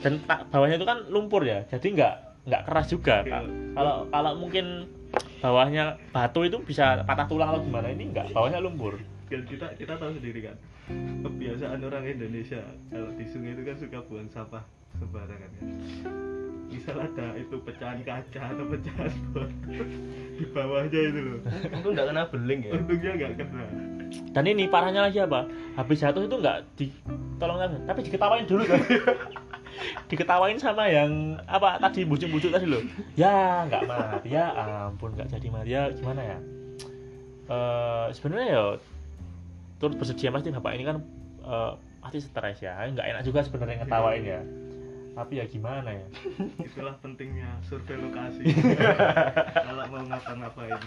Dan 0.00 0.12
tak 0.24 0.48
bawahnya 0.48 0.76
itu 0.80 0.86
kan 0.88 0.98
lumpur 1.12 1.42
ya. 1.44 1.64
Jadi 1.68 1.96
nggak 1.96 2.14
nggak 2.48 2.62
keras 2.64 2.86
juga 2.88 3.20
Kak. 3.20 3.44
kalau 3.76 4.08
kalau 4.08 4.32
mungkin 4.40 4.88
bawahnya 5.44 6.00
batu 6.08 6.40
itu 6.48 6.56
bisa 6.64 7.04
patah 7.04 7.28
tulang 7.28 7.52
atau 7.52 7.60
gimana 7.64 7.92
ini 7.92 8.10
nggak. 8.12 8.32
Bawahnya 8.32 8.60
lumpur. 8.64 8.96
Kan 9.28 9.46
kita 9.46 9.76
kita 9.76 9.94
tahu 10.00 10.16
sendiri 10.16 10.42
kan 10.50 10.56
kebiasaan 11.22 11.80
orang 11.86 12.02
Indonesia 12.02 12.60
kalau 12.90 13.10
di 13.14 13.24
sungai 13.30 13.54
itu 13.54 13.62
kan 13.62 13.76
suka 13.78 13.98
buang 14.10 14.28
sampah 14.32 14.64
sembarangan 14.98 15.50
kan 15.54 15.70
misal 16.70 16.96
ada 17.02 17.34
itu 17.34 17.56
pecahan 17.66 17.98
kaca 18.06 18.42
atau 18.54 18.64
pecahan 18.70 19.10
botol 19.34 19.50
di 20.38 20.44
bawahnya 20.54 21.00
itu 21.02 21.20
loh. 21.20 21.40
Untung 21.74 21.92
nggak 21.98 22.06
kena 22.14 22.22
beling 22.30 22.60
ya. 22.62 22.72
untungnya 22.78 23.10
nggak 23.18 23.32
kena 23.42 23.64
dan 24.30 24.44
ini 24.46 24.70
parahnya 24.70 25.06
lagi 25.06 25.18
apa? 25.22 25.46
Habis 25.74 26.02
jatuh 26.02 26.22
itu 26.26 26.36
nggak 26.38 26.58
ditolong 26.78 27.58
tapi 27.86 28.00
diketawain 28.06 28.46
dulu 28.46 28.62
kan. 28.66 28.80
Diketawain 30.10 30.58
sama 30.58 30.90
yang 30.90 31.38
apa 31.46 31.78
tadi 31.78 32.02
bujuk-bujuk 32.06 32.50
tadi 32.50 32.66
loh. 32.66 32.82
Ya 33.14 33.64
nggak 33.66 33.86
mati. 33.86 34.28
Ya 34.34 34.50
ampun 34.90 35.14
nggak 35.14 35.30
jadi 35.30 35.46
mati. 35.50 35.68
Ya 35.70 35.82
gimana 35.94 36.20
ya? 36.22 36.38
Eh 37.50 38.06
sebenarnya 38.14 38.46
ya 38.50 38.64
turut 39.80 39.96
bersedia 39.96 40.30
pasti 40.34 40.52
bapak 40.52 40.72
ini 40.74 40.84
kan 40.84 40.96
eh, 41.46 41.72
pasti 42.02 42.18
stres 42.22 42.62
ya. 42.62 42.82
Nggak 42.86 43.06
enak 43.14 43.22
juga 43.26 43.46
sebenarnya 43.46 43.82
ngetawain 43.82 44.24
ya. 44.26 44.40
Tapi 45.10 45.42
ya 45.42 45.44
gimana 45.50 45.90
ya? 45.90 46.06
Itulah 46.70 46.94
pentingnya 47.02 47.50
survei 47.66 47.98
lokasi. 47.98 48.46
Kalau 49.66 49.84
mau 49.90 50.02
ngapa-ngapain 50.06 50.78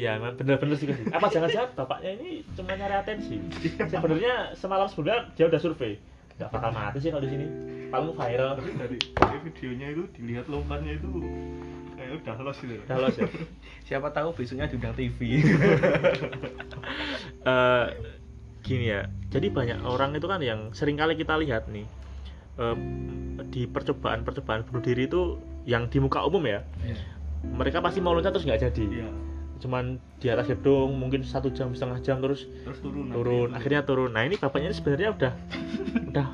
ya 0.00 0.16
emang 0.16 0.32
bener-bener 0.38 0.76
sih 0.80 0.88
apa 1.12 1.26
jangan-jangan 1.28 1.70
bapaknya 1.76 2.16
ini 2.16 2.40
cuma 2.56 2.72
nyari 2.72 2.94
atensi. 2.96 3.36
Sebenarnya 3.76 4.56
semalam 4.56 4.88
sebelumnya 4.88 5.28
dia 5.36 5.44
udah 5.50 5.60
survei. 5.60 6.00
Nggak 6.40 6.50
bakal 6.56 6.70
mati 6.72 6.98
sih 7.04 7.10
kalau 7.12 7.22
di 7.26 7.30
sini. 7.30 7.46
Paling 7.92 8.16
viral. 8.16 8.50
Tapi 8.56 8.70
dari, 8.80 8.98
dari 9.12 9.38
videonya 9.44 9.86
itu 9.92 10.02
dilihat 10.16 10.46
lompatnya 10.48 10.96
itu 10.96 11.10
kayak 12.00 12.10
udah 12.22 12.34
los 12.40 12.58
gitu. 12.64 12.74
Udah 12.80 12.96
los 12.96 13.14
ya? 13.18 13.28
Siapa 13.92 14.08
tahu 14.14 14.28
besoknya 14.32 14.70
diundang 14.70 14.96
TV. 14.96 15.20
Eh, 17.40 17.86
gini 18.60 18.92
ya. 18.92 19.08
Jadi 19.32 19.48
banyak 19.48 19.80
orang 19.80 20.12
itu 20.12 20.28
kan 20.28 20.44
yang 20.44 20.76
sering 20.76 21.00
kali 21.00 21.16
kita 21.16 21.40
lihat 21.40 21.72
nih 21.72 21.88
eh, 22.60 22.76
di 23.48 23.64
percobaan 23.64 24.28
percobaan 24.28 24.68
bunuh 24.68 24.84
diri 24.84 25.08
itu 25.08 25.40
yang 25.64 25.88
di 25.88 26.04
muka 26.04 26.20
umum 26.24 26.44
ya 26.44 26.60
mereka 27.44 27.80
pasti 27.80 27.98
mau 28.04 28.12
loncat 28.12 28.32
terus 28.32 28.46
nggak 28.46 28.60
jadi. 28.70 28.84
Iya. 28.86 29.08
Cuman 29.60 30.00
di 30.20 30.26
atas 30.32 30.48
gedung 30.48 30.96
mungkin 30.96 31.20
satu 31.20 31.52
jam 31.52 31.72
setengah 31.76 32.00
jam 32.00 32.16
terus 32.24 32.48
terus 32.64 32.80
turun 32.80 33.12
turun 33.12 33.50
akhirnya 33.52 33.84
turun. 33.84 34.10
Nah 34.12 34.24
ini 34.24 34.40
bapaknya 34.40 34.72
ini 34.72 34.76
sebenarnya 34.76 35.08
udah 35.16 35.32
udah 36.12 36.26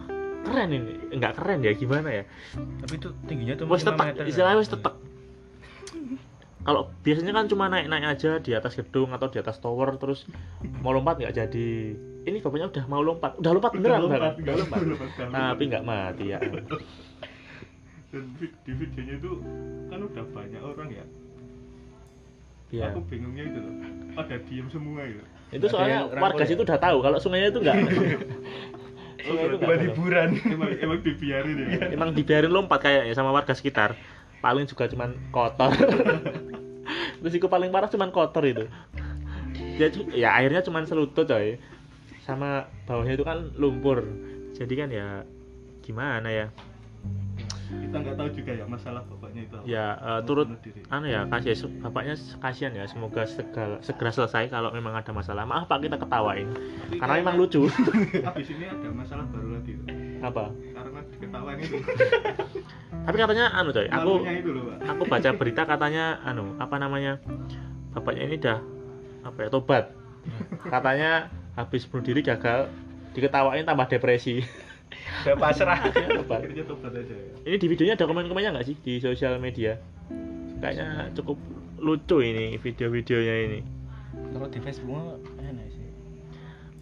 keren 0.47 0.71
ini. 0.71 0.95
Nggak 1.19 1.33
keren 1.39 1.59
ya 1.67 1.73
gimana 1.75 2.09
ya? 2.23 2.25
Tapi 2.55 2.95
itu 2.99 3.09
tingginya 3.27 3.55
tuh 3.59 3.67
wes 3.67 3.83
5 3.83 3.95
tetek 3.99 4.27
istilahnya 4.31 4.59
wes 4.63 4.71
tetek. 4.71 4.95
Kalau 6.67 6.91
biasanya 7.07 7.31
kan 7.31 7.47
cuma 7.47 7.71
naik 7.71 7.87
naik 7.87 8.19
aja 8.19 8.43
di 8.43 8.51
atas 8.51 8.75
gedung 8.75 9.15
atau 9.15 9.31
di 9.31 9.39
atas 9.39 9.63
tower 9.63 9.95
terus 10.03 10.27
mau 10.83 10.91
lompat 10.91 11.23
nggak 11.23 11.35
jadi. 11.35 11.71
Ini 12.27 12.43
bapaknya 12.43 12.67
udah 12.67 12.85
mau 12.91 13.03
lompat. 13.07 13.39
Udah 13.39 13.55
lompat 13.55 13.71
beneran 13.79 14.03
lompat, 14.03 14.19
bahkan. 14.19 14.43
udah 14.43 14.55
lompat. 14.59 14.81
Lompat, 14.83 15.11
nggak 15.15 15.31
tapi 15.31 15.63
lompat. 15.63 15.67
nggak 15.71 15.85
mati 15.87 16.25
ya 16.35 16.39
dan 18.17 18.25
di 18.41 18.73
videonya 18.73 19.15
itu 19.21 19.33
kan 19.93 19.99
udah 20.01 20.25
banyak 20.33 20.63
orang 20.65 20.89
ya. 20.89 21.05
Iya. 22.67 22.91
aku 22.91 23.01
bingungnya 23.07 23.45
itu 23.47 23.59
loh. 23.63 23.75
Pada 24.17 24.37
diem 24.43 24.67
semua 24.73 25.05
itu. 25.05 25.23
Ada 25.55 25.67
soalnya 25.71 25.99
warga 26.19 26.43
situ 26.49 26.65
ya? 26.65 26.67
udah 26.67 26.79
tahu 26.83 26.99
kalau 27.05 27.19
sungainya 27.21 27.53
itu 27.53 27.61
nggak. 27.63 27.77
Sungai 29.27 29.45
itu 29.51 29.57
Buat 29.59 29.79
ada. 29.79 29.85
hiburan. 29.91 30.29
emang 30.55 30.71
emang 30.79 30.99
dibiarin 31.03 31.57
ya? 31.59 31.69
Emang 31.93 32.11
dibiarin 32.15 32.51
lompat 32.51 32.79
kayaknya 32.89 33.15
sama 33.15 33.31
warga 33.31 33.53
sekitar. 33.53 33.99
Paling 34.41 34.67
juga 34.67 34.89
cuman 34.89 35.15
kotor. 35.31 35.75
Risiko 37.23 37.51
paling 37.51 37.75
parah 37.75 37.91
cuman 37.91 38.11
kotor 38.15 38.45
itu. 38.47 38.65
Ya, 39.77 39.93
ya 40.15 40.29
airnya 40.41 40.63
cuman 40.65 40.89
selutut 40.89 41.27
coy. 41.27 41.59
Sama 42.23 42.71
bawahnya 42.87 43.19
itu 43.19 43.25
kan 43.27 43.51
lumpur. 43.59 44.07
Jadi 44.55 44.75
kan 44.75 44.89
ya 44.91 45.23
gimana 45.87 46.27
ya 46.35 46.47
kita 47.67 47.97
nggak 47.99 48.17
tahu 48.17 48.29
juga 48.31 48.53
ya 48.55 48.65
masalah 48.67 49.03
bapaknya 49.11 49.43
itu 49.43 49.55
apa. 49.59 49.65
ya 49.67 49.87
eh, 49.99 50.19
Mau 50.23 50.27
turut 50.27 50.49
anu 50.91 51.07
ya 51.11 51.21
kasih 51.27 51.55
bapaknya 51.83 52.15
kasihan 52.39 52.73
ya 52.75 52.85
semoga 52.87 53.23
segala, 53.27 53.77
segera 53.83 54.11
selesai 54.15 54.49
kalau 54.51 54.71
memang 54.71 54.95
ada 54.95 55.11
masalah. 55.11 55.43
Maaf 55.43 55.67
pak 55.67 55.83
kita 55.83 55.99
ketawain. 55.99 56.47
Tapi 56.55 56.99
karena 57.03 57.15
memang 57.23 57.37
lucu. 57.39 57.67
Habis 58.29 58.49
ini 58.55 58.65
ada 58.71 58.89
masalah 58.95 59.25
baru 59.31 59.59
lagi 59.59 59.73
tuh. 59.79 59.87
apa? 60.23 60.45
Karena 60.51 61.01
diketawain 61.11 61.59
itu. 61.61 61.77
Tapi 63.07 63.17
katanya 63.23 63.45
anu 63.55 63.71
coy 63.71 63.87
aku 63.87 64.13
malunya 64.19 64.35
itu 64.43 64.51
loh 64.51 64.63
pak. 64.67 64.77
aku 64.91 65.03
baca 65.07 65.31
berita 65.39 65.63
katanya 65.63 66.05
anu 66.27 66.59
apa 66.59 66.75
namanya 66.83 67.23
bapaknya 67.95 68.23
ini 68.27 68.37
dah 68.39 68.59
apa 69.27 69.39
ya 69.47 69.49
tobat. 69.51 69.85
Katanya 70.67 71.31
habis 71.55 71.87
bunuh 71.87 72.03
diri 72.03 72.21
gagal 72.23 72.67
diketawain 73.15 73.65
tambah 73.65 73.87
depresi 73.89 74.43
Udah 75.27 75.35
pasrah. 75.39 75.79
Akhirnya 75.83 76.23
tobat. 76.23 76.39
akhirnya 76.43 76.65
tobat 76.67 76.93
aja 76.95 77.15
ya 77.15 77.37
ini 77.47 77.57
di 77.63 77.67
videonya 77.71 77.95
ada 77.95 78.07
komen-komennya 78.11 78.51
nggak 78.59 78.67
sih 78.67 78.77
di 78.83 78.99
sosial 78.99 79.39
media 79.39 79.79
kayaknya 80.59 81.15
cukup 81.15 81.39
lucu 81.79 82.19
ini 82.25 82.59
video-videonya 82.59 83.35
ini 83.47 83.61
Kalau 84.33 84.49
di 84.49 84.61
Facebook 84.65 85.21
enak 85.39 85.69
sih. 85.69 85.87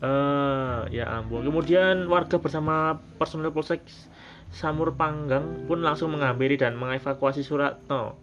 Eh, 0.02 0.80
ya 0.94 1.04
ampun. 1.18 1.42
Kemudian 1.42 2.06
warga 2.06 2.38
bersama 2.38 3.02
personel 3.18 3.50
Polsek 3.50 3.82
Samur 4.54 4.94
Panggang 4.94 5.66
pun 5.66 5.82
langsung 5.82 6.14
menghampiri 6.14 6.54
dan 6.54 6.78
mengevakuasi 6.78 7.42
Suratno. 7.42 8.22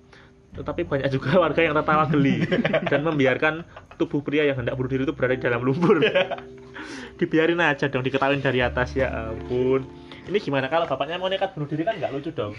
Tetapi 0.55 0.87
banyak 0.87 1.11
juga 1.11 1.35
warga 1.43 1.59
yang 1.59 1.75
tertawa 1.75 2.07
geli 2.07 2.47
dan 2.91 3.03
membiarkan 3.03 3.67
tubuh 3.99 4.23
pria 4.23 4.47
yang 4.47 4.63
hendak 4.63 4.79
bunuh 4.79 4.89
diri 4.91 5.03
itu 5.03 5.15
berada 5.15 5.35
di 5.35 5.43
dalam 5.43 5.61
lumpur. 5.63 5.99
Dibiarin 7.17 7.61
aja 7.61 7.87
dong, 7.87 8.03
diketawain 8.05 8.41
dari 8.41 8.59
atas 8.63 8.93
ya 8.97 9.31
ampun. 9.31 9.85
Ini 10.27 10.37
gimana 10.37 10.69
kalau 10.69 10.85
bapaknya 10.85 11.17
mau 11.17 11.27
nekat 11.27 11.53
bunuh 11.57 11.67
diri 11.69 11.83
kan 11.85 11.97
nggak 11.97 12.11
lucu 12.13 12.31
dong. 12.31 12.53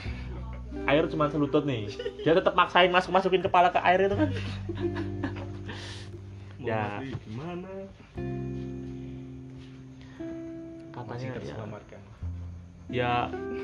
Air 0.88 1.06
cuma 1.12 1.28
selutut 1.28 1.62
nih. 1.68 1.88
Dia 2.24 2.32
tetap 2.34 2.56
maksain 2.56 2.90
masuk 2.90 3.12
masukin 3.12 3.44
kepala 3.44 3.70
ke 3.70 3.80
air 3.84 4.08
itu 4.08 4.16
kan. 4.16 4.30
Ya. 6.62 7.02
gimana 7.26 7.90
Katanya 10.94 11.28
ya, 11.42 11.54
ya 12.92 13.12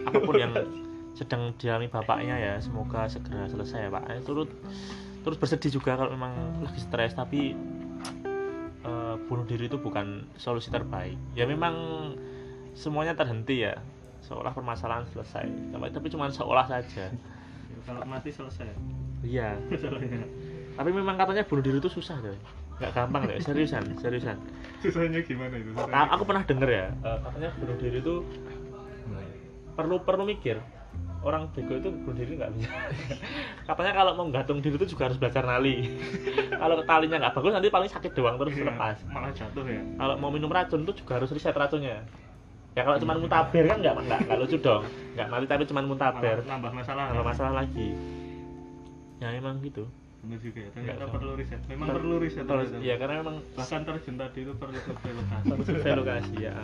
apa 0.02 0.18
pun 0.18 0.34
yang 0.34 0.50
sedang 1.14 1.54
dialami 1.54 1.86
bapaknya 1.86 2.34
ya 2.34 2.52
semoga 2.58 3.06
segera 3.06 3.46
selesai 3.46 3.86
ya 3.86 3.90
pak 3.90 4.02
Eh, 4.10 4.22
turut 4.26 4.50
terus 5.22 5.36
bersedih 5.38 5.78
juga 5.78 5.94
kalau 5.94 6.14
memang 6.14 6.62
lagi 6.62 6.80
stres 6.82 7.14
tapi 7.14 7.54
bunuh 9.28 9.44
diri 9.44 9.68
itu 9.68 9.76
bukan 9.76 10.24
solusi 10.40 10.72
terbaik. 10.72 11.16
Ya 11.36 11.44
memang 11.44 11.74
semuanya 12.72 13.12
terhenti 13.14 13.68
ya. 13.68 13.76
Seolah 14.24 14.56
permasalahan 14.56 15.06
selesai. 15.14 15.46
Tapi, 15.72 15.92
tapi 15.94 16.06
cuma 16.10 16.32
seolah 16.32 16.66
saja. 16.66 17.12
Ya, 17.12 17.78
kalau 17.84 18.02
mati 18.08 18.32
selesai. 18.32 18.72
Iya. 19.22 19.60
Tapi 20.78 20.90
memang 20.90 21.20
katanya 21.20 21.44
bunuh 21.44 21.62
diri 21.62 21.78
itu 21.78 21.90
susah 21.90 22.18
deh 22.24 22.38
nggak 22.78 22.94
gampang 22.94 23.26
deh 23.26 23.42
seriusan 23.42 23.82
seriusan. 23.98 24.38
Susahnya 24.78 25.18
gimana 25.26 25.58
itu? 25.58 25.74
Susahnya 25.74 26.14
aku 26.14 26.22
pernah 26.22 26.46
denger 26.46 26.70
ya 26.70 26.86
eh, 26.94 27.18
katanya 27.26 27.50
bunuh 27.58 27.76
diri 27.82 27.98
itu 27.98 28.14
perlu 29.74 29.96
perlu 30.02 30.22
mikir 30.26 30.58
orang 31.18 31.50
bego 31.50 31.74
itu 31.74 31.90
bunuh 31.90 32.14
diri 32.14 32.38
nggak 32.38 32.52
bisa. 32.54 32.70
Katanya 33.68 33.92
kalau 33.92 34.12
mau 34.14 34.26
gantung 34.28 34.58
diri 34.58 34.76
itu 34.76 34.86
juga 34.88 35.10
harus 35.10 35.18
belajar 35.18 35.42
nali. 35.42 35.98
Kalau 36.62 36.78
talinya 36.82 37.16
nggak 37.18 37.34
bagus 37.34 37.52
nanti 37.52 37.68
paling 37.68 37.86
sakit 37.86 38.12
doang 38.12 38.34
terus 38.36 38.54
Iya, 38.54 38.66
lepas. 38.66 38.96
malah 39.06 39.30
jatuh 39.30 39.64
ya. 39.64 39.82
Kalau 39.94 40.14
mau 40.16 40.30
minum 40.30 40.48
racun 40.48 40.82
itu 40.82 40.92
juga 40.96 41.18
harus 41.18 41.30
riset 41.30 41.52
racunnya. 41.52 42.02
Ya 42.74 42.82
kalau 42.82 42.98
cuma 42.98 43.14
muntaber 43.14 43.64
kan 43.64 43.78
nggak 43.78 43.94
nggak 44.00 44.20
nggak 44.24 44.38
lucu 44.38 44.56
dong. 44.56 44.86
Nggak 45.12 45.26
mati 45.28 45.46
tapi 45.46 45.62
cuma 45.66 45.80
muntaber. 45.82 46.36
Malah 46.40 46.50
nambah 46.54 46.72
masalah. 46.72 47.04
Nggak 47.10 47.26
masalah 47.26 47.52
lagi. 47.58 47.88
Ya 49.18 49.34
emang 49.34 49.58
gitu. 49.60 49.90
Benar 50.18 50.38
juga 50.38 50.58
ya 50.60 50.70
ternyata 50.72 51.04
perlu 51.08 51.32
riset. 51.34 51.60
memang 51.66 51.86
Ter- 51.86 51.96
perlu 51.98 52.14
riset 52.18 52.42
terus 52.42 52.68
ternyata. 52.68 52.86
ya 52.86 52.94
karena 52.96 53.14
memang 53.22 53.36
bahkan 53.54 53.80
terjun 53.82 54.14
tadi 54.14 54.38
itu 54.42 54.52
perlu 54.54 54.78
survei 54.80 55.12
lokasi 55.18 55.50
survei 55.64 55.92
lokasi 55.94 56.34
ya. 56.38 56.54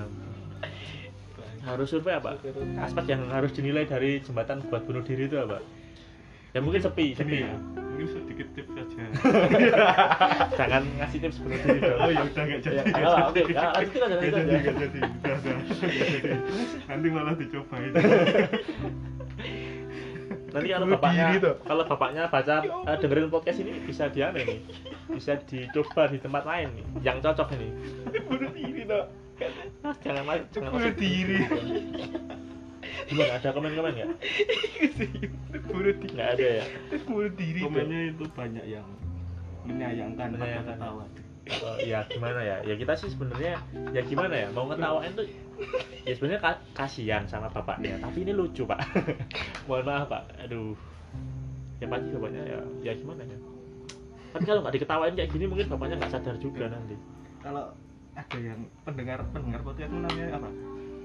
Harus 1.65 1.89
survei 1.89 2.15
apa? 2.15 2.37
Aspek 2.81 3.05
yang 3.09 3.27
harus 3.29 3.51
dinilai 3.51 3.85
dari 3.85 4.21
jembatan 4.21 4.61
buat 4.69 4.85
bunuh 4.85 5.03
diri 5.03 5.27
itu 5.27 5.37
apa? 5.37 5.59
Ya 6.55 6.63
mungkin 6.63 6.79
sepi 6.79 7.13
Gini 7.13 7.19
sepi. 7.19 7.37
ya. 7.43 7.57
Mungkin 7.75 8.07
sedikit 8.15 8.47
tips 8.55 8.71
saja. 8.79 9.03
Jangan 10.59 10.83
ngasih 11.03 11.19
tips 11.19 11.39
bunuh 11.43 11.59
diri 11.59 11.79
dong. 11.83 11.99
Oh 11.99 12.11
ya 12.15 12.23
udah 12.23 12.43
nggak 12.47 12.61
jadi. 12.63 12.77
Ya, 12.79 12.85
jadi. 12.87 13.23
oke, 13.27 13.41
ya, 13.51 13.63
lanjutin 13.75 14.01
aja, 14.01 14.15
Nggak 14.15 14.23
jadi 14.23 14.39
aja. 14.39 14.59
nggak 14.63 14.77
jadi. 14.79 14.99
Udah 15.03 15.35
udah. 15.35 16.39
Nanti 16.87 17.07
malah 17.11 17.35
dicoba 17.35 17.75
itu 17.83 17.99
nanti 20.55 20.71
kalau 20.71 20.87
bapaknya 20.87 21.27
kalau 21.67 21.83
bapaknya 21.83 22.23
baca 22.31 22.63
eh, 22.63 22.97
dengerin 23.03 23.27
podcast 23.27 23.59
ini 23.59 23.75
bisa 23.83 24.07
diane 24.07 24.47
nih. 24.47 24.59
Bisa 25.11 25.35
dicoba 25.43 26.07
di 26.07 26.23
tempat 26.23 26.47
lain 26.47 26.71
nih 26.79 26.87
yang 27.03 27.19
cocok 27.19 27.59
ini. 27.59 27.69
Bunuh 28.31 28.55
diri 28.55 28.87
dong 28.87 29.11
jangan 30.01 30.23
mas 30.25 30.41
jangan 30.51 30.71
masuk. 30.73 30.95
diri 30.97 31.39
gimana 33.05 33.33
ada 33.37 33.49
komen 33.51 33.73
komen 33.75 33.93
nggak? 33.93 34.09
Bunuh 35.69 35.93
diri 35.93 36.13
nggak 36.15 36.29
ada 36.35 36.47
ya? 36.61 36.65
Bunuh 37.05 37.33
diri 37.35 37.61
komennya 37.61 38.01
itu 38.13 38.25
banyak 38.33 38.65
yang 38.65 38.87
menyayangkan 39.65 40.27
pada 40.31 40.41
Menyayangkan. 40.41 40.77
ketawa 40.79 41.05
Oh, 41.45 41.77
ya 41.77 42.01
gimana 42.09 42.41
ya? 42.41 42.57
Ya 42.65 42.73
kita 42.73 42.97
sih 42.97 43.13
sebenarnya 43.13 43.61
ya 43.93 44.01
gimana 44.01 44.33
ya? 44.33 44.49
Mau 44.49 44.65
ngetawain 44.65 45.13
tuh 45.13 45.29
ya 46.09 46.13
sebenarnya 46.17 46.41
ka- 46.41 46.63
kasihan 46.73 47.29
sama 47.29 47.53
bapaknya. 47.53 48.01
Tapi 48.01 48.25
ini 48.25 48.33
lucu 48.33 48.65
pak. 48.65 48.81
Mohon 49.69 49.85
maaf 49.85 50.09
pak. 50.09 50.25
Aduh. 50.41 50.73
Ya 51.77 51.87
pasti 51.87 52.09
bapaknya 52.17 52.43
ya 52.49 52.59
ya 52.81 52.93
gimana 52.97 53.29
ya? 53.29 53.37
Tapi 54.33 54.45
kalau 54.49 54.65
nggak 54.65 54.75
diketawain 54.81 55.13
kayak 55.13 55.31
gini 55.31 55.45
mungkin 55.45 55.69
bapaknya 55.69 56.01
nggak 56.01 56.13
sadar 56.17 56.37
juga 56.41 56.65
nanti. 56.73 56.97
Kalau 57.45 57.77
ada 58.15 58.39
yang 58.39 58.61
pendengar 58.87 59.19
pendengar 59.35 59.61
podcast 59.63 59.91
itu 59.91 59.99
namanya 59.99 60.27
apa? 60.39 60.49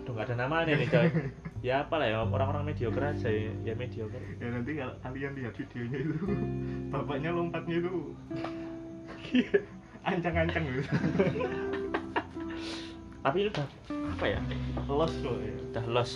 Udah 0.05 0.11
nggak 0.15 0.25
ada 0.29 0.35
namanya 0.37 0.73
nih 0.77 0.89
coy. 0.89 1.09
Ya 1.59 1.83
apalah 1.83 2.07
ya 2.07 2.23
orang-orang 2.23 2.71
mediocre 2.71 3.03
aja 3.03 3.27
ya, 3.27 3.51
ya 3.67 3.75
mediocre. 3.75 4.23
Ya 4.39 4.47
nanti 4.47 4.79
kalau 4.79 4.95
kalian 5.03 5.35
lihat 5.35 5.53
videonya 5.59 5.97
itu 6.07 6.15
bapaknya 6.95 7.29
lompatnya 7.35 7.75
itu 7.83 7.93
ancang-ancang 10.07 10.63
gitu 10.63 10.95
tapi 13.19 13.35
ini 13.45 13.49
udah 13.51 13.67
apa 14.15 14.25
ya? 14.25 14.39
Los 14.87 15.13
kok 15.19 15.35
ya 15.43 15.53
udah 15.71 15.85
los 15.91 16.11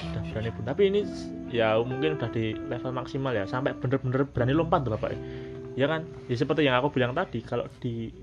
udah 0.00 0.22
berani 0.32 0.48
pun 0.56 0.64
tapi 0.64 0.82
ini 0.88 1.00
ya 1.52 1.76
mungkin 1.76 2.16
udah 2.16 2.30
di 2.30 2.54
level 2.56 2.94
maksimal 2.94 3.34
ya. 3.34 3.44
Sampai 3.44 3.74
bener-bener 3.76 4.24
berani 4.30 4.54
lompat 4.54 4.86
tuh 4.86 4.94
bapak 4.94 5.18
ya 5.74 5.90
kan? 5.90 6.06
Ya 6.30 6.36
seperti 6.38 6.64
yang 6.64 6.78
aku 6.78 6.94
bilang 6.94 7.12
tadi 7.12 7.42
kalau 7.42 7.66
di 7.82 8.14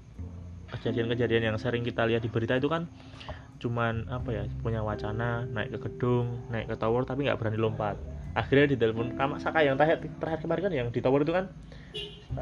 kejadian-kejadian 0.71 1.53
yang 1.53 1.58
sering 1.60 1.84
kita 1.84 2.03
lihat 2.03 2.19
di 2.23 2.30
berita 2.32 2.60
itu 2.60 2.67
kan 2.67 2.88
cuman 3.58 4.06
apa 4.13 4.30
ya 4.30 4.43
punya 4.62 4.86
wacana 4.86 5.41
naik 5.49 5.73
ke 5.73 5.89
gedung 5.89 6.45
naik 6.53 6.69
ke 6.69 6.75
tower 6.77 7.01
tapi 7.08 7.25
nggak 7.25 7.39
berani 7.41 7.58
lompat. 7.58 7.97
Akhirnya 8.38 8.69
ditelepon 8.69 9.17
sama 9.17 9.41
Saka 9.41 9.65
yang 9.65 9.82
terakhir 9.82 10.06
terakhir 10.21 10.45
kemarin 10.45 10.63
kan 10.69 10.73
yang 10.73 10.88
di 10.93 11.01
tower 11.01 11.25
itu 11.25 11.34
kan 11.34 11.49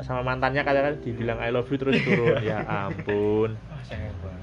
sama 0.04 0.28
mantannya 0.28 0.68
kadang 0.68 1.00
dibilang 1.00 1.40
I 1.40 1.56
love 1.56 1.72
you 1.72 1.80
terus 1.80 1.96
turun. 2.04 2.44
Ya 2.50 2.60
ampun. 2.68 3.56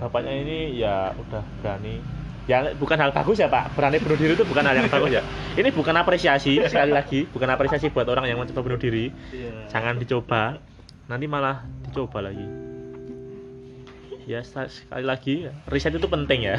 Bapaknya 0.01 0.33
ini 0.33 0.81
ya 0.81 1.13
udah 1.13 1.45
berani. 1.61 2.01
Ya 2.49 2.73
bukan 2.73 2.97
hal 2.97 3.13
bagus 3.13 3.37
ya 3.37 3.53
pak. 3.53 3.77
Berani 3.77 4.01
bunuh 4.01 4.17
diri 4.17 4.33
itu 4.33 4.49
bukan 4.49 4.65
hal 4.65 4.73
yang 4.73 4.89
bagus 4.89 5.13
ya. 5.13 5.23
Ini 5.61 5.69
bukan 5.77 5.93
apresiasi 6.01 6.57
sekali 6.65 6.91
lagi. 6.97 7.29
Bukan 7.29 7.53
apresiasi 7.53 7.93
buat 7.93 8.09
orang 8.09 8.33
yang 8.33 8.41
mencoba 8.41 8.65
bunuh 8.65 8.81
diri. 8.81 9.13
Iya. 9.29 9.69
Jangan 9.69 10.01
dicoba. 10.01 10.57
Nanti 11.13 11.29
malah 11.29 11.69
dicoba 11.85 12.25
lagi 12.25 12.62
ya 14.27 14.41
sekali 14.47 15.05
lagi 15.05 15.51
riset 15.67 15.99
itu 15.99 16.07
penting 16.07 16.47
ya. 16.47 16.57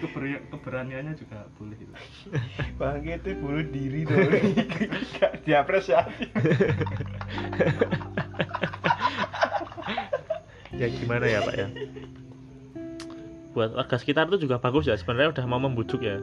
Keber- 0.00 0.44
keberaniannya 0.48 1.14
juga 1.16 1.44
boleh 1.60 1.76
itu 1.84 1.94
bang 2.80 3.04
itu 3.04 3.30
bunuh 3.38 3.64
diri 3.68 4.00
dong. 4.08 4.28
Gak 5.20 5.44
diapresiasi. 5.44 6.26
Ya 10.72 10.86
gimana 10.88 11.24
ya 11.28 11.44
pak 11.44 11.54
ya? 11.54 11.68
Buat 13.52 13.76
warga 13.76 13.96
sekitar 14.00 14.32
itu 14.32 14.48
juga 14.48 14.56
bagus 14.56 14.88
ya. 14.88 14.96
Sebenarnya 14.96 15.36
udah 15.36 15.44
mau 15.44 15.60
membujuk 15.60 16.00
ya. 16.00 16.16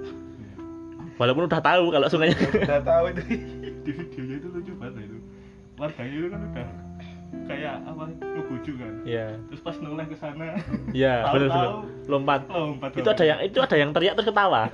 Walaupun 1.21 1.45
udah 1.45 1.61
tahu 1.61 1.93
kalau 1.93 2.07
sungainya. 2.09 2.39
Udah 2.65 2.81
tahu 2.81 3.13
itu. 3.13 3.21
Di 3.85 3.91
videonya 3.93 4.35
itu 4.41 4.47
lucu 4.49 4.73
banget 4.79 5.05
itu. 5.05 5.17
Warganya 5.77 6.15
itu 6.15 6.27
kan 6.33 6.41
udah 6.43 6.67
kayak 7.45 7.81
apa 7.83 8.03
ngebujuk 8.13 8.75
kan. 8.77 8.93
Ya 9.05 9.33
terus 9.49 9.61
pas 9.61 9.75
noleh 9.77 10.05
ke 10.05 10.15
sana 10.15 10.53
ya 11.05 11.25
Tahu-tahu. 11.25 11.33
benar 11.33 11.49
benar 11.49 11.71
lompat. 12.09 12.41
Lompat 12.47 12.89
itu 12.93 13.09
ada 13.09 13.23
yang 13.25 13.39
itu 13.41 13.57
ada 13.59 13.75
yang 13.75 13.89
teriak 13.91 14.13
terus 14.17 14.29
ketawa. 14.29 14.63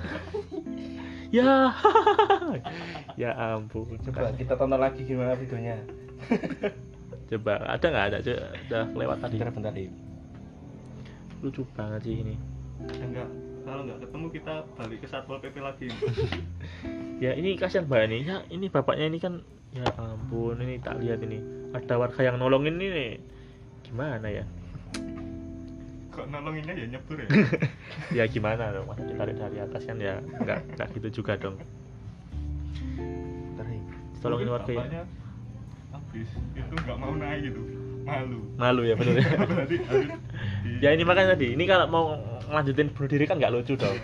Ya. 1.34 1.68
Ya 3.20 3.32
ampun. 3.36 3.96
Coba 4.08 4.32
kita 4.36 4.56
tonton 4.56 4.80
lagi 4.80 5.04
gimana 5.04 5.36
videonya. 5.36 5.84
Coba 7.28 7.60
ada 7.66 7.86
nggak? 7.88 8.06
Ada 8.12 8.18
coba 8.24 8.44
udah 8.56 8.84
lewat 8.96 9.18
tadi. 9.20 9.36
Bentar 9.40 9.52
bentar 9.52 9.74
Im. 9.76 9.92
lucu 11.44 11.62
banget 11.76 12.02
sih 12.08 12.16
ini. 12.24 12.36
Enggak 13.00 13.28
kalau 13.64 13.82
nggak 13.84 14.00
ketemu 14.04 14.28
kita 14.32 14.54
balik 14.78 15.00
ke 15.04 15.08
satpol 15.08 15.38
pp 15.42 15.56
lagi. 15.60 15.88
Ya 17.20 17.32
ini 17.36 17.56
kasihan 17.56 17.84
mbak 17.84 18.08
ini 18.08 18.18
ya 18.24 18.38
ini 18.48 18.66
bapaknya 18.68 19.06
ini 19.08 19.20
kan 19.20 19.34
ya 19.76 19.88
ampun 20.00 20.58
ini 20.64 20.80
tak 20.80 21.04
lihat 21.04 21.20
ini. 21.28 21.40
Ada 21.76 22.00
warga 22.00 22.22
yang 22.24 22.40
nolongin 22.40 22.80
ini 22.80 22.88
nih. 22.90 23.12
gimana 23.86 24.28
ya? 24.28 24.44
Kok 26.10 26.26
nolonginnya 26.32 26.74
ya 26.74 26.86
nyebur 26.90 27.22
ya? 27.22 27.28
Ya 28.18 28.24
gimana 28.26 28.74
dong 28.74 28.90
masa 28.90 29.06
ditarik 29.06 29.38
dari 29.38 29.62
atas 29.62 29.84
kan 29.86 30.00
ya. 30.02 30.24
Nggak 30.24 30.60
nggak 30.80 30.88
gitu 30.98 31.22
juga 31.22 31.38
dong. 31.38 31.60
Tolongin 34.26 34.50
warga 34.50 34.74
ya. 34.74 35.06
Habis. 35.94 36.30
Itu 36.58 36.74
nggak 36.82 36.98
mau 36.98 37.14
naik 37.14 37.54
gitu 37.54 37.85
malu. 38.06 38.40
Malu 38.56 38.82
ya 38.86 38.96
bener 38.96 39.20
ya. 39.20 39.28
Ya 40.84 40.90
ini 40.92 41.02
makanya 41.08 41.34
tadi 41.38 41.56
ini 41.56 41.64
kalau 41.66 41.86
mau 41.88 42.06
lanjutin 42.52 42.92
bunuh 42.94 43.10
diri 43.10 43.26
kan 43.26 43.42
nggak 43.42 43.54
lucu 43.54 43.74
dong. 43.74 43.96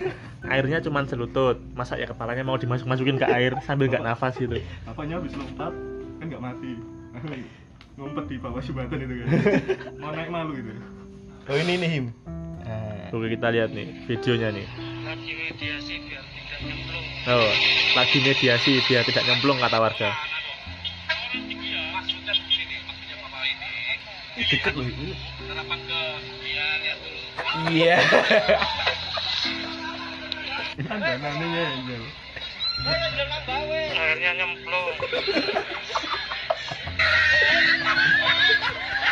Airnya 0.50 0.82
cuma 0.82 1.06
selutut 1.06 1.62
masa 1.78 2.00
ya 2.00 2.10
kepalanya 2.10 2.42
mau 2.42 2.58
dimasuk 2.58 2.90
masukin 2.90 3.22
ke 3.22 3.28
air 3.28 3.54
sambil 3.66 3.92
nggak 3.92 4.02
nafas 4.02 4.34
gitu? 4.40 4.58
Bapaknya 4.88 5.22
habis 5.22 5.34
lompat 5.38 5.74
kan 6.18 6.26
nggak 6.26 6.42
mati. 6.42 6.72
Ngumpet 8.00 8.26
di 8.32 8.36
bawah 8.40 8.62
jembatan 8.64 8.98
itu 9.04 9.14
kan. 9.22 9.28
Mau 10.00 10.10
naik 10.16 10.30
malu 10.32 10.58
gitu. 10.58 10.72
Oh 11.50 11.58
ini 11.58 11.74
nih 11.78 11.90
Him 11.92 12.06
Oke 13.12 13.28
kita 13.36 13.52
lihat 13.52 13.76
nih 13.76 14.08
videonya 14.08 14.56
nih. 14.56 14.66
lagi 15.04 15.32
mediasi 15.36 16.00
biar 16.08 16.24
tidak 16.24 16.60
nyemplung. 16.64 17.06
Oh, 17.28 17.52
lagi 18.00 18.18
mediasi 18.24 18.72
biar 18.88 19.04
tidak 19.04 19.24
nyemplung 19.28 19.60
kata 19.60 19.78
warga. 19.84 20.10
Deket 24.38 24.74
loh 24.76 24.88
ini. 24.88 25.12
Sarapan 25.44 25.80
ke 25.84 26.00
dia 26.40 26.68
lihat 26.80 26.98
dulu. 27.04 27.20
Iya. 27.72 27.98
Angel 32.82 33.28
akhirnya 33.92 34.32
nyemplung. 34.40 34.96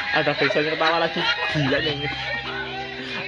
Ada 0.09 0.31
biasanya 0.33 0.71
ketawa 0.73 0.97
lagi. 1.03 1.21
Gila 1.53 1.79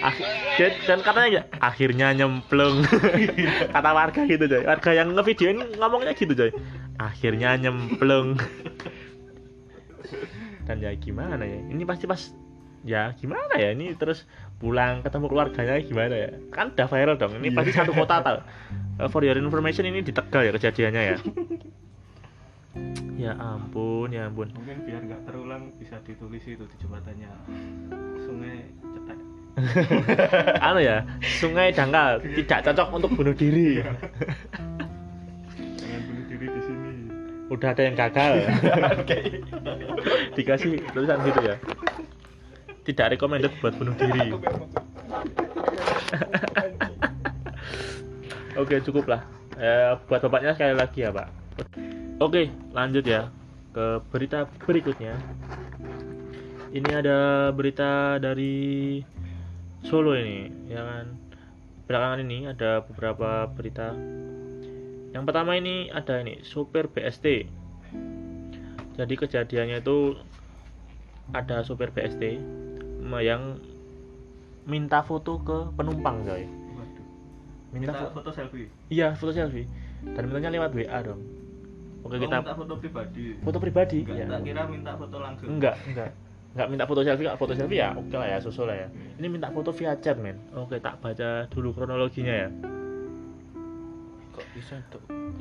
Akhir, 0.01 0.25
dan, 0.58 0.73
dan 0.89 0.99
katanya 1.06 1.30
ya 1.30 1.41
akhirnya 1.62 2.08
nyemplung. 2.17 2.82
Kata 3.77 3.89
warga 3.93 4.25
gitu 4.25 4.49
coy 4.49 4.65
warga 4.65 4.91
yang 4.97 5.13
ngevideoin 5.13 5.77
ngomongnya 5.77 6.17
gitu 6.17 6.34
coy 6.34 6.49
akhirnya 6.97 7.54
nyemplung 7.62 8.41
dan 10.65 10.78
ya 10.82 10.91
gimana 10.97 11.43
ya? 11.43 11.60
Ini 11.69 11.84
pasti 11.86 12.06
pas 12.06 12.21
ya 12.82 13.13
gimana 13.17 13.54
ya? 13.58 13.74
Ini 13.74 13.97
terus 13.97 14.26
pulang 14.58 15.06
ketemu 15.06 15.26
keluarganya 15.30 15.76
gimana 15.82 16.15
ya? 16.15 16.30
Kan 16.50 16.74
udah 16.74 16.88
viral 16.89 17.15
dong 17.17 17.38
ini 17.41 17.50
pasti 17.54 17.71
satu 17.74 17.91
kota 17.93 18.21
tau 18.21 18.39
Eh, 19.02 19.10
for 19.10 19.26
your 19.26 19.34
information 19.39 19.89
ini 19.89 20.06
di 20.06 20.13
Tegal 20.13 20.45
ya 20.45 20.52
kejadiannya 20.54 21.02
ya? 21.02 21.17
Ya 23.21 23.38
ampun 23.38 24.10
ya 24.10 24.26
ampun. 24.34 24.50
Mungkin 24.50 24.82
biar 24.82 25.06
nggak 25.06 25.30
terulang 25.30 25.69
bisa 25.78 26.02
ditulis 26.02 26.41
itu 26.41 26.65
di 26.65 26.76
jembatannya. 26.82 27.30
Sungai 28.17 28.65
cetek. 28.82 29.17
Anu 30.65 30.80
ya 30.82 31.06
sungai 31.38 31.69
dangkal 31.69 32.17
tidak 32.24 32.65
cocok 32.65 32.88
untuk 32.97 33.12
bunuh 33.13 33.36
diri 33.38 33.84
udah 37.52 37.76
ada 37.76 37.84
yang 37.84 38.00
gagal. 38.00 38.48
Dikasih 40.40 40.80
tulisan 40.96 41.20
gitu 41.28 41.42
ya. 41.44 41.60
Tidak 42.88 43.12
recommended 43.14 43.52
buat 43.60 43.76
bunuh 43.76 43.92
diri. 44.00 44.32
Oke 48.62 48.80
cukup 48.88 49.12
lah. 49.12 49.22
Eh, 49.60 50.00
buat 50.08 50.24
bapaknya 50.24 50.56
sekali 50.56 50.74
lagi 50.80 51.04
ya 51.04 51.12
pak. 51.12 51.28
Oke 52.24 52.48
lanjut 52.72 53.04
ya 53.04 53.28
ke 53.76 54.00
berita 54.10 54.48
berikutnya. 54.64 55.20
Ini 56.72 57.04
ada 57.04 57.52
berita 57.52 58.16
dari 58.16 59.04
Solo 59.84 60.16
ini 60.16 60.72
ya 60.72 60.82
kan? 60.88 61.20
Belakangan 61.84 62.24
ini 62.24 62.48
ada 62.48 62.80
beberapa 62.88 63.52
berita 63.52 63.92
yang 65.12 65.24
pertama 65.24 65.56
ini 65.56 65.91
ada 65.91 66.19
ini 66.19 66.39
supir 66.41 66.88
BST. 66.88 67.47
Jadi 68.95 69.13
kejadiannya 69.15 69.80
itu 69.80 70.15
ada 71.32 71.63
supir 71.63 71.91
BST 71.91 72.39
yang 73.21 73.60
minta 74.63 75.04
foto 75.04 75.41
ke 75.41 75.58
penumpang 75.76 76.24
coy. 76.24 76.43
Minta, 77.71 77.91
minta 77.91 77.91
foto. 77.95 78.12
foto 78.19 78.30
selfie 78.32 78.67
Iya, 78.91 79.15
foto 79.15 79.32
selfie. 79.32 79.67
Dan 80.04 80.28
mintanya 80.28 80.52
lewat 80.52 80.71
WA 80.76 81.00
dong. 81.04 81.21
Oke, 82.02 82.17
Oh, 82.17 82.19
kita 82.19 82.41
minta 82.41 82.56
foto 82.58 82.74
pribadi 82.82 83.24
foto 83.39 83.58
pribadi 83.62 83.97
enggak 84.02 84.17
ya. 84.17 84.26
tak 84.26 84.41
kira 84.41 84.62
minta 84.65 84.91
foto 84.97 85.17
langsung 85.21 85.47
Enggak, 85.54 85.76
enggak. 85.86 86.12
Enggak 86.52 86.67
minta 86.67 86.84
foto 86.89 87.02
selfie, 87.06 87.24
enggak 87.30 87.39
foto 87.39 87.54
selfie 87.56 87.80
ya. 87.80 87.89
Oke 87.95 88.15
lah 88.17 88.28
ya, 88.28 88.38
susul 88.43 88.65
lah 88.67 88.76
ya. 88.76 88.88
Ini 88.91 89.28
minta 89.30 89.47
foto 89.54 89.69
via 89.71 89.93
chat, 90.00 90.17
men. 90.19 90.36
Oke, 90.52 90.82
tak 90.84 91.00
baca 91.00 91.47
dulu 91.47 91.71
kronologinya 91.71 92.34
ya. 92.34 92.50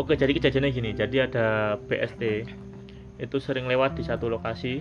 Oke, 0.00 0.16
jadi 0.16 0.32
kejadiannya 0.32 0.70
gini. 0.72 0.90
Jadi 0.96 1.16
ada 1.20 1.76
BST 1.76 2.22
itu 3.20 3.36
sering 3.38 3.68
lewat 3.68 3.96
di 3.96 4.02
satu 4.02 4.32
lokasi. 4.32 4.80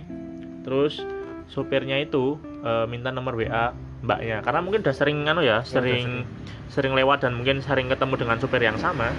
Terus 0.64 1.04
sopirnya 1.50 2.00
itu 2.00 2.40
eh, 2.64 2.86
minta 2.88 3.12
nomor 3.12 3.36
WA 3.36 3.74
mbaknya 4.00 4.40
karena 4.40 4.64
mungkin 4.64 4.80
udah 4.80 4.96
sering 4.96 5.28
anu 5.28 5.44
ya, 5.44 5.60
sering 5.60 6.24
sering 6.72 6.96
lewat 6.96 7.20
dan 7.20 7.36
mungkin 7.36 7.60
sering 7.60 7.92
ketemu 7.92 8.14
dengan 8.16 8.36
sopir 8.40 8.62
yang 8.64 8.80
sama. 8.80 9.12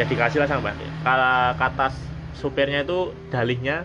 Ya 0.00 0.04
dikasih 0.08 0.40
lah 0.40 0.48
sama 0.48 0.72
mbak. 0.72 0.76
Kata 1.04 1.32
kata 1.56 1.86
sopirnya 2.36 2.84
itu 2.84 3.12
dalihnya 3.28 3.84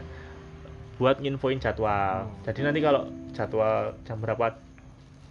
buat 1.02 1.20
nginfoin 1.20 1.60
jadwal. 1.60 2.30
Jadi 2.46 2.62
nanti 2.62 2.80
kalau 2.80 3.10
jadwal 3.34 3.98
jam 4.06 4.22
berapa 4.22 4.56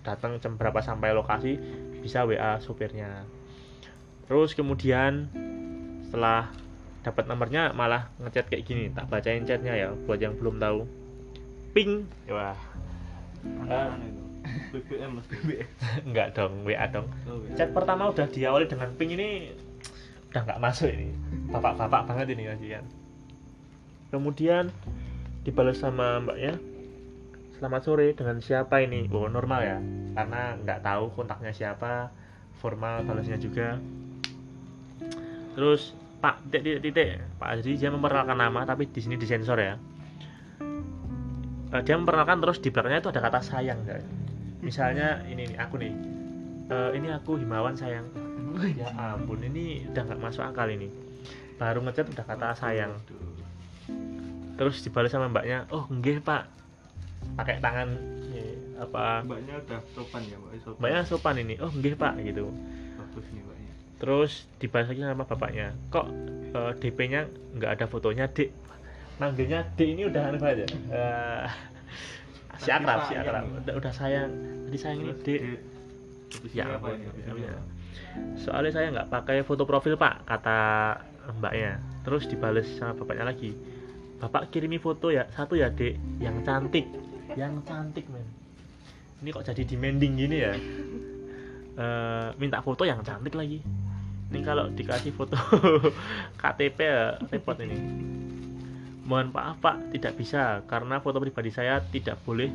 datang 0.01 0.41
jam 0.41 0.57
berapa 0.57 0.81
sampai 0.81 1.13
lokasi 1.13 1.57
bisa 2.01 2.25
WA 2.25 2.59
sopirnya. 2.61 3.40
Terus 4.31 4.55
kemudian 4.55 5.27
setelah 6.07 6.47
dapat 7.03 7.27
nomornya 7.27 7.75
malah 7.75 8.15
ngechat 8.23 8.47
kayak 8.47 8.63
gini 8.63 8.93
tak 8.95 9.11
bacain 9.11 9.43
chatnya 9.43 9.75
ya 9.75 9.89
buat 10.07 10.23
yang 10.23 10.39
belum 10.39 10.63
tahu. 10.63 10.87
Ping. 11.75 12.07
Wah. 12.31 12.55
BBM 14.71 15.19
mas 15.19 15.27
enggak 16.07 16.39
dong 16.39 16.63
WA 16.63 16.87
dong. 16.87 17.11
Oh, 17.27 17.43
chat 17.59 17.75
pertama 17.75 18.11
udah 18.11 18.31
diawali 18.31 18.71
dengan 18.71 18.95
ping 18.95 19.19
ini 19.19 19.51
udah 20.31 20.47
nggak 20.47 20.63
masuk 20.63 20.95
ini. 20.95 21.11
Bapak-bapak 21.51 22.07
banget 22.07 22.39
ini 22.39 22.47
kasihan 22.47 22.87
kemudian 24.11 24.75
dibalas 25.47 25.79
sama 25.79 26.19
mbaknya 26.21 26.59
selamat 27.57 27.83
sore 27.87 28.07
dengan 28.13 28.43
siapa 28.43 28.83
ini? 28.83 29.07
Oh 29.15 29.31
normal 29.31 29.61
ya 29.63 29.79
karena 30.19 30.59
nggak 30.61 30.83
tahu 30.83 31.15
kontaknya 31.15 31.55
siapa 31.55 32.11
formal 32.59 33.07
balasnya 33.07 33.39
juga 33.39 33.79
terus 35.55 35.93
pak 36.21 36.45
titik 36.53 36.79
titik 36.79 36.93
titik. 36.93 37.09
Pak 37.41 37.65
jadi 37.65 37.71
dia 37.87 37.91
memperkenalkan 37.91 38.39
nama 38.39 38.61
tapi 38.69 38.87
di 38.87 39.01
sini 39.01 39.17
disensor 39.17 39.59
ya. 39.59 39.75
Eh, 41.71 41.83
dia 41.87 41.95
memperkenalkan 41.97 42.39
terus 42.43 42.59
di 42.59 42.69
belakangnya 42.69 43.01
itu 43.01 43.11
ada 43.11 43.21
kata 43.25 43.41
sayang 43.41 43.81
guys. 43.87 44.05
Misalnya 44.61 45.25
ini 45.31 45.49
nih 45.49 45.59
aku 45.59 45.81
nih. 45.81 45.95
Eh, 46.71 46.91
ini 47.01 47.09
aku 47.11 47.41
himawan 47.41 47.75
sayang. 47.75 48.07
Ya 48.75 48.91
ampun 49.15 49.39
ini 49.47 49.87
udah 49.95 50.03
nggak 50.11 50.21
masuk 50.21 50.43
akal 50.43 50.67
ini. 50.67 50.91
Baru 51.55 51.87
ngechat 51.87 52.11
udah 52.11 52.27
kata 52.27 52.59
sayang. 52.59 52.93
Terus 54.59 54.83
dibalas 54.85 55.15
sama 55.15 55.31
mbaknya 55.31 55.71
oh 55.71 55.87
enggak 55.89 56.21
pak. 56.27 56.51
Pakai 57.39 57.63
tangan 57.63 57.95
apa? 58.83 59.23
Mbaknya 59.23 59.55
udah 59.63 59.81
sopan 59.95 60.27
ya 60.27 60.37
mbak 60.37 60.53
sopan. 60.67 60.79
Mbaknya 60.83 61.01
sopan 61.07 61.37
ini. 61.39 61.55
Oh 61.63 61.71
enggak 61.71 61.95
pak 61.95 62.19
gitu 62.27 62.51
terus 64.01 64.49
dibalas 64.57 64.89
lagi 64.89 65.05
sama 65.05 65.29
bapaknya. 65.29 65.77
Kok 65.93 66.07
eh, 66.57 66.73
DP-nya 66.81 67.29
nggak 67.61 67.71
ada 67.79 67.87
fotonya 67.87 68.27
dek 68.27 68.51
manggilnya 69.21 69.69
dek 69.77 69.89
ini 69.93 70.03
udah 70.09 70.23
aneh 70.33 70.41
ya? 70.41 70.67
Eh, 70.73 71.47
si 72.57 72.73
akrab 72.73 73.05
si 73.07 73.15
akrab. 73.15 73.45
Udah, 73.61 73.75
udah 73.77 73.93
sayang. 73.93 74.33
Jadi 74.67 74.77
sayang 74.81 74.99
ini 75.05 75.13
dek 75.21 75.41
Ya 76.57 76.65
apa 76.79 76.95
ini? 76.97 77.05
ya 77.45 77.53
apa? 77.53 77.61
soalnya 78.35 78.73
saya 78.75 78.87
nggak 78.91 79.11
pakai 79.13 79.45
foto 79.45 79.69
profil 79.69 80.01
pak 80.01 80.25
kata 80.25 80.59
mbaknya. 81.37 81.79
Terus 82.03 82.25
dibales 82.25 82.67
sama 82.81 82.97
bapaknya 82.97 83.29
lagi. 83.29 83.53
Bapak 84.17 84.49
kirimi 84.49 84.81
foto 84.81 85.13
ya 85.13 85.29
satu 85.37 85.55
ya 85.61 85.69
dek 85.69 86.01
yang 86.19 86.41
cantik 86.41 86.89
yang 87.37 87.61
cantik 87.69 88.09
men. 88.09 88.25
Ini 89.21 89.37
kok 89.37 89.45
jadi 89.53 89.63
demanding 89.69 90.13
gini 90.17 90.37
ya? 90.41 90.55
Eh, 91.81 92.29
minta 92.41 92.65
foto 92.65 92.89
yang 92.89 93.05
cantik 93.05 93.37
lagi 93.37 93.61
ini 94.31 94.47
kalau 94.47 94.71
dikasih 94.71 95.11
foto 95.11 95.35
KTP 96.41 96.79
ya 96.79 97.19
repot 97.35 97.59
ini. 97.59 97.79
Mohon 99.03 99.35
maaf 99.35 99.59
pak 99.59 99.91
tidak 99.91 100.15
bisa. 100.15 100.63
Karena 100.71 101.03
foto 101.03 101.19
pribadi 101.19 101.51
saya 101.51 101.83
tidak 101.91 102.23
boleh 102.23 102.47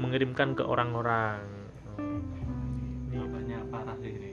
mengirimkan 0.00 0.56
ke 0.56 0.64
orang-orang. 0.64 1.44
Ini 3.12 3.16
bapaknya 3.20 3.58
parah 3.68 3.96
sih 4.00 4.08
ini. 4.08 4.30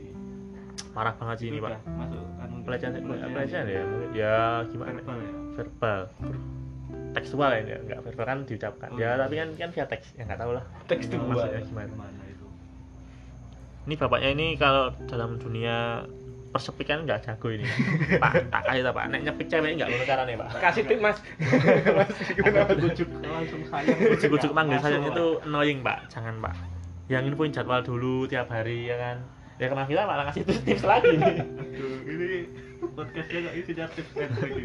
Parah 0.95 1.13
banget 1.19 1.37
sih 1.43 1.47
ini 1.51 1.59
pak. 1.59 1.83
masuk 1.83 2.23
anu 2.39 2.55
pelecehan 2.63 2.93
pelecehan 3.03 3.65
ya. 3.67 3.83
mungkin 3.83 4.09
ya 4.15 4.37
gimana? 4.71 4.91
Verbal 5.03 5.17
ya? 5.19 5.31
Verbal. 5.59 6.01
Tekstual 7.13 7.49
ya 7.59 7.77
nggak 7.83 7.99
verbal 8.07 8.25
kan 8.25 8.39
diucapkan. 8.47 8.89
Oh, 8.95 8.99
ya 9.03 9.03
iya. 9.03 9.19
tapi 9.19 9.35
kan 9.35 9.49
kan 9.59 9.69
via 9.75 9.85
teks 9.91 10.15
ya 10.15 10.23
nggak 10.23 10.39
tahu 10.39 10.51
lah 10.55 10.63
Tekstual. 10.87 11.27
maksudnya 11.27 11.59
gimana? 11.67 11.91
Gimana 11.91 12.23
itu? 12.31 12.45
Ini 13.83 13.93
bapaknya 13.99 14.29
ini 14.31 14.47
kalau 14.55 14.95
dalam 15.11 15.35
dunia 15.35 16.07
persepikan 16.53 17.01
nggak 17.03 17.25
jago 17.25 17.49
ini. 17.49 17.65
Pak 18.23 18.53
tak 18.53 18.61
kasih 18.69 18.85
tak 18.85 18.93
pak. 18.93 19.05
Nek 19.09 19.21
nyepik 19.25 19.47
cewek 19.49 19.71
nggak 19.73 19.87
ngono 19.89 20.05
caranya 20.05 20.33
pak? 20.37 20.49
Kasih 20.61 20.83
tip 20.85 20.99
mas. 21.01 21.17
mas 21.97 22.09
ujuk 22.77 23.09
langsung 23.25 23.61
sayang. 23.65 23.97
Ujuk-ujuk 24.13 24.51
manggil 24.53 24.77
Masuk, 24.77 24.85
sayang 24.85 25.03
Pak. 25.03 25.11
itu 25.17 25.25
annoying 25.49 25.79
pak. 25.81 25.97
Jangan 26.13 26.37
pak. 26.37 26.53
Yang 27.09 27.23
infoin 27.33 27.51
jadwal 27.51 27.81
dulu 27.81 28.29
tiap 28.29 28.47
hari 28.53 28.85
ya 28.85 28.95
kan? 29.01 29.17
Ya 29.57 29.69
kenapa 29.69 29.89
kita 29.89 30.05
malah 30.05 30.23
ngasih 30.29 30.43
tips, 30.45 30.61
tips 30.61 30.83
lagi. 30.85 31.09
Nih 31.13 31.41
Aduh, 31.41 31.97
ini 32.05 32.39
podcastnya 32.97 33.39
nggak 33.49 33.55
isinya 33.57 33.85
tips 33.89 34.11
ini. 34.13 34.63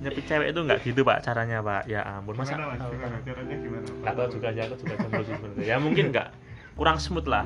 nyepik 0.00 0.24
cewek 0.24 0.48
itu 0.56 0.60
nggak 0.64 0.78
gitu 0.86 1.00
pak 1.02 1.18
caranya 1.20 1.58
pak. 1.60 1.82
Ya 1.90 2.00
ampun 2.06 2.38
masa 2.38 2.54
Gimana 2.54 2.72
mas? 2.72 2.80
Gimana? 2.88 3.16
Caranya 3.26 3.56
gimana? 3.58 3.86
tahu 4.14 4.26
juga 4.32 4.48
ya 4.54 4.62
aku 4.70 4.74
juga 4.80 4.94
jomblo 4.96 5.22
sih 5.26 5.34
sebenarnya. 5.34 5.64
Ya 5.66 5.76
mungkin 5.76 6.04
nggak. 6.14 6.28
Kurang 6.78 6.96
smooth 6.96 7.28
lah 7.28 7.44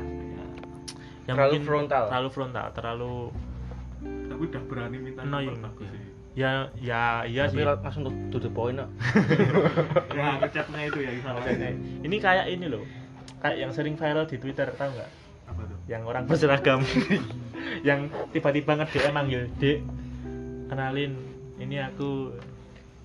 yang 1.25 1.37
Terlalu 1.37 1.53
mungkin 1.55 1.65
frontal. 1.65 2.05
terlalu 2.09 2.29
frontal 2.31 2.67
terlalu 2.73 3.15
tapi 4.29 4.43
udah 4.45 4.63
berani 4.67 4.97
minta 4.99 5.21
Annoying. 5.23 5.57
nomor 5.57 5.73
bagus 5.73 5.89
sih. 5.89 6.03
Ya 6.35 6.51
ya 6.75 7.23
iya 7.23 7.47
Tapi 7.47 7.63
sih. 7.63 7.67
langsung 7.81 8.03
to, 8.03 8.11
to 8.29 8.39
the 8.39 8.51
point 8.51 8.75
kok. 8.75 8.91
ya 10.19 10.37
ngechatnya 10.39 10.81
itu 10.85 10.99
yang 11.01 11.17
salah 11.23 11.41
ini. 11.47 12.19
Kayak 12.19 12.47
ini 12.49 12.67
loh 12.67 12.83
kayak 13.39 13.57
yang 13.57 13.71
sering 13.71 13.95
viral 13.95 14.25
di 14.25 14.37
Twitter 14.37 14.67
tahu 14.75 14.91
nggak? 14.91 15.11
Apa 15.47 15.61
tuh? 15.65 15.79
Yang 15.87 16.03
orang 16.05 16.23
berseragam. 16.25 16.81
Yang 17.89 18.01
tiba-tiba 18.31 18.73
nge-DM 18.77 19.13
manggil 19.13 19.43
dek 19.57 19.79
kenalin 20.67 21.13
ini 21.57 21.77
aku 21.79 22.33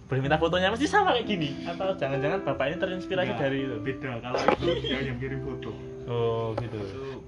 boleh 0.07 0.19
minta 0.19 0.35
fotonya? 0.35 0.73
Mesti 0.73 0.87
sama 0.87 1.13
kayak 1.13 1.27
gini. 1.27 1.49
Atau 1.63 1.93
jangan-jangan 1.95 2.41
bapak 2.41 2.65
ini 2.65 2.75
terinspirasi 2.81 3.29
Enggak, 3.29 3.43
dari 3.45 3.59
itu? 3.61 3.75
beda. 3.77 4.09
Kalau 4.19 4.39
itu 4.41 4.65
yang 4.85 5.03
yang 5.05 5.17
kirim 5.19 5.39
foto. 5.43 5.71
Oh 6.07 6.47
gitu. 6.57 6.79
Itu 6.81 6.87
yang 6.89 6.97
gitu 7.05 7.18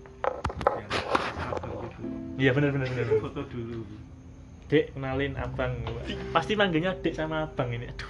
iya 2.41 2.51
benar 2.57 2.73
benar 2.73 2.89
benar 2.89 3.05
foto 3.21 3.41
dulu. 3.45 3.85
Dek 4.65 4.97
kenalin 4.97 5.37
abang. 5.37 5.77
Pasti 6.33 6.57
manggilnya 6.57 6.97
dek 6.97 7.13
sama 7.13 7.45
abang 7.45 7.69
ini. 7.69 7.85
Aduh. 7.85 8.09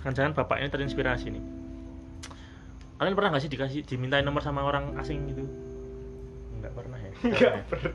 Jangan-jangan 0.00 0.32
bapak 0.32 0.64
ini 0.64 0.68
terinspirasi 0.72 1.26
nih. 1.28 1.44
Kalian 2.96 3.14
pernah 3.18 3.28
nggak 3.34 3.42
sih 3.44 3.52
dikasih 3.52 3.80
dimintain 3.84 4.24
nomor 4.24 4.40
sama 4.40 4.64
orang 4.64 4.94
asing 4.96 5.28
gitu? 5.28 5.44
Nggak 6.62 6.72
pernah 6.72 6.98
ya. 6.98 7.10
Enggak 7.26 7.54
pernah. 7.68 7.92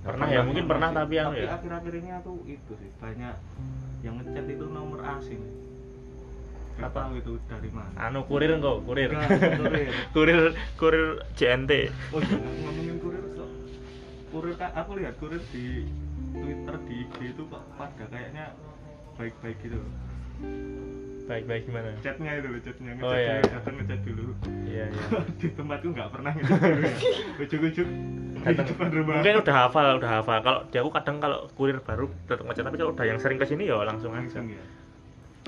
Pernah 0.00 0.26
ya 0.32 0.40
mungkin 0.40 0.64
pernah 0.64 0.88
tapi 0.96 1.14
anu 1.20 1.36
tapi 1.36 1.44
ya. 1.44 1.60
akhir-akhir 1.60 1.92
ini 2.00 2.10
aku 2.16 2.32
itu 2.48 2.72
sih 2.80 2.90
banyak 3.02 3.36
yang 4.00 4.14
ngechat 4.16 4.46
itu 4.48 4.64
nomor 4.64 5.04
asing. 5.18 5.42
Apa? 6.80 7.12
tahu 7.12 7.20
itu 7.20 7.32
dari 7.44 7.68
mana. 7.68 7.92
Anu 7.98 8.24
kurir 8.24 8.56
kok 8.56 8.78
kurir. 8.88 9.10
Enggak, 9.12 9.28
kurir. 9.60 9.90
kurir 10.14 10.38
kurir 10.80 11.06
JNT 11.36 11.90
oh 12.14 12.22
jangan 12.22 12.54
ngomongin 12.64 12.96
kurir 13.02 13.09
kurir 14.30 14.54
kan 14.54 14.70
aku 14.78 14.90
lihat 15.02 15.14
kurir 15.18 15.42
di 15.50 15.84
Twitter 16.30 16.74
di 16.86 16.94
IG 17.04 17.16
itu 17.34 17.42
kok 17.50 17.62
pada 17.74 18.04
kayaknya 18.08 18.54
baik-baik 19.18 19.58
gitu 19.60 19.82
baik 21.30 21.44
baik 21.46 21.62
gimana? 21.70 21.94
Chatnya 22.02 22.42
itu 22.42 22.48
chatnya. 22.66 22.90
Oh, 22.98 23.14
ngechat 23.14 23.22
iya, 23.22 23.34
dulu, 23.38 23.46
iya. 23.46 23.54
datang 23.54 23.74
ngechat 23.78 24.00
dulu. 24.02 24.24
Iya 24.66 24.84
iya. 24.90 25.04
Di 25.38 25.46
tempatku 25.54 25.88
nggak 25.94 26.10
pernah 26.10 26.30
ngechat 26.34 26.58
dulu. 26.58 26.80
Ya 26.82 26.92
ujuk-ujuk. 27.38 27.86
Di 27.86 28.40
Datang. 28.50 28.66
depan 28.66 28.88
rumah. 28.90 29.14
Mungkin 29.22 29.36
udah 29.46 29.54
hafal 29.54 29.86
udah 30.02 30.10
hafal. 30.10 30.38
Kalau 30.42 30.60
di 30.66 30.76
aku 30.82 30.90
kadang 30.90 31.16
kalau 31.22 31.38
kurir 31.54 31.78
baru 31.86 32.10
tetap 32.26 32.44
ngechat 32.50 32.64
tapi 32.66 32.76
kalau 32.82 32.90
udah 32.90 33.06
yang 33.06 33.18
sering 33.22 33.38
ke 33.38 33.46
sini 33.46 33.70
ya 33.70 33.78
langsung 33.78 34.10
aja. 34.10 34.26
Langsung 34.26 34.46
ya 34.50 34.62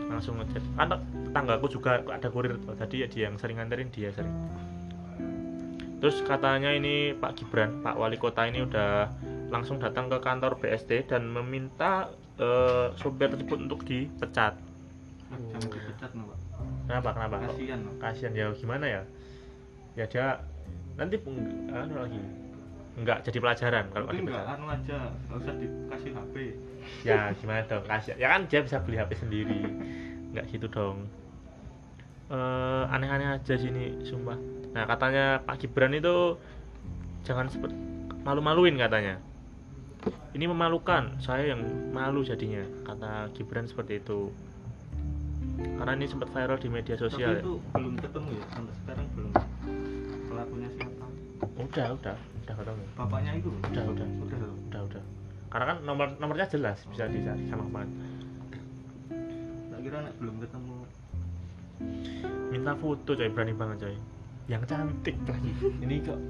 langsung 0.06 0.34
ngechat. 0.38 0.62
Kan 0.78 0.86
tetanggaku 1.26 1.66
juga 1.66 1.90
ada 1.98 2.28
kurir. 2.30 2.54
Tadi 2.62 2.96
ya 3.02 3.06
dia 3.10 3.22
yang 3.26 3.36
sering 3.42 3.58
nganterin 3.58 3.90
dia 3.90 4.14
sering 4.14 4.30
terus 6.02 6.18
katanya 6.26 6.74
ini 6.74 7.14
Pak 7.14 7.38
Gibran 7.38 7.78
Pak 7.78 7.94
Wali 7.94 8.18
Kota 8.18 8.42
ini 8.50 8.66
udah 8.66 9.06
langsung 9.54 9.78
datang 9.78 10.10
ke 10.10 10.18
kantor 10.18 10.58
BSD 10.58 11.06
dan 11.06 11.30
meminta 11.30 12.10
eh, 12.42 12.90
sopir 12.98 13.30
tersebut 13.30 13.70
untuk 13.70 13.86
dipecat. 13.86 14.58
Jangan 15.30 15.68
dipecat 15.70 16.10
no 16.18 16.26
pak 16.26 16.38
kenapa 16.90 17.08
kenapa? 17.14 17.36
Kasihan 17.46 17.78
no 17.86 17.92
kasihan 18.02 18.32
ya 18.34 18.50
gimana 18.56 18.84
ya? 18.88 19.02
Ya 19.94 20.04
dia 20.10 20.26
nanti 20.98 21.20
peng- 21.22 21.70
anu 21.70 21.94
lagi. 22.00 22.18
Nggak 22.98 23.18
jadi 23.28 23.38
pelajaran 23.38 23.84
kalau 23.94 24.04
nggak 24.10 24.16
dipecat. 24.18 24.46
anu 24.58 24.64
aja 24.66 24.98
nggak 25.30 25.38
usah 25.38 25.54
dikasih 25.54 26.10
HP 26.18 26.34
ya 27.06 27.20
gimana 27.38 27.60
dong? 27.70 27.84
Kasihan. 27.86 28.16
Ya 28.18 28.28
kan 28.32 28.40
dia 28.50 28.60
bisa 28.64 28.76
beli 28.82 28.96
HP 28.98 29.12
sendiri. 29.22 29.60
Nggak 30.32 30.48
gitu 30.48 30.66
dong. 30.72 31.04
Eh, 32.32 32.84
aneh-aneh 32.88 33.36
aja 33.36 33.54
sini 33.60 34.00
sumpah 34.08 34.40
nah 34.72 34.88
katanya 34.88 35.44
Pak 35.44 35.56
Gibran 35.60 35.92
itu 35.92 36.40
jangan 37.22 37.46
seperti 37.48 37.76
malu-maluin 38.22 38.78
katanya. 38.78 39.18
Ini 40.32 40.48
memalukan 40.48 41.20
saya 41.20 41.52
yang 41.52 41.60
malu 41.92 42.24
jadinya 42.24 42.64
kata 42.88 43.30
Gibran 43.36 43.68
seperti 43.68 44.00
itu. 44.00 44.32
Karena 45.78 45.92
ini 45.94 46.08
sempat 46.08 46.32
viral 46.32 46.58
di 46.58 46.68
media 46.72 46.96
sosial 46.96 47.38
tapi 47.38 47.44
itu 47.44 47.54
belum 47.76 47.94
ketemu 48.00 48.28
ya 48.34 48.44
sampai 48.56 48.74
sekarang 48.82 49.06
belum. 49.14 49.32
Pelakunya 50.32 50.68
siapa? 50.74 51.06
Udah 51.60 51.86
udah 52.00 52.16
udah 52.16 52.54
ketemu. 52.56 52.84
Bapaknya 52.96 53.32
itu? 53.36 53.50
Udah 53.52 53.84
udah. 53.92 54.06
Udah 54.24 54.38
udah. 54.40 54.80
Udah 54.88 55.04
karena 55.52 55.76
kan 55.76 55.78
nomor 55.84 56.16
nomornya 56.16 56.48
jelas 56.48 56.80
bisa 56.88 57.04
dicari 57.12 57.44
sama 57.52 57.68
kemarin. 57.68 57.92
Tak 59.68 59.80
kira 59.84 59.98
belum 60.16 60.36
ketemu. 60.40 60.76
Minta 62.48 62.72
foto 62.80 63.10
coy 63.12 63.28
berani 63.28 63.52
banget 63.52 63.76
coy 63.84 63.96
yang 64.52 64.62
cantik 64.68 65.16
lagi. 65.24 65.50
Ini 65.80 65.96
kok 66.04 66.20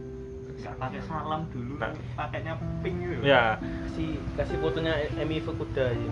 nggak 0.52 0.78
pakai 0.78 1.00
salam 1.02 1.42
dulu 1.50 1.74
Nah. 1.74 1.90
pakainya 2.14 2.54
pink 2.84 2.96
gitu. 3.02 3.22
Ya. 3.26 3.58
Kasih 3.58 4.14
kasih 4.38 4.56
fotonya 4.62 4.94
Emi 5.18 5.42
Fukuda 5.42 5.90
aja. 5.90 6.08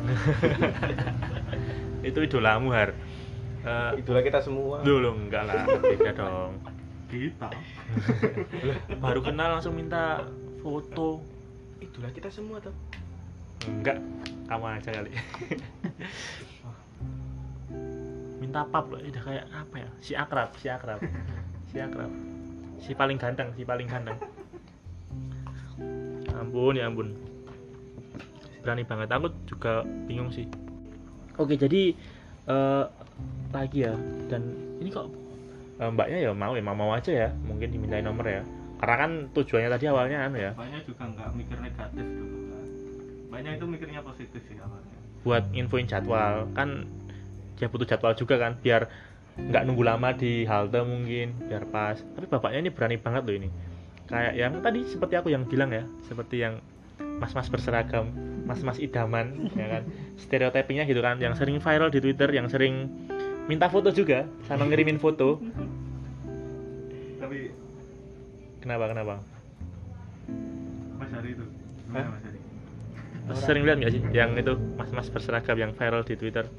itu 2.09 2.19
idolamu 2.19 2.75
har. 2.75 2.91
Eh, 3.61 4.01
Idola 4.01 4.25
kita 4.25 4.41
semua. 4.41 4.81
dulu 4.81 5.13
enggak 5.15 5.45
lah 5.45 5.69
beda 5.79 6.11
dong. 6.17 6.53
Kita 7.13 7.49
baru 9.05 9.21
kenal 9.21 9.61
langsung 9.61 9.77
minta 9.77 10.25
foto. 10.59 11.21
Idola 11.79 12.09
kita 12.11 12.33
semua 12.33 12.59
tuh. 12.59 12.75
enggak 13.69 14.01
kamu 14.49 14.67
aja 14.67 14.91
kali. 14.91 15.13
Minta 18.41 18.65
pap 18.65 18.89
loh 18.89 18.99
udah 18.99 19.23
kayak 19.23 19.47
apa 19.53 19.75
ya? 19.79 19.89
Si 20.01 20.13
akrab 20.17 20.51
si 20.57 20.67
akrab 20.67 20.99
si 21.71 21.79
akrab. 21.79 22.11
Si 22.83 22.91
paling 22.93 23.17
ganteng 23.17 23.55
si 23.55 23.63
paling 23.63 23.87
ganteng. 23.87 24.19
Ampun 26.35 26.75
ya 26.75 26.91
ampun. 26.91 27.15
Berani 28.67 28.83
banget. 28.85 29.09
Aku 29.15 29.31
juga 29.47 29.87
bingung 30.11 30.35
sih. 30.35 30.51
Oke 31.39 31.55
jadi 31.55 31.95
eh, 32.51 32.85
lagi 33.55 33.79
ya? 33.87 33.95
Dan 34.27 34.43
ini 34.83 34.91
kok 34.91 35.09
eh, 35.79 35.89
mbaknya 35.89 36.19
ya 36.27 36.31
mau 36.35 36.53
ya 36.59 36.63
mau 36.65 36.75
mau 36.77 36.91
aja 36.93 37.13
ya. 37.15 37.29
Mungkin 37.47 37.71
dimintain 37.71 38.05
nomor 38.05 38.27
ya. 38.27 38.43
Karena 38.81 38.97
kan 38.97 39.11
tujuannya 39.37 39.71
tadi 39.71 39.85
awalnya 39.87 40.19
anu 40.27 40.37
ya. 40.41 40.53
Banyak 40.57 40.83
juga 40.89 41.05
nggak 41.07 41.29
mikir 41.37 41.57
negatif 41.61 42.05
dulu 42.05 42.37
kan. 42.51 42.67
Banyak 43.31 43.53
itu 43.61 43.67
mikirnya 43.69 44.01
positif 44.03 44.41
sih 44.49 44.57
awalnya. 44.59 44.97
Buat 45.23 45.45
infoin 45.53 45.87
jadwal. 45.87 46.49
Kan 46.57 46.89
dia 47.61 47.69
butuh 47.69 47.85
jadwal 47.85 48.17
juga 48.17 48.41
kan 48.41 48.57
biar 48.65 48.89
nggak 49.49 49.63
nunggu 49.65 49.83
lama 49.87 50.13
di 50.13 50.45
halte 50.45 50.85
mungkin 50.85 51.33
biar 51.49 51.65
pas. 51.73 51.97
Tapi 51.97 52.27
bapaknya 52.29 52.69
ini 52.69 52.71
berani 52.71 52.97
banget 53.01 53.23
loh 53.25 53.35
ini. 53.41 53.49
Kayak 54.11 54.35
yang 54.37 54.53
tadi 54.61 54.81
seperti 54.85 55.15
aku 55.17 55.29
yang 55.33 55.47
bilang 55.47 55.71
ya 55.71 55.87
seperti 56.05 56.43
yang 56.43 56.59
mas-mas 57.23 57.49
berseragam 57.49 58.11
mas-mas 58.45 58.77
idaman 58.83 59.49
ya 59.55 59.79
kan? 59.79 59.83
Stereotipnya 60.19 60.85
gitu 60.85 61.01
kan 61.01 61.17
yang 61.23 61.33
sering 61.39 61.63
viral 61.63 61.89
di 61.89 62.03
twitter 62.03 62.29
yang 62.35 62.51
sering 62.51 62.91
minta 63.47 63.71
foto 63.71 63.95
juga 63.95 64.27
sama 64.51 64.67
ngirimin 64.67 64.99
foto. 64.99 65.39
Tapi 67.23 67.55
kenapa 68.61 68.85
kenapa? 68.91 69.15
Mas 70.99 71.11
Hari 71.15 71.31
itu. 71.33 71.45
Hah? 71.95 72.07
Mas 72.11 72.23
Hari 72.27 72.39
sering 73.39 73.63
lihat 73.63 73.79
nggak 73.79 73.93
sih 73.95 74.03
yang 74.11 74.35
itu 74.35 74.59
mas-mas 74.75 75.07
berseragam 75.07 75.55
yang 75.55 75.71
viral 75.71 76.03
di 76.03 76.19
twitter? 76.19 76.51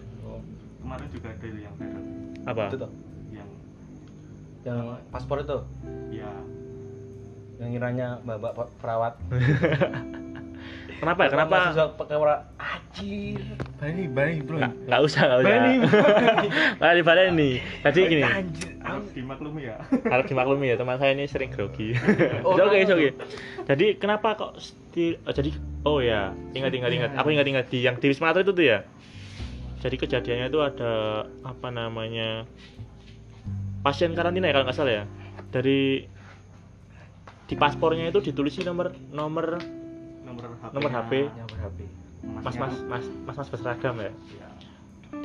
Kemarin 0.80 1.08
juga 1.12 1.28
ada 1.36 1.48
yang 1.52 1.76
viral 1.76 1.91
apa 2.44 2.64
Itu 2.68 2.78
tuh. 2.80 2.92
yang 3.30 3.50
Yang 4.64 4.80
paspor 5.08 5.38
itu. 5.40 5.58
ya 6.12 6.32
Yang 7.58 7.70
ngiranya 7.72 8.08
mbak-mbak 8.22 8.52
pe- 8.54 8.72
perawat. 8.78 9.14
kenapa 11.02 11.22
kenapa 11.28 11.50
Mahasiswa 11.52 11.86
pakai 11.98 12.14
warna 12.16 12.38
Anjir. 12.56 13.42
Bani, 13.76 14.06
bani, 14.06 14.38
bro. 14.40 14.62
nggak 14.62 14.74
nggak 14.86 15.02
usah 15.02 15.22
nggak 15.24 15.40
usah 15.40 15.50
Bani. 15.52 15.74
nggak 16.78 16.94
dibalik 17.02 17.28
nih 17.34 17.54
jadi 17.82 18.00
gini 18.06 18.22
harus 18.80 19.10
dimaklumi 19.10 19.62
ya 19.64 19.78
harus 20.06 20.26
dimaklumi 20.28 20.66
ya 20.68 20.76
teman 20.76 20.98
saya 20.98 21.12
ini 21.12 21.26
sering 21.26 21.50
grogi 21.50 21.98
Oh, 22.44 22.54
oke 22.54 22.62
tahu. 22.62 22.94
oke 22.94 23.10
jadi 23.66 23.86
kenapa 23.96 24.28
kok 24.36 24.52
sti- 24.56 25.18
oh, 25.20 25.34
jadi 25.34 25.50
oh 25.82 25.98
ya 26.00 26.22
ingat 26.52 26.70
ingat 26.72 26.92
ingat 26.92 27.12
aku 27.16 27.28
ingat 27.32 27.48
ingat 27.48 27.66
di 27.68 27.82
yang 27.82 27.98
di 27.98 28.06
wisma 28.06 28.30
atlet 28.30 28.46
itu 28.46 28.54
tuh 28.54 28.66
ya 28.68 28.86
jadi 29.82 29.96
kejadiannya 29.98 30.48
itu 30.54 30.60
ada 30.62 31.26
apa 31.42 31.68
namanya 31.74 32.46
pasien 33.82 34.14
karantina 34.14 34.46
ya 34.46 34.54
kalau 34.54 34.66
nggak 34.70 34.78
salah 34.78 34.94
ya. 35.02 35.04
Dari 35.50 36.06
di 37.50 37.56
paspornya 37.58 38.14
itu 38.14 38.22
ditulis 38.22 38.62
nomor 38.62 38.94
nomor 39.10 39.58
nomor 40.24 40.46
HP 40.54 40.72
Nomor 40.78 40.90
HP. 40.94 41.12
Yang 41.34 41.50
ber-HP. 41.52 41.80
mas 42.22 42.54
mas 42.54 42.76
mas 42.86 43.06
mas 43.26 43.36
mas 43.42 43.50
berseragam 43.50 43.98
ya. 43.98 44.14
Ya. 44.38 44.50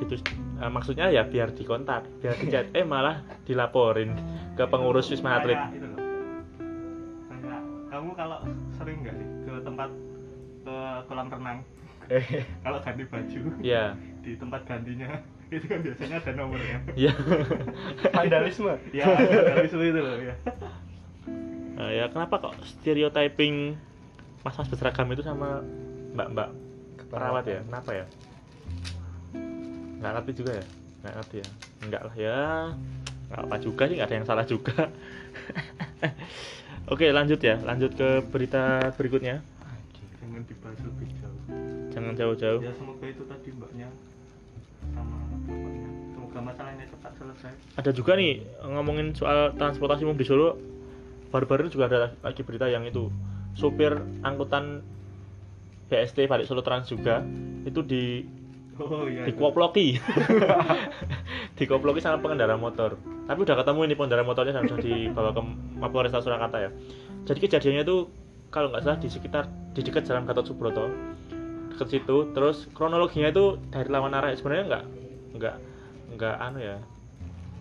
ditulis 0.01 0.25
eh, 0.59 0.71
maksudnya 0.73 1.13
ya 1.13 1.23
biar 1.29 1.55
dikontak 1.55 2.09
biar 2.19 2.35
dicat 2.41 2.73
eh 2.75 2.83
malah 2.83 3.23
dilaporin 3.47 4.17
ke 4.57 4.65
pengurus 4.65 5.13
wisma 5.13 5.37
atlet. 5.39 5.61
Kayak 5.61 5.77
itu 5.77 5.87
loh. 5.87 6.01
Kayak, 7.29 7.61
kamu 7.93 8.11
kalau 8.17 8.39
sering 8.81 8.99
nggak 9.05 9.15
sih 9.21 9.29
ke 9.45 9.53
tempat 9.63 9.91
ke 10.65 10.77
kolam 11.07 11.29
renang? 11.29 11.59
Kalau 12.65 12.79
ganti 12.83 13.05
baju? 13.07 13.41
Ya 13.61 13.95
di 14.27 14.35
tempat 14.35 14.67
gantinya. 14.67 15.07
Itu 15.55 15.71
kan 15.71 15.79
biasanya 15.79 16.19
ada 16.19 16.33
nomornya. 16.35 16.79
Ya 16.99 17.15
Vandalisme. 18.11 18.75
ya 18.91 19.07
dari 19.15 19.71
itu 19.71 19.79
loh 19.79 20.19
ya 20.19 20.35
Eh, 21.77 21.91
ya 22.03 22.11
kenapa 22.11 22.41
kok 22.43 22.59
stereotyping 22.67 23.79
mas-mas 24.43 24.67
berseragam 24.67 25.07
itu 25.13 25.23
sama 25.23 25.61
mbak-mbak 26.17 26.51
perawat 27.13 27.45
ya? 27.47 27.61
kenapa 27.63 27.91
ya? 27.95 28.07
Nggak 30.03 30.13
ngerti 30.19 30.33
juga 30.41 30.53
ya? 30.59 30.65
Nggak 31.05 31.15
ngerti 31.21 31.37
ya? 31.39 31.49
Enggak 31.85 32.03
lah 32.03 32.17
ya. 32.17 32.41
Nggak 33.31 33.41
apa 33.47 33.57
juga 33.63 33.83
sih 33.87 33.95
nggak 34.01 34.09
ada 34.09 34.17
yang 34.19 34.27
salah 34.27 34.47
juga. 34.49 34.79
Oke 36.93 37.07
lanjut 37.13 37.39
ya. 37.39 37.61
Lanjut 37.61 37.93
ke 37.95 38.25
berita 38.35 38.91
berikutnya. 38.99 39.45
Jangan 40.19 40.43
dibahas 40.49 40.81
lebih 40.81 41.09
jauh. 41.21 41.41
Jangan 41.93 42.13
jauh-jauh. 42.17 42.61
Ya 42.65 42.73
semoga 42.73 43.05
itu 43.05 43.23
tadi 43.29 43.46
semoga 46.37 46.53
masalahnya 46.53 46.85
cepat 46.93 47.13
selesai. 47.17 47.53
Ada 47.81 47.91
juga 47.97 48.13
nih 48.21 48.45
ngomongin 48.61 49.17
soal 49.17 49.57
transportasi 49.57 50.05
umum 50.05 50.21
di 50.21 50.29
Solo. 50.29 50.61
Baru-baru 51.33 51.65
ini 51.65 51.73
juga 51.73 51.89
ada 51.89 52.13
lagi 52.21 52.45
berita 52.45 52.69
yang 52.69 52.85
itu. 52.85 53.09
Supir 53.57 53.97
angkutan 54.21 54.85
BST 55.89 56.29
balik 56.29 56.45
Solo 56.45 56.61
Trans 56.61 56.93
juga 56.93 57.25
itu 57.65 57.81
di 57.81 58.21
oh 58.77 59.09
iya 59.09 59.25
itu. 59.25 59.33
dikoploki. 59.33 59.97
Dikoploki 61.57 62.05
sama 62.05 62.21
pengendara 62.21 62.61
motor. 62.61 63.01
Tapi 63.25 63.39
udah 63.41 63.57
ketemu 63.57 63.81
ini 63.89 63.95
pengendara 63.97 64.21
motornya 64.21 64.61
dan 64.61 64.69
sudah 64.69 64.85
dibawa 64.85 65.33
ke 65.33 65.41
Mapolresta 65.81 66.21
Surakarta 66.21 66.61
ya. 66.61 66.71
Jadi 67.25 67.49
kejadiannya 67.49 67.81
itu 67.81 68.13
kalau 68.53 68.69
nggak 68.69 68.85
salah 68.85 69.01
di 69.01 69.09
sekitar 69.09 69.49
di 69.73 69.81
dekat 69.81 70.05
Jalan 70.05 70.29
Gatot 70.29 70.53
Subroto. 70.53 70.93
Dekat 71.73 71.89
situ 71.89 72.29
terus 72.37 72.69
kronologinya 72.77 73.33
itu 73.33 73.57
dari 73.73 73.89
lawan 73.89 74.13
arah. 74.13 74.37
Sebenarnya 74.37 74.65
nggak 74.69 74.85
nggak 75.41 75.57
nggak 76.15 76.37
anu 76.39 76.59
ya. 76.63 76.79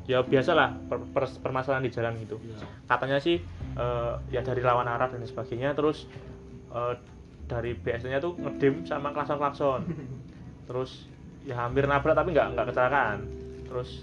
Ya 0.05 0.21
biasalah 0.21 0.77
per- 0.85 1.07
per- 1.09 1.39
permasalahan 1.41 1.81
di 1.81 1.89
jalan 1.89 2.13
gitu. 2.21 2.37
Iya. 2.45 2.61
katanya 2.85 3.17
sih 3.17 3.41
eh, 3.73 4.13
ya 4.29 4.45
dari 4.45 4.61
lawan 4.61 4.85
arah 4.85 5.09
dan 5.09 5.25
sebagainya 5.25 5.73
terus 5.73 6.05
eh, 6.69 6.93
dari 7.49 7.73
BSN-nya 7.77 8.21
tuh 8.21 8.37
ngedem 8.37 8.85
sama 8.85 9.13
klakson-klakson. 9.13 9.85
Terus 10.69 11.05
ya 11.45 11.61
hampir 11.61 11.85
nabrak 11.85 12.17
tapi 12.17 12.33
nggak 12.33 12.57
nggak 12.57 12.65
kecelakaan. 12.73 13.17
Terus 13.69 14.01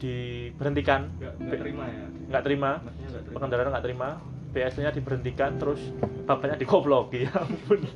diberhentikan. 0.00 1.12
Nggak 1.20 1.60
terima 1.60 1.84
ya? 1.84 2.06
nggak 2.32 2.42
terima. 2.48 2.70
Pengendara 3.32 3.68
nggak 3.68 3.84
terima. 3.84 4.08
BSN-nya 4.50 4.90
diberhentikan 4.90 5.62
terus 5.62 5.78
bapaknya 6.26 6.58
dikoploki 6.58 7.22
ya 7.26 7.32
ampun 7.38 7.86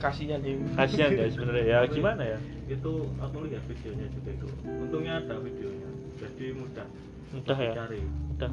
kasihan 0.00 0.40
nih 0.40 0.56
kasihan 0.74 1.10
ya 1.12 1.26
sebenarnya. 1.28 1.64
Ya 1.68 1.78
gimana 1.86 2.22
ya? 2.24 2.38
itu 2.70 2.92
aku 3.18 3.36
lihat 3.50 3.62
videonya 3.66 4.06
juga 4.14 4.30
itu. 4.30 4.48
Untungnya 4.64 5.12
ada 5.20 5.34
videonya. 5.42 5.90
Jadi 6.16 6.44
mudah. 6.54 6.86
Mudah 7.30 7.58
ya? 7.58 7.72
cari 7.74 8.00
udah 8.38 8.52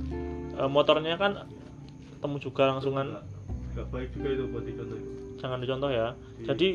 Eh, 0.57 0.69
motornya 0.69 1.15
kan 1.21 1.45
ketemu 2.17 2.35
juga 2.41 2.61
langsungan. 2.73 3.21
Nggak 3.77 3.87
baik 3.93 4.09
juga 4.17 4.27
itu 4.33 4.43
buat 4.49 4.63
dicontoh. 4.65 4.97
Itu 4.97 5.11
jangan 5.37 5.57
dicontoh 5.61 5.89
ya. 5.93 6.17
Iya. 6.41 6.45
jadi 6.53 6.67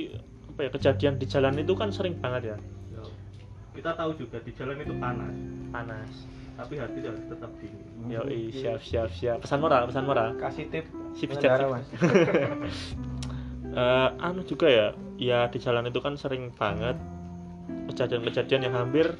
apa 0.53 0.61
ya 0.63 0.71
kejadian 0.71 1.15
di 1.19 1.27
jalan 1.27 1.55
itu 1.59 1.73
kan 1.75 1.89
sering 1.91 2.15
banget 2.23 2.55
ya? 2.55 2.57
Ya, 2.95 3.03
kita 3.75 3.91
tahu 3.99 4.11
juga 4.15 4.39
di 4.39 4.53
jalan 4.55 4.77
itu 4.79 4.95
panas. 5.03 5.35
Panas. 5.75 6.11
Tapi 6.53 6.75
hati 6.79 6.99
harus 7.03 7.25
tetap 7.27 7.51
dingin. 7.59 8.07
Yo 8.07 8.23
siap 8.55 8.81
siap 8.87 9.09
siap. 9.11 9.39
Pesan 9.43 9.59
moral 9.59 9.91
pesan 9.91 10.05
moral. 10.07 10.39
Kasih 10.39 10.71
tip 10.71 10.87
si 11.19 11.27
mas 11.27 11.43
Eh, 13.73 14.09
anu 14.21 14.45
juga 14.45 14.69
ya 14.69 14.87
ya 15.17 15.49
di 15.49 15.57
jalan 15.57 15.89
itu 15.89 15.97
kan 16.05 16.13
sering 16.21 16.53
banget 16.53 17.01
kejadian-kejadian 17.89 18.69
yang 18.69 18.75
hampir 18.77 19.17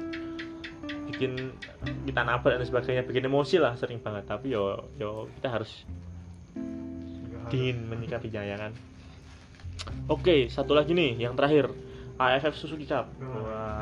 bikin 1.09 1.57
kita 2.05 2.21
nabrak 2.21 2.61
dan 2.61 2.67
sebagainya 2.69 3.03
bikin 3.09 3.25
emosi 3.33 3.57
lah 3.57 3.73
sering 3.81 4.05
banget. 4.05 4.29
Tapi 4.29 4.53
yo 4.53 4.93
yo 5.01 5.25
kita 5.41 5.57
harus 5.57 5.89
dingin 7.49 7.89
menyikapinya 7.89 8.45
ya 8.45 8.61
kan. 8.61 8.77
Oke 10.13 10.53
satu 10.53 10.77
lagi 10.77 10.93
nih 10.93 11.17
yang 11.17 11.33
terakhir. 11.33 11.73
AFF 12.21 12.55
Suzuki 12.55 12.85
Cup 12.85 13.09
wah. 13.25 13.81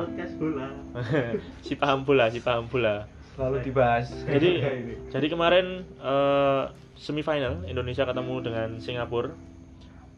Podcast 0.00 0.34
bola. 0.40 0.72
Si 1.68 1.76
paham 1.76 2.00
pula 2.08 2.32
si 2.32 2.40
paham 2.40 2.64
pula 2.64 3.04
selalu 3.36 3.60
dibahas. 3.60 4.08
Jadi 4.24 4.50
jadi 5.14 5.26
kemarin 5.28 5.84
eh, 6.00 6.62
semifinal 6.96 7.60
Indonesia 7.68 8.08
ketemu 8.08 8.34
dengan 8.40 8.68
Singapura 8.80 9.51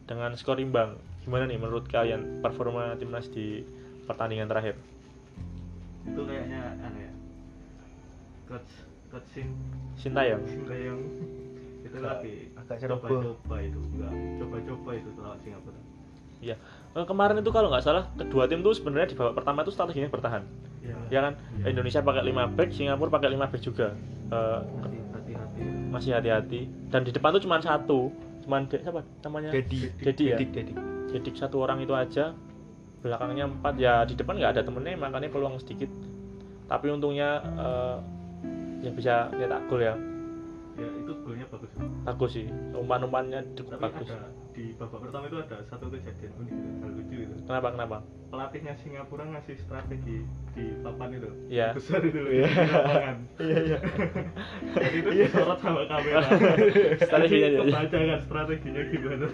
dengan 0.05 0.31
skor 0.33 0.57
imbang 0.57 0.95
gimana 1.21 1.49
nih 1.49 1.57
menurut 1.57 1.89
kalian 1.89 2.39
performa 2.39 2.93
timnas 2.95 3.25
di 3.27 3.65
pertandingan 4.05 4.45
terakhir? 4.45 4.77
Itu 6.05 6.21
kayaknya 6.23 6.77
aneh 6.79 7.01
ya 7.01 7.13
coach 8.45 8.71
coach 9.09 9.25
Shin 9.33 9.49
Sintayong. 9.97 10.45
Sintayong 10.45 11.01
itu 11.81 11.97
lagi 11.97 12.35
agak 12.53 12.77
coba-coba 12.85 13.55
itu 13.61 13.79
enggak. 13.93 14.13
Coba-coba 14.37 14.89
itu 14.93 15.09
lawan 15.17 15.39
Singapura. 15.41 15.79
Iya. 16.43 16.55
Eh, 16.93 17.05
kemarin 17.07 17.41
itu 17.41 17.49
kalau 17.49 17.73
nggak 17.73 17.81
salah 17.81 18.05
kedua 18.13 18.45
tim 18.45 18.61
tuh 18.61 18.77
sebenarnya 18.77 19.09
di 19.09 19.17
babak 19.17 19.41
pertama 19.41 19.65
itu 19.65 19.73
strateginya 19.73 20.09
bertahan. 20.11 20.43
Ya, 20.85 20.93
ya 21.09 21.19
kan? 21.25 21.33
Iya. 21.57 21.73
Indonesia 21.73 22.05
pakai 22.05 22.21
5 22.21 22.53
back 22.53 22.69
Singapura 22.69 23.09
pakai 23.09 23.29
5 23.33 23.49
back 23.49 23.61
juga. 23.63 23.87
Eh, 24.29 24.59
Hati- 24.61 25.01
hati-hati. 25.09 25.61
masih 25.89 26.11
hati-hati. 26.13 26.61
Dan 26.93 27.01
di 27.01 27.09
depan 27.09 27.33
tuh 27.33 27.41
cuma 27.41 27.57
satu 27.57 28.13
cuman 28.45 28.69
De- 28.69 28.79
siapa 28.79 29.01
namanya? 29.25 29.49
Dedi 29.49 29.89
Dedi 29.97 30.23
ya? 30.31 30.37
Dedik 30.37 30.49
Dedik 30.53 30.77
jadi 31.15 31.29
satu 31.35 31.63
orang 31.63 31.81
itu 31.81 31.93
aja. 31.95 32.37
Belakangnya 33.01 33.49
empat. 33.49 33.73
Ya 33.77 34.03
di 34.05 34.13
depan 34.13 34.37
nggak 34.37 34.57
ada 34.57 34.61
temennya 34.65 34.97
makanya 34.97 35.29
peluang 35.33 35.57
sedikit. 35.61 35.89
Tapi 36.65 36.89
untungnya 36.89 37.41
eh, 37.43 37.97
ya 38.85 38.91
bisa 38.93 39.33
nyetak 39.33 39.65
gol 39.69 39.81
ya. 39.81 39.95
Ya 40.75 40.87
itu 40.91 41.11
golnya 41.23 41.45
bagus. 41.49 41.71
Bagus 42.03 42.31
sih. 42.35 42.45
Umpan-umpannya 42.75 43.55
cukup 43.55 43.79
tapi 43.79 43.83
bagus. 43.89 44.09
ada 44.11 44.44
di 44.55 44.71
babak 44.73 45.03
pertama 45.03 45.27
itu 45.27 45.37
ada 45.37 45.57
satu 45.67 45.91
kejadian 45.91 46.31
unik 46.39 46.53
gitu, 46.55 46.69
hal 46.79 46.91
lucu 46.95 47.15
itu. 47.21 47.35
Kenapa 47.43 47.67
kenapa? 47.69 47.97
Pelatihnya 48.31 48.73
Singapura 48.79 49.23
ngasih 49.27 49.55
strategi 49.59 50.17
di 50.55 50.63
papan 50.79 51.09
itu. 51.11 51.29
Iya. 51.51 51.67
besar 51.75 51.99
itu 52.01 52.17
loh 52.17 52.31
Iya. 52.31 52.47
di 52.47 52.71
lapangan. 52.71 53.17
Iya 53.43 53.57
iya. 53.61 53.77
Jadi 54.73 54.97
itu 54.97 55.09
disorot 55.11 55.59
sama 55.59 55.81
kamera. 55.85 56.19
Strateginya 57.03 57.47
dia. 57.51 57.59
kebaca 57.61 57.97
kan 57.99 58.19
strateginya 58.23 58.81
gimana. 58.87 59.27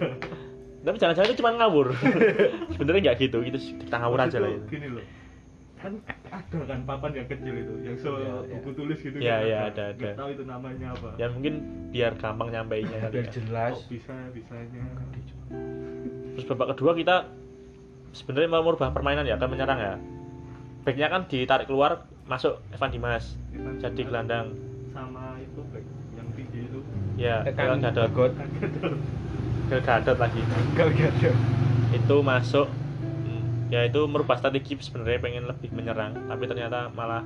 Tapi 0.82 0.96
jangan-jangan 0.98 1.28
itu 1.30 1.36
cuma 1.38 1.50
ngawur. 1.54 1.86
Sebenarnya 2.74 3.00
nggak 3.06 3.16
gitu 3.22 3.38
itu 3.40 3.58
kita 3.86 3.96
ngawur 3.96 4.18
aja 4.18 4.38
lah 4.42 4.50
gini 4.66 4.88
loh 4.90 5.04
kan 5.82 5.92
ada 6.24 6.58
kan 6.64 6.80
papan 6.82 7.10
yang 7.12 7.26
kecil 7.26 7.54
itu 7.54 7.74
yang 7.82 7.96
se 7.96 8.06
Iya, 8.06 8.16
iya. 8.16 8.34
buku 8.54 8.70
tulis 8.72 8.98
gitu 8.98 9.16
Iya, 9.16 9.34
kan 9.34 9.42
iya, 9.42 9.58
ada, 9.64 9.84
Nggak 9.92 10.06
ada. 10.06 10.10
tahu 10.16 10.28
itu 10.30 10.44
namanya 10.44 10.88
apa. 10.92 11.08
Ya 11.16 11.26
mungkin 11.28 11.54
biar 11.90 12.12
gampang 12.14 12.48
nyampainya 12.48 12.98
biar 13.04 13.26
ya. 13.26 13.32
jelas. 13.32 13.74
Kok 13.76 13.90
bisa 13.90 14.14
bisanya. 14.30 14.84
Terus 16.32 16.44
babak 16.46 16.72
kedua 16.72 16.92
kita 16.94 17.16
sebenarnya 18.12 18.48
mau 18.48 18.62
merubah 18.62 18.88
permainan 18.90 19.24
ya 19.24 19.36
kan 19.36 19.48
menyerang 19.48 19.76
ya. 19.76 19.94
Backnya 20.82 21.08
kan 21.08 21.22
ditarik 21.26 21.66
keluar 21.66 22.06
masuk 22.24 22.62
Evan 22.70 22.90
Dimas. 22.90 23.34
Evan 23.50 23.76
jadi 23.76 23.92
Dimas. 23.92 24.08
gelandang. 24.08 24.46
sama 24.92 25.40
itu 25.40 25.60
back 25.72 25.84
yang 26.12 26.28
tinggi 26.32 26.58
itu. 26.62 26.78
Ya 27.16 27.40
Gal 27.48 27.76
Gadot. 27.76 28.12
Gadot. 28.12 28.32
Gal 29.66 29.80
Gadot 29.80 30.16
lagi. 30.16 30.40
Gal 30.72 30.90
Gadot. 30.90 31.36
Itu 31.90 32.16
masuk 32.20 32.68
ya 33.72 33.88
itu 33.88 34.04
merubah 34.04 34.36
strategi 34.36 34.76
sebenarnya 34.76 35.16
pengen 35.18 35.44
lebih 35.48 35.72
menyerang 35.72 36.12
tapi 36.28 36.44
ternyata 36.44 36.92
malah 36.92 37.24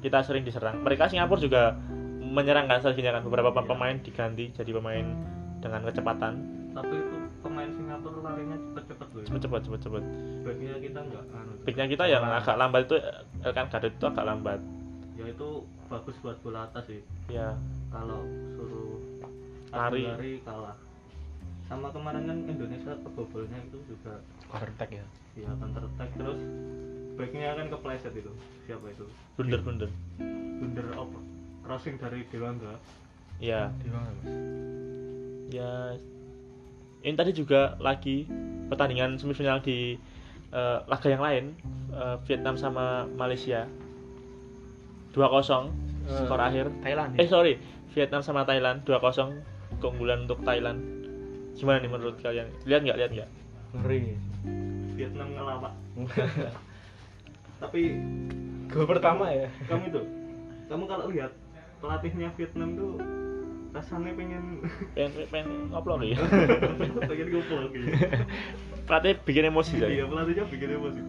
kita 0.00 0.20
sering 0.20 0.40
diserang. 0.40 0.80
Mereka 0.80 1.08
Singapura 1.08 1.40
juga 1.40 1.76
menyerang 2.20 2.64
kan 2.66 2.80
strateginya 2.80 3.20
kan? 3.20 3.22
Beberapa 3.24 3.52
Iya. 3.52 3.68
pemain 3.68 3.96
diganti 4.00 4.44
jadi 4.52 4.70
pemain 4.72 5.04
dengan 5.60 5.80
kecepatan. 5.84 6.32
Tapi 6.72 6.94
itu 6.94 7.16
pemain 7.40 7.68
Singapura 7.68 8.18
larinya 8.24 8.56
cepet-cepet 8.58 9.08
loh 9.12 9.22
cepet 9.22 9.40
cepet 9.44 9.60
cepet 9.62 9.80
cepet 9.84 10.04
backnya 10.42 10.74
kita 10.80 11.00
nggak 11.04 11.24
anu 11.30 11.52
backnya 11.60 11.86
kita 11.86 12.04
yang 12.08 12.24
agak 12.24 12.56
lambat 12.56 12.80
itu 12.88 12.96
Elkan 13.44 13.66
Gadot 13.68 13.92
itu 13.92 14.04
agak 14.08 14.24
lambat. 14.24 14.60
Ya 15.14 15.24
itu 15.28 15.48
bagus 15.86 16.16
buat 16.24 16.36
bola 16.40 16.64
atas 16.66 16.84
sih. 16.88 17.00
Ya 17.28 17.52
kalau 17.92 18.24
suruh 18.56 18.96
Lari. 19.70 20.04
lari 20.08 20.32
kalah. 20.42 20.76
Sama 21.64 21.88
kemarin 21.92 22.24
kan 22.24 22.38
Indonesia 22.44 22.92
kebobolnya 23.04 23.58
itu 23.62 23.78
juga 23.88 24.20
counter 24.48 24.68
attack 24.72 24.90
ya 25.00 25.04
ya 25.34 25.50
counter 25.58 25.82
attack. 25.84 26.10
Terus 26.14 26.40
backnya 27.14 27.54
kan 27.54 27.66
kepleset 27.70 28.14
itu. 28.14 28.32
Siapa 28.66 28.86
itu? 28.90 29.06
Blunder 29.36 29.60
blunder. 29.60 29.90
Blunder 30.58 30.86
apa? 30.94 31.18
Crossing 31.64 31.96
dari 31.96 32.22
Dewangga 32.28 32.76
ya 33.42 33.66
di 33.82 33.90
mana 33.90 34.08
mas? 34.14 34.26
Ya 35.50 35.72
ini 37.02 37.14
tadi 37.14 37.34
juga 37.34 37.74
lagi 37.78 38.24
pertandingan 38.70 39.18
semifinal 39.18 39.58
di 39.58 39.98
eh, 40.50 40.78
laga 40.86 41.08
yang 41.10 41.20
lain 41.20 41.44
eh, 41.90 42.16
Vietnam 42.24 42.54
sama 42.54 43.08
Malaysia. 43.10 43.66
2-0 45.14 45.70
skor 46.04 46.40
Eh, 46.42 46.48
akhir. 46.50 46.66
Thailand 46.82 47.10
eh 47.16 47.26
sorry. 47.26 47.54
Vietnam 47.94 48.20
sama 48.20 48.42
Thailand 48.42 48.82
2-0 48.82 49.38
keunggulan 49.78 50.26
untuk 50.26 50.42
Thailand. 50.42 50.82
Gimana 51.54 51.78
nih 51.78 51.90
menurut 51.90 52.18
kalian? 52.18 52.50
Lihat 52.66 52.82
nggak? 52.82 52.96
Lihat 52.98 53.10
nggak? 53.14 53.28
Ngeri 53.78 54.00
Vietnam 54.94 55.28
ngelawak. 55.34 55.72
Tapi 57.62 57.82
gol 58.70 58.86
pertama 58.86 59.30
ya? 59.30 59.48
Kamu 59.66 59.84
itu? 59.90 60.02
Kamu 60.70 60.84
kalau 60.88 61.06
lihat 61.10 61.32
pelatihnya 61.82 62.32
Vietnam 62.38 62.78
tuh 62.78 62.92
rasanya 63.74 64.14
pengen 64.14 64.62
pengen 64.94 65.10
pengen 65.34 65.48
ngoplok 65.74 66.06
ya? 66.06 66.18
Pengen 67.10 67.26
kumpul 67.34 67.62
gitu 67.74 67.90
pelatih 68.84 69.16
bikin 69.24 69.48
emosi 69.48 69.80
iya 69.80 70.04
saya 70.04 70.06
pelatihnya 70.06 70.44
bikin 70.46 70.70
emosi. 70.78 71.00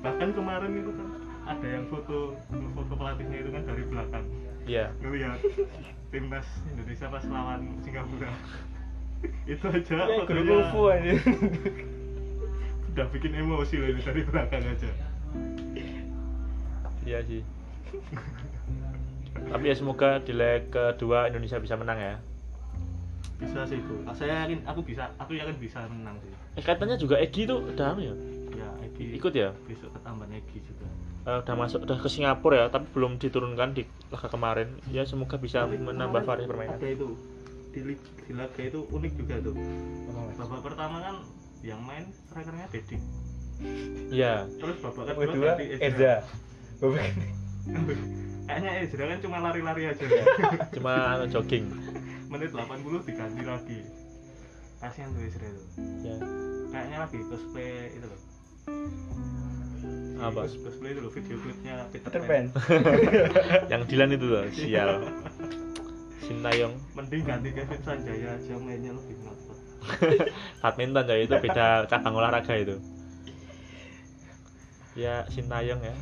Bahkan 0.00 0.28
kemarin 0.32 0.72
itu 0.78 0.90
kan 0.94 1.08
ada 1.44 1.66
yang 1.66 1.84
foto 1.92 2.38
foto 2.48 2.92
pelatihnya 2.96 3.38
itu 3.44 3.50
kan 3.52 3.62
dari 3.68 3.82
belakang. 3.84 4.24
Iya. 4.64 4.86
Ngelihat 5.04 5.38
timnas 6.08 6.48
Indonesia 6.72 7.06
pas 7.12 7.24
lawan 7.28 7.60
Singapura. 7.84 8.32
Itu 9.44 9.66
aja 9.68 9.96
Ya, 10.08 10.16
fotonya. 10.24 10.64
Aja. 10.72 11.14
Udah 12.94 13.10
bikin 13.10 13.34
emosi 13.34 13.74
loh 13.82 13.88
ini 13.90 14.00
dari 14.06 14.22
belakang 14.22 14.62
aja. 14.62 14.90
Iya 17.02 17.18
sih. 17.26 17.42
Tapi 19.34 19.64
ya 19.66 19.74
semoga 19.74 20.22
di 20.22 20.30
leg 20.30 20.70
kedua 20.70 21.26
Indonesia 21.26 21.58
bisa 21.58 21.74
menang 21.74 21.98
ya. 21.98 22.14
Bisa 23.42 23.66
sih 23.66 23.82
itu 23.82 23.94
saya 24.14 24.46
yakin 24.46 24.62
aku 24.62 24.80
bisa 24.86 25.10
aku 25.18 25.34
yakin 25.34 25.58
bisa 25.58 25.82
menang 25.90 26.14
sih. 26.22 26.30
Eh, 26.54 26.62
katanya 26.62 26.94
juga 26.94 27.18
Egi 27.18 27.50
tuh 27.50 27.66
udah 27.66 27.98
ya? 27.98 28.14
Ya 28.54 28.68
Egi 28.86 29.18
ikut 29.18 29.34
ya? 29.34 29.50
Besok 29.66 29.90
ketambah 29.98 30.30
Egi 30.30 30.62
juga. 30.62 30.86
Eh, 31.26 31.38
udah 31.42 31.54
masuk 31.58 31.82
udah 31.82 31.98
ke 31.98 32.06
Singapura 32.06 32.62
ya 32.62 32.66
tapi 32.70 32.86
belum 32.94 33.18
diturunkan 33.18 33.74
di 33.74 33.82
laga 34.14 34.30
kemarin. 34.30 34.70
Ya 34.94 35.02
semoga 35.02 35.34
bisa 35.34 35.66
Tapi 35.66 35.82
menambah 35.82 36.22
variasi 36.22 36.46
permainan. 36.46 36.78
ada 36.78 36.88
itu 36.88 37.18
di, 37.74 37.98
di 37.98 38.32
laga 38.38 38.62
itu 38.62 38.86
unik 38.86 39.12
juga 39.18 39.34
tuh. 39.42 39.54
Babak 40.38 40.62
pertama 40.62 41.02
kan 41.02 41.16
yang 41.64 41.80
main 41.80 42.04
strikernya 42.28 42.68
Dedi 42.68 42.96
iya. 44.12 44.44
Terus 44.60 44.76
babak 44.82 45.14
Kedua 45.14 45.24
kedua 45.30 45.46
ganti 45.56 45.64
Eza. 45.80 46.14
Babak 46.82 47.02
kayaknya 48.44 48.70
Ezra 48.84 49.04
kan 49.08 49.18
cuma 49.24 49.36
lari-lari 49.40 49.88
aja. 49.88 50.04
Cuma 50.76 51.16
anu, 51.16 51.24
jogging. 51.32 51.64
Menit 52.28 52.52
80 52.52 53.08
diganti 53.08 53.40
lagi. 53.40 53.80
Kasihan 54.84 55.08
tuh 55.16 55.22
Ezra 55.24 55.46
itu 55.48 55.62
ya 56.04 56.14
kayaknya 56.68 56.96
lagi 57.08 57.18
cosplay 57.24 57.94
itu 57.96 58.04
loh. 58.04 58.20
Apa? 60.20 60.40
Cos- 60.44 60.60
cosplay 60.60 60.90
itu 60.92 61.00
loh 61.00 61.12
video 61.14 61.36
klipnya 61.40 61.74
Peter, 61.88 62.10
Peter 62.12 62.22
Pan. 62.28 62.44
Yang 63.72 63.82
Dilan 63.88 64.10
itu 64.12 64.26
loh 64.28 64.44
sial. 64.52 64.90
Sintayong 66.20 66.74
mending 66.92 67.22
ganti 67.24 67.48
Kevin 67.52 67.80
Sanjaya 67.80 68.36
aja 68.36 68.54
mainnya 68.60 68.92
lebih 68.92 69.16
ngotot 69.24 69.53
badminton 70.62 71.04
coy 71.04 71.20
itu 71.24 71.34
beda 71.38 71.86
cabang 71.90 72.14
olahraga 72.16 72.54
itu. 72.56 72.76
Ya 74.94 75.26
Sintayong 75.26 75.82
ya. 75.82 75.94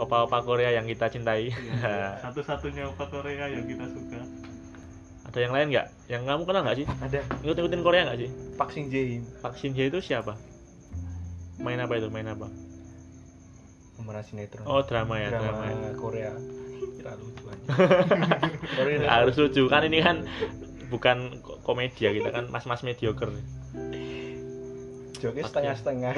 Opa-opa 0.00 0.40
Korea 0.40 0.72
yang 0.72 0.88
kita 0.88 1.12
cintai. 1.12 1.52
Iya, 1.52 2.16
satu-satunya 2.24 2.88
opa 2.88 3.04
Korea 3.12 3.52
yang 3.52 3.68
kita 3.68 3.84
suka. 3.84 4.20
Ada 5.28 5.38
yang 5.44 5.52
lain 5.52 5.68
nggak? 5.76 5.86
Yang 6.08 6.22
kamu 6.24 6.42
kenal 6.48 6.62
nggak 6.64 6.78
sih? 6.80 6.86
Ada. 6.88 7.20
Ngikutin 7.44 7.82
Korea 7.84 8.02
nggak 8.08 8.18
sih? 8.18 8.30
Pak 8.56 8.68
Sing 8.72 8.88
Jae. 8.88 9.20
Park 9.44 9.54
Shin 9.60 9.76
Hye 9.76 9.92
itu 9.92 10.00
siapa? 10.00 10.34
Main 11.60 11.78
apa 11.78 12.00
itu? 12.00 12.08
Main 12.08 12.26
apa? 12.32 12.48
Pemeran 14.00 14.24
sinetron. 14.24 14.64
oh 14.64 14.80
drama 14.80 15.20
ya 15.20 15.28
drama, 15.28 15.60
drama 15.60 15.64
ya. 15.68 15.92
Korea. 16.00 16.32
Kira 16.96 17.12
lucu 17.20 17.44
aja. 17.52 17.68
Korea 18.80 18.96
harus 19.20 19.36
lucu. 19.36 19.68
Kan 19.68 19.84
ini 19.84 20.00
kan 20.00 20.24
bukan 20.90 21.38
ko- 21.40 21.58
komedi 21.62 22.04
ya 22.04 22.10
kita 22.10 22.34
kan 22.34 22.44
mas-mas 22.50 22.82
mediocre. 22.82 23.30
Joknya 25.20 25.44
setengah-setengah. 25.46 26.14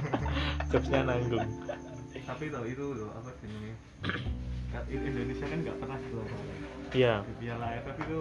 jobsnya 0.74 1.00
nanggung. 1.06 1.48
Tapi 2.24 2.44
tau 2.50 2.64
itu 2.66 2.84
loh 2.98 3.10
apa 3.14 3.30
ini 3.46 3.72
kan 4.74 4.82
Indonesia 4.90 5.46
kan 5.46 5.58
nggak 5.62 5.76
pernah 5.78 5.98
juara. 6.10 6.36
Iya. 6.90 7.14
Di 7.22 7.34
Piala 7.38 7.66
AFF 7.78 7.96
itu 8.04 8.18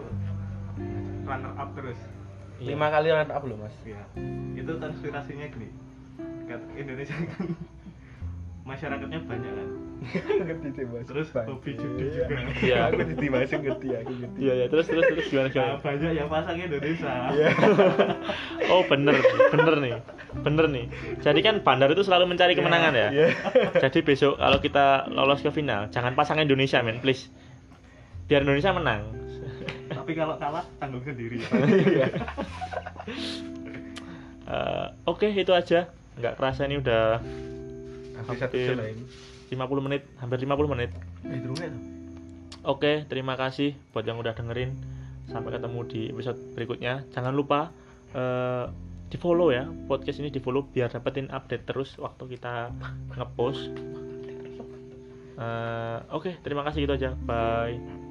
runner 1.25 1.53
up 1.57 1.69
terus. 1.73 1.99
Iya. 2.61 2.67
Lima 2.77 2.87
kali 2.93 3.09
run 3.09 3.31
up 3.33 3.43
loh 3.43 3.57
mas. 3.57 3.75
ya 3.83 4.03
itu 4.53 4.71
konspirasinya 4.77 5.45
gini. 5.49 5.69
Kan 6.45 6.61
Indonesia 6.77 7.15
kan 7.17 7.47
masyarakatnya 8.63 9.19
banyak 9.27 9.51
kan? 9.51 9.69
Ngerti 10.43 10.69
sih 10.75 10.85
mas. 10.87 11.07
terus 11.07 11.31
hobi 11.31 11.71
judi 11.79 12.11
juga. 12.11 12.35
Iya. 12.59 12.91
Aku 12.91 12.99
ngerti 13.07 13.27
mas, 13.31 13.51
aku 13.51 13.63
ngerti, 13.63 13.87
aku 13.95 14.11
ngerti. 14.19 14.37
iya 14.43 14.53
ya 14.59 14.65
terus 14.67 14.85
terus 14.91 15.05
terus 15.07 15.25
gimana 15.31 15.47
Nah, 15.47 15.53
gimana 15.55 15.75
banyak 15.79 16.11
yang 16.11 16.27
pasang 16.27 16.57
Indonesia. 16.59 17.13
Iya. 17.31 17.49
oh 18.73 18.83
bener 18.87 19.15
bener 19.51 19.73
nih. 19.79 19.93
Bener 20.43 20.65
nih. 20.67 20.85
Jadi 21.23 21.39
kan 21.39 21.55
Bandar 21.63 21.87
itu 21.91 22.03
selalu 22.03 22.35
mencari 22.35 22.53
kemenangan 22.55 22.93
ya? 22.95 23.07
Iya. 23.15 23.27
jadi 23.79 23.99
besok 24.03 24.35
kalau 24.35 24.59
kita 24.59 25.07
lolos 25.07 25.39
ke 25.39 25.51
final 25.55 25.87
jangan 25.87 26.11
pasang 26.19 26.43
Indonesia 26.43 26.83
men 26.83 26.99
please. 26.99 27.31
Biar 28.27 28.43
Indonesia 28.43 28.75
menang. 28.75 29.07
Tapi 29.87 30.11
kalau 30.19 30.35
kalah 30.35 30.65
tanggung 30.79 31.03
sendiri. 31.03 31.39
Iya. 31.93 32.07
Eh, 34.43 34.87
oke 35.07 35.27
itu 35.31 35.51
aja. 35.55 35.87
Nggak 36.19 36.35
kerasa 36.35 36.67
ini 36.67 36.83
udah 36.83 37.23
Hampir 38.25 38.41
satu 38.43 38.55
Hampir. 38.57 38.67
jam 38.67 38.77
lah 38.79 38.87
ini. 38.89 39.03
50 39.53 39.85
menit 39.85 40.01
hampir 40.17 40.37
50 40.41 40.73
menit 40.73 40.89
Eh. 41.23 41.73
Oke, 42.63 43.03
terima 43.11 43.35
kasih 43.35 43.75
buat 43.91 44.07
yang 44.07 44.17
udah 44.17 44.33
dengerin. 44.33 44.71
Sampai 45.27 45.55
ketemu 45.55 45.79
di 45.87 46.01
episode 46.11 46.39
berikutnya. 46.55 47.03
Jangan 47.11 47.35
lupa 47.35 47.71
eh, 48.15 48.65
di 49.11 49.17
follow 49.21 49.53
ya 49.53 49.69
podcast 49.85 50.23
ini 50.23 50.33
di 50.33 50.41
follow 50.41 50.65
biar 50.65 50.89
dapetin 50.89 51.29
update 51.29 51.69
terus 51.69 51.95
waktu 52.01 52.33
kita 52.33 52.71
ngepost. 53.13 53.71
Eh, 55.33 55.97
Oke, 56.13 56.39
terima 56.41 56.63
kasih 56.63 56.87
gitu 56.87 56.93
aja. 56.95 57.11
Bye. 57.25 58.02